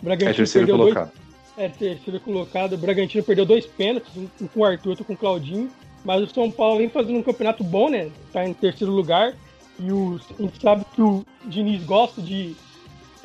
O 0.00 0.04
Bragantino 0.04 0.30
é 0.30 0.34
terceiro 0.34 0.66
perdeu 0.66 0.84
colocado. 0.84 1.12
Dois, 1.12 1.26
é 1.56 1.68
terceiro 1.68 2.20
colocado. 2.20 2.72
O 2.74 2.78
Bragantino 2.78 3.24
perdeu 3.24 3.46
dois 3.46 3.64
pênaltis, 3.64 4.10
um 4.16 4.46
com 4.46 4.60
o 4.60 4.64
Arthur, 4.64 4.90
outro 4.90 5.04
com 5.04 5.14
o 5.14 5.16
Claudinho. 5.16 5.70
Mas 6.06 6.22
o 6.22 6.32
São 6.32 6.48
Paulo 6.52 6.78
vem 6.78 6.88
fazendo 6.88 7.18
um 7.18 7.22
campeonato 7.22 7.64
bom, 7.64 7.90
né? 7.90 8.12
Tá 8.32 8.46
em 8.46 8.54
terceiro 8.54 8.92
lugar. 8.92 9.34
E 9.76 9.90
o, 9.90 10.20
a 10.38 10.42
gente 10.42 10.62
sabe 10.62 10.84
que 10.94 11.02
o 11.02 11.24
Diniz 11.44 11.82
gosta 11.82 12.22
de, 12.22 12.54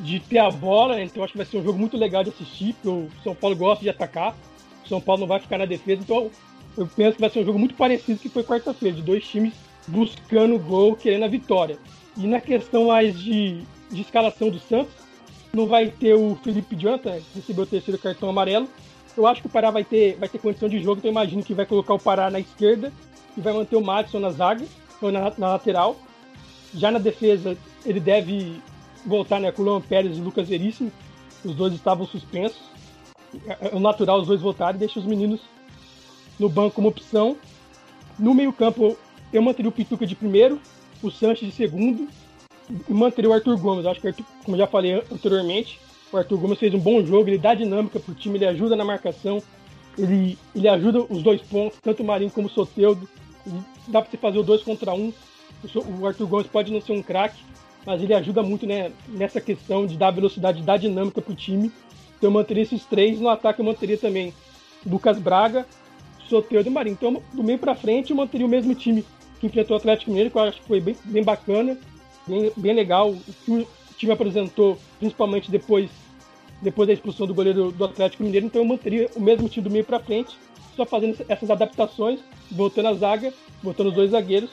de 0.00 0.18
ter 0.18 0.38
a 0.38 0.50
bola, 0.50 0.96
né? 0.96 1.04
então 1.04 1.22
acho 1.22 1.32
que 1.32 1.38
vai 1.38 1.46
ser 1.46 1.58
um 1.58 1.62
jogo 1.62 1.78
muito 1.78 1.96
legal 1.96 2.24
de 2.24 2.30
assistir, 2.30 2.74
porque 2.74 2.88
o 2.88 3.08
São 3.22 3.36
Paulo 3.36 3.54
gosta 3.54 3.84
de 3.84 3.88
atacar. 3.88 4.36
O 4.84 4.88
São 4.88 5.00
Paulo 5.00 5.20
não 5.20 5.28
vai 5.28 5.38
ficar 5.38 5.58
na 5.58 5.64
defesa, 5.64 6.02
então 6.02 6.28
eu 6.76 6.88
penso 6.88 7.14
que 7.14 7.20
vai 7.20 7.30
ser 7.30 7.38
um 7.38 7.44
jogo 7.44 7.58
muito 7.58 7.76
parecido 7.76 8.18
que 8.18 8.28
foi 8.28 8.42
quarta-feira, 8.42 8.96
de 8.96 9.02
dois 9.02 9.24
times 9.24 9.54
buscando 9.86 10.58
gol, 10.58 10.96
querendo 10.96 11.24
a 11.24 11.28
vitória. 11.28 11.78
E 12.16 12.26
na 12.26 12.40
questão 12.40 12.88
mais 12.88 13.16
de, 13.16 13.62
de 13.90 14.00
escalação 14.00 14.50
do 14.50 14.58
Santos, 14.58 14.92
não 15.52 15.66
vai 15.66 15.86
ter 15.86 16.14
o 16.14 16.34
Felipe 16.42 16.74
Jonathan, 16.74 17.20
que 17.20 17.38
recebeu 17.38 17.62
o 17.62 17.66
terceiro 17.66 18.00
cartão 18.00 18.28
amarelo. 18.28 18.68
Eu 19.16 19.26
acho 19.26 19.42
que 19.42 19.46
o 19.46 19.50
Pará 19.50 19.70
vai 19.70 19.84
ter, 19.84 20.16
vai 20.16 20.28
ter 20.28 20.38
condição 20.38 20.68
de 20.68 20.82
jogo, 20.82 20.98
então 20.98 21.08
eu 21.08 21.12
imagino 21.12 21.42
que 21.42 21.54
vai 21.54 21.66
colocar 21.66 21.94
o 21.94 21.98
Pará 21.98 22.30
na 22.30 22.40
esquerda 22.40 22.92
e 23.36 23.40
vai 23.40 23.52
manter 23.52 23.76
o 23.76 23.84
Madison 23.84 24.20
na 24.20 24.30
zaga, 24.30 24.64
ou 25.00 25.12
na, 25.12 25.32
na 25.36 25.48
lateral. 25.48 25.96
Já 26.74 26.90
na 26.90 26.98
defesa, 26.98 27.56
ele 27.84 28.00
deve 28.00 28.60
voltar 29.04 29.40
né, 29.40 29.52
com 29.52 29.62
o 29.62 29.64
Luan 29.64 29.80
Pérez 29.80 30.16
e 30.16 30.20
o 30.20 30.24
Lucas 30.24 30.48
Veríssimo. 30.48 30.90
Os 31.44 31.54
dois 31.54 31.74
estavam 31.74 32.06
suspensos. 32.06 32.62
É, 33.46 33.68
é 33.68 33.78
natural 33.78 34.20
os 34.20 34.26
dois 34.26 34.40
voltarem 34.40 34.78
deixa 34.78 34.98
os 34.98 35.06
meninos 35.06 35.40
no 36.38 36.48
banco 36.48 36.76
como 36.76 36.88
opção. 36.88 37.36
No 38.18 38.34
meio-campo, 38.34 38.96
eu 39.32 39.42
manteria 39.42 39.68
o 39.68 39.72
Pituca 39.72 40.06
de 40.06 40.14
primeiro, 40.14 40.60
o 41.02 41.10
Sanches 41.10 41.48
de 41.48 41.54
segundo 41.54 42.08
e 42.88 42.92
manteria 42.92 43.30
o 43.30 43.32
Arthur 43.32 43.58
Gomes. 43.58 43.86
Acho 43.86 44.00
que, 44.00 44.24
como 44.44 44.56
já 44.56 44.66
falei 44.66 45.02
anteriormente, 45.10 45.80
o 46.12 46.16
Arthur 46.18 46.38
Gomes 46.38 46.58
fez 46.58 46.74
um 46.74 46.78
bom 46.78 47.04
jogo, 47.04 47.28
ele 47.28 47.38
dá 47.38 47.54
dinâmica 47.54 47.98
pro 47.98 48.14
time, 48.14 48.36
ele 48.36 48.46
ajuda 48.46 48.76
na 48.76 48.84
marcação, 48.84 49.42
ele, 49.98 50.38
ele 50.54 50.68
ajuda 50.68 51.00
os 51.08 51.22
dois 51.22 51.40
pontos, 51.40 51.78
tanto 51.82 52.02
o 52.02 52.06
Marinho 52.06 52.30
como 52.30 52.46
o 52.46 52.50
Soteudo. 52.50 53.08
Dá 53.88 54.00
para 54.00 54.10
você 54.10 54.16
fazer 54.16 54.38
o 54.38 54.42
dois 54.42 54.62
contra 54.62 54.92
um. 54.92 55.12
O 56.00 56.06
Arthur 56.06 56.26
Gomes 56.26 56.46
pode 56.46 56.72
não 56.72 56.80
ser 56.80 56.92
um 56.92 57.02
craque, 57.02 57.42
mas 57.84 58.02
ele 58.02 58.14
ajuda 58.14 58.42
muito 58.42 58.66
né, 58.66 58.92
nessa 59.08 59.40
questão 59.40 59.86
de 59.86 59.96
dar 59.96 60.10
velocidade, 60.10 60.62
dar 60.62 60.76
dinâmica 60.76 61.20
pro 61.20 61.34
time. 61.34 61.72
Então 62.16 62.28
eu 62.28 62.30
manteria 62.30 62.62
esses 62.62 62.84
três. 62.84 63.18
No 63.18 63.28
ataque 63.28 63.60
eu 63.60 63.64
manteria 63.64 63.98
também 63.98 64.32
Lucas 64.86 65.18
Braga, 65.18 65.66
Soteudo 66.28 66.68
e 66.68 66.72
Marinho. 66.72 66.94
Então 66.94 67.22
do 67.32 67.42
meio 67.42 67.58
para 67.58 67.74
frente 67.74 68.10
eu 68.10 68.16
manteria 68.16 68.46
o 68.46 68.50
mesmo 68.50 68.74
time 68.74 69.04
que 69.40 69.46
enfrentou 69.46 69.76
o 69.76 69.80
Atlético 69.80 70.10
Mineiro, 70.10 70.30
que 70.30 70.36
eu 70.36 70.42
acho 70.42 70.60
que 70.60 70.68
foi 70.68 70.80
bem, 70.80 70.96
bem 71.04 71.24
bacana, 71.24 71.76
bem, 72.26 72.52
bem 72.56 72.74
legal. 72.74 73.10
O 73.10 73.18
que 73.44 73.50
o 73.50 73.66
time 73.92 74.12
apresentou, 74.12 74.78
principalmente 74.98 75.50
depois, 75.50 75.90
depois 76.60 76.86
da 76.86 76.92
expulsão 76.92 77.26
do 77.26 77.34
goleiro 77.34 77.70
do 77.72 77.84
Atlético 77.84 78.22
Mineiro. 78.22 78.46
Então 78.46 78.62
eu 78.62 78.66
manteria 78.66 79.10
o 79.14 79.20
mesmo 79.20 79.48
time 79.48 79.64
do 79.64 79.70
meio 79.70 79.84
para 79.84 80.00
frente, 80.00 80.36
só 80.76 80.84
fazendo 80.84 81.16
essas 81.28 81.50
adaptações, 81.50 82.20
voltando 82.50 82.88
a 82.88 82.94
zaga, 82.94 83.32
voltando 83.62 83.88
os 83.88 83.94
dois 83.94 84.10
zagueiros 84.10 84.50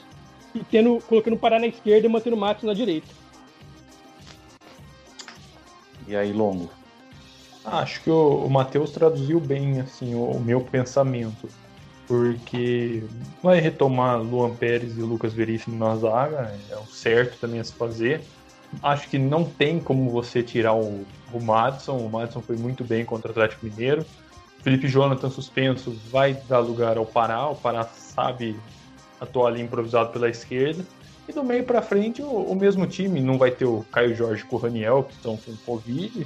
e 0.53 0.59
tendo, 0.63 0.99
colocando 1.07 1.33
o 1.33 1.39
Pará 1.39 1.59
na 1.59 1.67
esquerda 1.67 2.07
e 2.07 2.09
mantendo 2.09 2.35
o 2.35 2.39
Matos 2.39 2.63
na 2.63 2.73
direita. 2.73 3.07
E 6.07 6.15
aí, 6.15 6.33
Longo? 6.33 6.69
Acho 7.63 8.01
que 8.01 8.09
o, 8.09 8.45
o 8.45 8.49
Matheus 8.49 8.91
traduziu 8.91 9.39
bem 9.39 9.79
assim 9.79 10.15
o, 10.15 10.23
o 10.23 10.39
meu 10.39 10.61
pensamento 10.61 11.47
porque 12.09 13.03
vai 13.43 13.59
retomar 13.59 14.19
Luan 14.19 14.55
Pérez 14.55 14.97
e 14.97 15.01
Lucas 15.01 15.31
Veríssimo 15.31 15.77
na 15.77 15.95
zaga, 15.95 16.51
é 16.67 16.75
o 16.75 16.85
certo 16.87 17.37
também 17.39 17.59
a 17.59 17.63
se 17.63 17.71
fazer. 17.71 18.21
Acho 18.83 19.09
que 19.09 19.17
não 19.17 19.43
tem 19.43 19.79
como 19.79 20.09
você 20.09 20.43
tirar 20.43 20.73
o, 20.73 21.05
o 21.33 21.41
Madison, 21.41 21.97
o 21.97 22.09
Madison 22.09 22.41
foi 22.41 22.55
muito 22.55 22.83
bem 22.83 23.03
contra 23.03 23.29
o 23.29 23.31
Atlético 23.31 23.65
Mineiro. 23.65 24.05
Felipe 24.61 24.87
Jonathan 24.87 25.29
suspenso 25.29 25.91
vai 26.11 26.33
dar 26.47 26.59
lugar 26.59 26.97
ao 26.97 27.05
Pará, 27.05 27.47
o 27.47 27.55
Pará 27.55 27.83
sabe 27.85 28.59
atuar 29.19 29.47
ali 29.47 29.61
improvisado 29.61 30.11
pela 30.11 30.29
esquerda. 30.29 30.85
E 31.27 31.33
do 31.33 31.43
meio 31.43 31.63
para 31.63 31.81
frente, 31.81 32.21
o, 32.21 32.27
o, 32.27 32.55
mesmo 32.55 32.87
time, 32.87 33.21
não 33.21 33.37
vai 33.37 33.51
ter 33.51 33.65
o 33.65 33.85
Caio 33.91 34.15
Jorge 34.15 34.43
com 34.43 34.55
o 34.55 34.59
Raniel, 34.59 35.03
que 35.03 35.13
estão 35.13 35.37
com 35.37 35.55
Covid. 35.57 36.25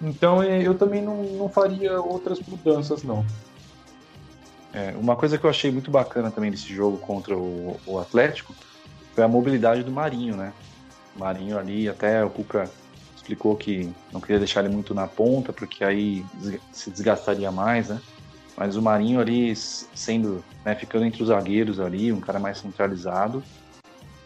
Então 0.00 0.42
é, 0.42 0.60
eu 0.60 0.74
também 0.74 1.00
não, 1.00 1.22
não 1.22 1.48
faria 1.48 2.00
outras 2.00 2.40
mudanças, 2.40 3.02
não. 3.02 3.24
É, 4.72 4.94
uma 4.98 5.16
coisa 5.16 5.38
que 5.38 5.44
eu 5.44 5.50
achei 5.50 5.70
muito 5.70 5.90
bacana 5.90 6.30
também 6.30 6.50
desse 6.50 6.72
jogo 6.72 6.96
contra 6.98 7.36
o, 7.36 7.78
o, 7.86 7.98
Atlético 7.98 8.54
foi 9.14 9.22
a 9.22 9.28
mobilidade 9.28 9.82
do 9.82 9.90
Marinho, 9.90 10.34
né? 10.34 10.52
Marinho 11.16 11.58
ali, 11.58 11.88
até 11.88 12.24
o 12.24 12.30
Cuca 12.30 12.70
explicou 13.16 13.56
que 13.56 13.88
não 14.12 14.20
queria 14.20 14.38
deixar 14.38 14.64
ele 14.64 14.74
muito 14.74 14.94
na 14.94 15.06
ponta, 15.06 15.52
porque 15.52 15.84
aí 15.84 16.24
se 16.72 16.90
desgastaria 16.90 17.50
mais, 17.52 17.88
né? 17.88 18.00
Mas 18.56 18.76
o 18.76 18.82
Marinho 18.82 19.20
ali 19.20 19.54
sendo, 19.56 20.44
né, 20.64 20.74
ficando 20.74 21.04
entre 21.04 21.22
os 21.22 21.28
zagueiros 21.28 21.80
ali, 21.80 22.12
um 22.12 22.20
cara 22.20 22.38
mais 22.38 22.58
centralizado, 22.58 23.42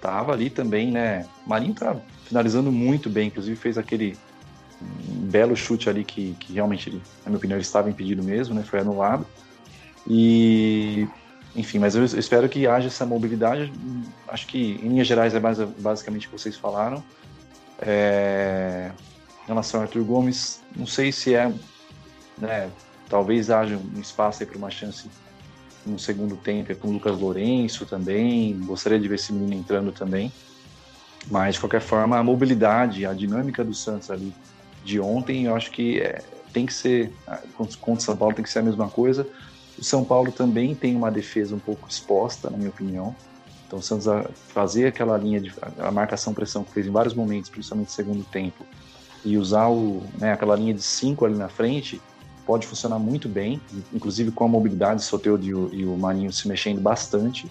tava 0.01 0.33
ali 0.33 0.51
também, 0.51 0.91
né? 0.91 1.27
O 1.45 1.51
Marinho 1.51 1.75
tá 1.75 1.97
finalizando 2.25 2.73
muito 2.73 3.09
bem, 3.09 3.29
inclusive 3.29 3.57
fez 3.57 3.79
aquele 3.79 4.17
belo 4.81 5.57
chute 5.57 5.89
ali 5.89 6.05
que, 6.05 6.35
que 6.41 6.53
realmente, 6.53 6.91
na 6.91 7.27
minha 7.27 7.39
opinião, 7.39 7.57
ele 7.57 7.65
estava 7.65 7.91
impedido 7.91 8.23
mesmo, 8.23 8.55
né? 8.55 8.63
Foi 8.63 8.81
anulado. 8.81 9.27
E, 10.09 11.09
enfim, 11.57 11.79
mas 11.79 11.95
eu 11.95 12.05
espero 12.05 12.49
que 12.49 12.67
haja 12.67 12.89
essa 12.89 13.07
mobilidade. 13.07 13.73
Acho 14.29 14.47
que, 14.47 14.79
em 14.83 14.89
linhas 14.89 15.07
gerais, 15.07 15.35
é 15.35 15.41
basicamente 15.41 16.27
o 16.27 16.31
que 16.31 16.39
vocês 16.39 16.57
falaram. 16.57 17.03
É, 17.81 18.91
em 19.45 19.47
relação 19.49 19.81
ao 19.81 19.87
Arthur 19.87 20.05
Gomes, 20.05 20.61
não 20.75 20.87
sei 20.87 21.11
se 21.11 21.35
é. 21.35 21.53
Né, 22.37 22.71
talvez 23.09 23.51
haja 23.51 23.77
um 23.77 24.01
espaço 24.01 24.45
para 24.45 24.59
uma 24.59 24.71
chance 24.71 25.09
no 25.87 25.99
segundo 25.99 26.37
tempo 26.37 26.75
com 26.77 26.89
o 26.89 26.93
Lucas 26.93 27.19
Lourenço 27.19 27.87
também. 27.87 28.59
Gostaria 28.61 29.01
de 29.01 29.09
ver 29.09 29.15
esse 29.15 29.33
menino 29.33 29.55
entrando 29.55 29.93
também. 29.93 30.31
Mas, 31.31 31.55
de 31.55 31.61
qualquer 31.61 31.81
forma, 31.81 32.19
a 32.19 32.23
mobilidade, 32.23 33.07
a 33.07 33.15
dinâmica 33.15 33.65
do 33.65 33.73
Santos 33.73 34.11
ali 34.11 34.35
de 34.85 35.01
ontem, 35.01 35.47
eu 35.47 35.57
acho 35.57 35.71
que 35.71 36.01
é, 36.01 36.23
tem 36.53 36.67
que 36.67 36.75
ser, 36.75 37.13
contra 37.57 37.93
o 37.93 38.01
São 38.01 38.17
Paulo 38.17 38.35
tem 38.35 38.45
que 38.45 38.51
ser 38.51 38.59
a 38.59 38.63
mesma 38.63 38.89
coisa. 38.89 39.27
O 39.79 39.85
São 39.85 40.05
Paulo 40.05 40.33
também 40.33 40.75
tem 40.75 40.97
uma 40.97 41.11
defesa 41.11 41.55
um 41.55 41.59
pouco 41.59 41.89
exposta, 41.89 42.49
na 42.51 42.57
minha 42.57 42.71
opinião. 42.71 43.15
Então, 43.67 43.79
o 43.79 43.83
Santos 43.83 44.07
fazer 44.49 44.87
aquela 44.87 45.17
linha 45.19 45.41
de 45.41 45.53
a 45.79 45.91
marcação-pressão 45.91 46.63
que 46.65 46.73
fez 46.73 46.87
em 46.87 46.91
vários 46.91 47.15
momentos, 47.15 47.51
principalmente 47.51 47.89
no 47.89 47.95
segundo 47.95 48.25
tempo, 48.25 48.65
e 49.25 49.37
usar 49.37 49.69
o, 49.69 50.03
né, 50.19 50.33
aquela 50.33 50.55
linha 50.55 50.73
de 50.73 50.83
cinco 50.83 51.25
ali 51.25 51.35
na 51.35 51.49
frente, 51.49 52.01
pode 52.47 52.65
funcionar 52.67 52.99
muito 52.99 53.29
bem, 53.29 53.61
inclusive 53.93 54.31
com 54.31 54.45
a 54.45 54.49
mobilidade, 54.49 55.01
o 55.01 55.05
Soteudo 55.05 55.45
e 55.45 55.53
o, 55.53 55.75
e 55.75 55.85
o 55.85 55.97
Marinho 55.97 56.33
se 56.33 56.47
mexendo 56.47 56.81
bastante, 56.81 57.51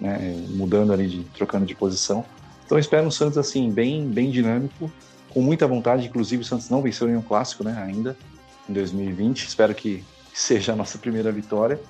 né, 0.00 0.18
mudando 0.50 0.92
ali, 0.92 1.08
de, 1.08 1.24
trocando 1.24 1.66
de 1.66 1.74
posição. 1.74 2.24
Então, 2.64 2.78
eu 2.78 2.80
espero 2.80 3.06
um 3.06 3.10
Santos 3.10 3.36
assim, 3.36 3.70
bem, 3.70 4.08
bem 4.08 4.30
dinâmico, 4.30 4.90
com 5.30 5.42
muita 5.42 5.66
vontade. 5.66 6.06
Inclusive, 6.06 6.42
o 6.42 6.44
Santos 6.44 6.70
não 6.70 6.80
venceu 6.80 7.06
nenhum 7.06 7.22
clássico 7.22 7.64
né, 7.64 7.76
ainda 7.84 8.16
em 8.68 8.72
2020. 8.72 9.46
Espero 9.46 9.74
que 9.74 10.04
seja 10.36 10.74
a 10.74 10.76
nossa 10.76 10.98
primeira 10.98 11.32
vitória. 11.32 11.80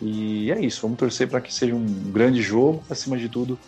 E 0.00 0.50
é 0.52 0.60
isso, 0.60 0.80
vamos 0.82 0.96
torcer 0.96 1.28
para 1.28 1.40
que 1.40 1.52
seja 1.52 1.74
um 1.74 1.84
grande 1.84 2.40
jogo, 2.40 2.82
acima 2.88 3.18
de 3.18 3.28
tudo, 3.28 3.58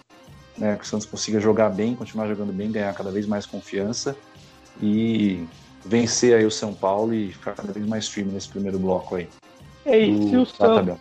né, 0.56 0.76
que 0.76 0.84
o 0.84 0.86
Santos 0.86 1.06
consiga 1.06 1.40
jogar 1.40 1.70
bem, 1.70 1.96
continuar 1.96 2.28
jogando 2.28 2.52
bem, 2.52 2.70
ganhar 2.70 2.94
cada 2.94 3.10
vez 3.10 3.26
mais 3.26 3.44
confiança 3.44 4.16
e 4.80 5.44
vencer 5.84 6.34
aí 6.34 6.46
o 6.46 6.50
São 6.50 6.72
Paulo 6.72 7.12
e 7.12 7.32
ficar 7.32 7.52
cada 7.52 7.72
vez 7.72 7.84
mais 7.84 8.08
firme 8.08 8.32
nesse 8.32 8.48
primeiro 8.48 8.78
bloco 8.78 9.16
aí. 9.16 9.28
É, 9.84 9.98
e 9.98 10.30
se 10.30 10.36
o 10.36 10.46
Santos, 10.46 10.98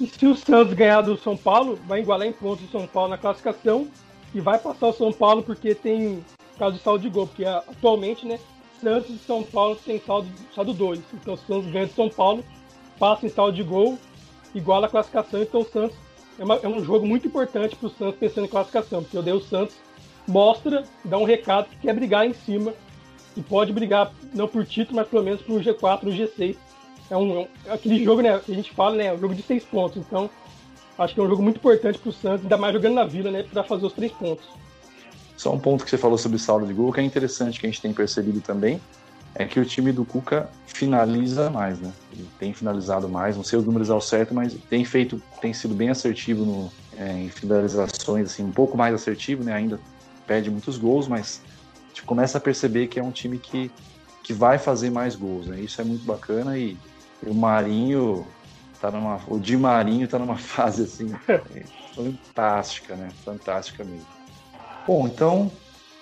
e 0.00 0.06
se 0.08 0.26
o 0.26 0.34
Santos 0.34 0.74
ganhar 0.74 1.02
do 1.02 1.16
São 1.16 1.36
Paulo, 1.36 1.78
vai 1.86 2.00
igualar 2.00 2.26
em 2.26 2.32
pontos 2.32 2.66
o 2.66 2.70
São 2.70 2.86
Paulo 2.86 3.10
na 3.10 3.18
classificação 3.18 3.88
e 4.34 4.40
vai 4.40 4.58
passar 4.58 4.88
o 4.88 4.92
São 4.92 5.12
Paulo 5.12 5.42
porque 5.42 5.74
tem 5.74 6.22
caso 6.58 6.76
de 6.76 6.82
saldo 6.82 7.02
de 7.02 7.08
gol, 7.08 7.28
porque 7.28 7.44
atualmente, 7.44 8.26
né, 8.26 8.40
Santos 8.80 9.10
e 9.10 9.18
São 9.18 9.42
Paulo 9.42 9.76
tem 9.76 10.00
saldo, 10.00 10.28
saldo 10.54 10.72
2. 10.72 11.00
Então 11.14 11.34
o 11.34 11.38
Santos 11.38 11.70
ganha 11.70 11.86
de 11.86 11.92
São 11.92 12.08
Paulo, 12.08 12.44
passa 12.98 13.26
em 13.26 13.28
saldo 13.28 13.56
de 13.56 13.62
gol, 13.62 13.98
iguala 14.54 14.86
a 14.86 14.90
classificação, 14.90 15.42
então 15.42 15.60
o 15.60 15.64
Santos 15.64 15.96
é, 16.38 16.44
uma, 16.44 16.56
é 16.56 16.68
um 16.68 16.84
jogo 16.84 17.06
muito 17.06 17.26
importante 17.26 17.76
para 17.76 17.86
o 17.86 17.90
Santos 17.90 18.18
pensando 18.18 18.44
em 18.44 18.50
classificação, 18.50 19.02
porque 19.02 19.18
o 19.18 19.22
Deus 19.22 19.48
Santos 19.48 19.76
mostra, 20.26 20.84
dá 21.04 21.18
um 21.18 21.24
recado 21.24 21.68
que 21.68 21.76
quer 21.78 21.94
brigar 21.94 22.26
em 22.26 22.32
cima 22.32 22.74
e 23.36 23.42
pode 23.42 23.72
brigar 23.72 24.12
não 24.34 24.48
por 24.48 24.64
título, 24.64 24.96
mas 24.96 25.08
pelo 25.08 25.22
menos 25.22 25.42
por 25.42 25.60
G4, 25.60 26.02
no 26.02 26.10
G6. 26.10 26.56
É 27.08 27.16
um, 27.16 27.40
é 27.40 27.48
aquele 27.68 28.02
jogo, 28.02 28.20
né, 28.20 28.38
que 28.44 28.52
a 28.52 28.54
gente 28.54 28.72
fala, 28.72 28.96
né, 28.96 29.06
é 29.06 29.12
um 29.12 29.18
jogo 29.18 29.34
de 29.34 29.42
seis 29.42 29.62
pontos. 29.64 29.98
Então, 29.98 30.28
acho 30.98 31.14
que 31.14 31.20
é 31.20 31.22
um 31.22 31.28
jogo 31.28 31.42
muito 31.42 31.58
importante 31.58 31.98
para 31.98 32.08
o 32.08 32.12
Santos, 32.12 32.42
ainda 32.42 32.56
mais 32.56 32.74
jogando 32.74 32.94
na 32.94 33.04
Vila, 33.04 33.30
né, 33.30 33.42
para 33.44 33.62
fazer 33.62 33.86
os 33.86 33.92
três 33.92 34.10
pontos. 34.12 34.46
Só 35.36 35.52
um 35.52 35.58
ponto 35.58 35.84
que 35.84 35.90
você 35.90 35.98
falou 35.98 36.16
sobre 36.16 36.38
saldo 36.38 36.66
de 36.66 36.72
gol, 36.72 36.92
que 36.92 37.00
é 37.00 37.02
interessante, 37.02 37.60
que 37.60 37.66
a 37.66 37.70
gente 37.70 37.82
tem 37.82 37.92
percebido 37.92 38.40
também, 38.40 38.80
é 39.34 39.44
que 39.44 39.60
o 39.60 39.64
time 39.64 39.92
do 39.92 40.04
Cuca 40.04 40.48
finaliza 40.66 41.50
mais, 41.50 41.78
né? 41.78 41.92
Ele 42.12 42.26
tem 42.38 42.54
finalizado 42.54 43.06
mais, 43.08 43.36
não 43.36 43.44
sei 43.44 43.58
os 43.58 43.66
números 43.66 43.90
ao 43.90 44.00
certo, 44.00 44.34
mas 44.34 44.56
tem 44.70 44.84
feito, 44.84 45.22
tem 45.40 45.52
sido 45.52 45.74
bem 45.74 45.90
assertivo 45.90 46.44
no, 46.44 46.72
é, 46.96 47.12
em 47.12 47.28
finalizações, 47.28 48.32
assim, 48.32 48.42
um 48.42 48.50
pouco 48.50 48.78
mais 48.78 48.94
assertivo, 48.94 49.44
né? 49.44 49.52
Ainda 49.52 49.78
perde 50.26 50.50
muitos 50.50 50.78
gols, 50.78 51.06
mas 51.06 51.42
a 51.84 51.88
gente 51.88 52.02
começa 52.04 52.38
a 52.38 52.40
perceber 52.40 52.86
que 52.86 52.98
é 52.98 53.02
um 53.02 53.10
time 53.10 53.38
que, 53.38 53.70
que 54.22 54.32
vai 54.32 54.58
fazer 54.58 54.90
mais 54.90 55.14
gols, 55.14 55.46
né? 55.46 55.60
Isso 55.60 55.80
é 55.82 55.84
muito 55.84 56.04
bacana 56.04 56.56
e, 56.58 56.76
o 57.22 57.34
Marinho 57.34 58.26
tá 58.80 58.90
numa, 58.90 59.20
o 59.26 59.38
Di 59.38 59.56
Marinho 59.56 60.06
tá 60.06 60.18
numa 60.18 60.36
fase 60.38 60.82
assim 60.82 61.10
fantástica, 61.94 62.96
né? 62.96 63.08
Fantástica 63.24 63.84
mesmo. 63.84 64.15
Bom, 64.86 65.08
então 65.08 65.50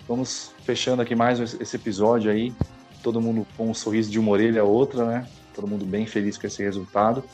vamos 0.07 0.53
fechando 0.63 1.01
aqui 1.01 1.15
mais 1.15 1.41
esse 1.41 1.77
episódio 1.77 2.31
aí, 2.31 2.53
todo 3.03 3.19
mundo 3.19 3.47
com 3.57 3.71
um 3.71 3.75
sorriso 3.75 4.11
de 4.11 4.19
uma 4.19 4.31
orelha 4.31 4.61
a 4.61 4.65
outra, 4.65 5.07
né? 5.07 5.27
Todo 5.55 5.67
mundo 5.67 5.87
bem 5.87 6.07
feliz 6.07 6.37
com 6.37 6.47
esse 6.47 6.63
resultado. 6.63 7.25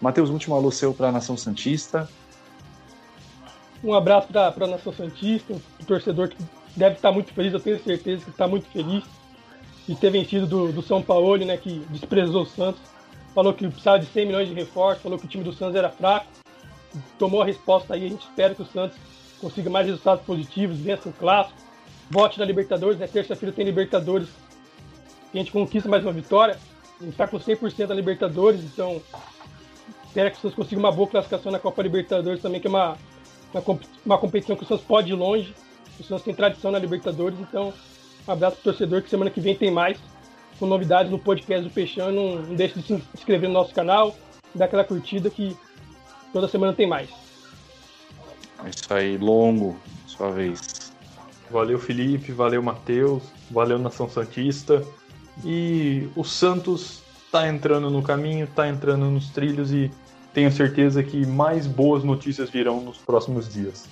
Matheus, 0.00 0.30
último 0.30 0.54
alô 0.54 0.70
seu 0.70 0.94
para 0.94 1.08
a 1.08 1.12
Nação 1.12 1.36
Santista. 1.36 2.08
Um 3.82 3.92
abraço 3.92 4.28
para 4.28 4.64
a 4.64 4.68
Nação 4.68 4.92
Santista, 4.92 5.52
o 5.52 5.84
torcedor 5.84 6.28
que 6.28 6.36
deve 6.76 6.94
estar 6.94 7.10
muito 7.10 7.32
feliz, 7.32 7.52
eu 7.52 7.60
tenho 7.60 7.82
certeza 7.82 8.24
que 8.24 8.30
está 8.30 8.46
muito 8.46 8.68
feliz 8.68 9.02
de 9.88 9.96
ter 9.96 10.10
vencido 10.10 10.46
do, 10.46 10.72
do 10.72 10.80
São 10.80 11.02
Paulo, 11.02 11.44
né, 11.44 11.56
que 11.56 11.84
desprezou 11.90 12.42
o 12.42 12.46
Santos. 12.46 12.80
Falou 13.34 13.52
que 13.52 13.66
precisava 13.66 13.98
de 13.98 14.06
100 14.06 14.26
milhões 14.26 14.48
de 14.48 14.54
reforço, 14.54 15.00
falou 15.00 15.18
que 15.18 15.26
o 15.26 15.28
time 15.28 15.42
do 15.42 15.52
Santos 15.52 15.74
era 15.74 15.90
fraco. 15.90 16.26
Tomou 17.18 17.42
a 17.42 17.44
resposta 17.44 17.94
aí, 17.94 18.06
a 18.06 18.08
gente 18.08 18.22
espera 18.22 18.54
que 18.54 18.62
o 18.62 18.66
Santos 18.66 18.96
consiga 19.44 19.68
mais 19.68 19.86
resultados 19.86 20.24
positivos, 20.24 20.78
vença 20.78 21.08
o 21.08 21.12
clássico, 21.12 21.58
vote 22.10 22.38
na 22.38 22.46
Libertadores, 22.46 22.98
né? 22.98 23.06
Terça-feira 23.06 23.54
tem 23.54 23.64
Libertadores, 23.64 24.28
e 25.34 25.38
a 25.38 25.42
gente 25.42 25.52
conquista 25.52 25.88
mais 25.88 26.02
uma 26.02 26.12
vitória. 26.12 26.58
A 26.98 27.04
gente 27.04 27.12
está 27.12 27.28
com 27.28 27.38
100% 27.38 27.86
da 27.86 27.94
Libertadores, 27.94 28.62
então 28.62 29.02
espera 30.06 30.30
que 30.30 30.38
o 30.38 30.40
Santos 30.40 30.56
consiga 30.56 30.78
uma 30.78 30.90
boa 30.90 31.08
classificação 31.08 31.52
na 31.52 31.58
Copa 31.58 31.82
Libertadores 31.82 32.40
também, 32.40 32.58
que 32.58 32.66
é 32.66 32.70
uma, 32.70 32.96
uma, 33.52 33.80
uma 34.06 34.18
competição 34.18 34.56
que 34.56 34.62
o 34.62 34.66
Santos 34.66 34.84
pode 34.84 35.10
ir 35.10 35.14
longe. 35.14 35.54
O 36.00 36.04
Santos 36.04 36.24
tem 36.24 36.34
tradição 36.34 36.70
na 36.70 36.78
Libertadores, 36.78 37.38
então 37.38 37.74
um 38.26 38.32
abraço 38.32 38.56
pro 38.56 38.72
torcedor 38.72 39.02
que 39.02 39.10
semana 39.10 39.30
que 39.30 39.40
vem 39.40 39.54
tem 39.54 39.70
mais 39.70 39.98
com 40.58 40.66
novidades 40.66 41.12
no 41.12 41.18
podcast 41.18 41.68
do 41.68 41.70
Peixão. 41.70 42.10
Não, 42.10 42.36
não 42.36 42.54
deixe 42.54 42.78
de 42.78 42.86
se 42.86 43.02
inscrever 43.14 43.48
no 43.48 43.54
nosso 43.54 43.74
canal, 43.74 44.16
dar 44.54 44.64
aquela 44.64 44.84
curtida 44.84 45.28
que 45.28 45.54
toda 46.32 46.48
semana 46.48 46.72
tem 46.72 46.86
mais. 46.86 47.23
É 48.64 48.70
isso 48.70 48.94
aí, 48.94 49.18
longo, 49.18 49.76
sua 50.06 50.30
vez. 50.30 50.92
Valeu, 51.50 51.78
Felipe, 51.78 52.32
valeu, 52.32 52.62
Matheus, 52.62 53.22
valeu, 53.50 53.78
Nação 53.78 54.08
Santista. 54.08 54.82
E 55.44 56.08
o 56.16 56.24
Santos 56.24 57.02
está 57.26 57.48
entrando 57.48 57.90
no 57.90 58.02
caminho, 58.02 58.44
está 58.44 58.68
entrando 58.68 59.10
nos 59.10 59.28
trilhos 59.30 59.72
e 59.72 59.90
tenho 60.32 60.50
certeza 60.50 61.02
que 61.02 61.26
mais 61.26 61.66
boas 61.66 62.02
notícias 62.02 62.48
virão 62.50 62.80
nos 62.80 62.96
próximos 62.96 63.52
dias. 63.52 63.86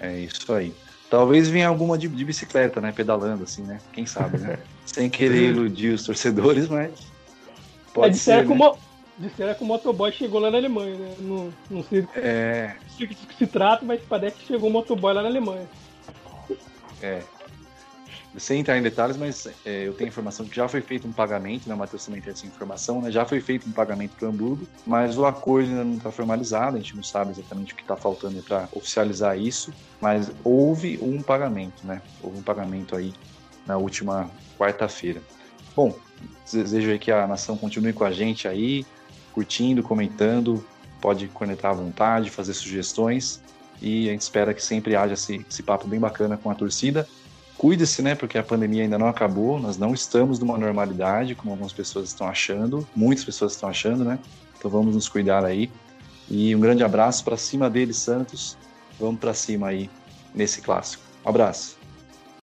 É 0.00 0.18
isso 0.18 0.52
aí. 0.52 0.74
Talvez 1.10 1.48
venha 1.48 1.68
alguma 1.68 1.96
de, 1.96 2.08
de 2.08 2.24
bicicleta, 2.24 2.80
né? 2.80 2.90
Pedalando, 2.90 3.44
assim, 3.44 3.62
né? 3.62 3.78
Quem 3.92 4.06
sabe, 4.06 4.38
né? 4.38 4.58
Sem 4.84 5.08
querer 5.08 5.50
iludir 5.50 5.94
os 5.94 6.04
torcedores, 6.04 6.68
mas. 6.68 6.90
Pode 7.92 8.08
é, 8.08 8.10
disseram, 8.10 8.48
ser, 8.48 8.58
né? 8.58 8.72
Disseram 9.18 9.54
que 9.54 9.62
o 9.62 9.66
motoboy 9.66 10.12
chegou 10.12 10.40
lá 10.40 10.50
na 10.50 10.58
Alemanha, 10.58 10.96
né? 10.96 11.14
Não, 11.18 11.52
não 11.70 11.82
sei 11.82 12.06
é... 12.16 12.74
do 12.98 13.06
que 13.06 13.34
se 13.36 13.46
trata, 13.46 13.84
mas 13.84 14.00
parece 14.02 14.36
que 14.36 14.46
chegou 14.46 14.68
o 14.68 14.72
motoboy 14.72 15.12
lá 15.12 15.22
na 15.22 15.28
Alemanha. 15.28 15.68
É, 17.02 17.22
sem 18.36 18.60
entrar 18.60 18.76
em 18.76 18.82
detalhes, 18.82 19.16
mas 19.16 19.46
é, 19.64 19.86
eu 19.86 19.94
tenho 19.94 20.08
informação 20.08 20.46
que 20.46 20.56
já 20.56 20.66
foi 20.66 20.80
feito 20.80 21.06
um 21.06 21.12
pagamento, 21.12 21.68
né? 21.68 21.74
O 21.74 21.78
Matheus 21.78 22.04
também 22.04 22.20
tem 22.20 22.32
essa 22.32 22.46
informação, 22.46 23.00
né? 23.00 23.10
Já 23.10 23.24
foi 23.24 23.40
feito 23.40 23.68
um 23.68 23.72
pagamento 23.72 24.16
para 24.16 24.26
o 24.26 24.30
Hamburgo, 24.30 24.66
mas 24.86 25.16
o 25.16 25.24
acordo 25.24 25.68
ainda 25.68 25.84
não 25.84 25.96
está 25.96 26.10
formalizado, 26.10 26.76
a 26.76 26.80
gente 26.80 26.96
não 26.96 27.02
sabe 27.02 27.30
exatamente 27.30 27.72
o 27.72 27.76
que 27.76 27.82
está 27.82 27.96
faltando 27.96 28.42
para 28.42 28.68
oficializar 28.72 29.38
isso, 29.38 29.72
mas 30.00 30.30
houve 30.42 30.98
um 31.00 31.22
pagamento, 31.22 31.86
né? 31.86 32.02
Houve 32.22 32.38
um 32.38 32.42
pagamento 32.42 32.96
aí 32.96 33.12
na 33.66 33.76
última 33.76 34.28
quarta-feira. 34.58 35.22
Bom, 35.76 35.96
desejo 36.50 36.90
aí 36.90 36.98
que 36.98 37.12
a 37.12 37.26
nação 37.26 37.56
continue 37.56 37.92
com 37.92 38.04
a 38.04 38.10
gente 38.10 38.48
aí, 38.48 38.84
curtindo, 39.34 39.82
comentando, 39.82 40.64
pode 41.00 41.28
conectar 41.28 41.70
à 41.70 41.74
vontade, 41.74 42.30
fazer 42.30 42.54
sugestões 42.54 43.42
e 43.82 44.08
a 44.08 44.12
gente 44.12 44.22
espera 44.22 44.54
que 44.54 44.62
sempre 44.62 44.94
haja 44.94 45.14
esse, 45.14 45.44
esse 45.50 45.62
papo 45.62 45.86
bem 45.88 46.00
bacana 46.00 46.36
com 46.36 46.50
a 46.50 46.54
torcida 46.54 47.06
Cuide-se, 47.56 48.02
né? 48.02 48.14
Porque 48.14 48.36
a 48.36 48.42
pandemia 48.42 48.82
ainda 48.82 48.98
não 48.98 49.08
acabou, 49.08 49.60
nós 49.60 49.78
não 49.78 49.94
estamos 49.94 50.38
numa 50.38 50.58
normalidade, 50.58 51.34
como 51.34 51.52
algumas 51.52 51.72
pessoas 51.72 52.08
estão 52.08 52.26
achando, 52.26 52.86
muitas 52.94 53.24
pessoas 53.24 53.52
estão 53.52 53.68
achando, 53.68 54.04
né? 54.04 54.18
Então 54.58 54.70
vamos 54.70 54.94
nos 54.94 55.08
cuidar 55.08 55.44
aí. 55.44 55.70
E 56.28 56.54
um 56.54 56.60
grande 56.60 56.82
abraço 56.82 57.24
para 57.24 57.36
cima 57.36 57.70
deles, 57.70 57.96
Santos. 57.96 58.56
Vamos 58.98 59.20
para 59.20 59.34
cima 59.34 59.68
aí 59.68 59.90
nesse 60.34 60.60
clássico. 60.60 61.02
Um 61.24 61.28
abraço. 61.28 61.83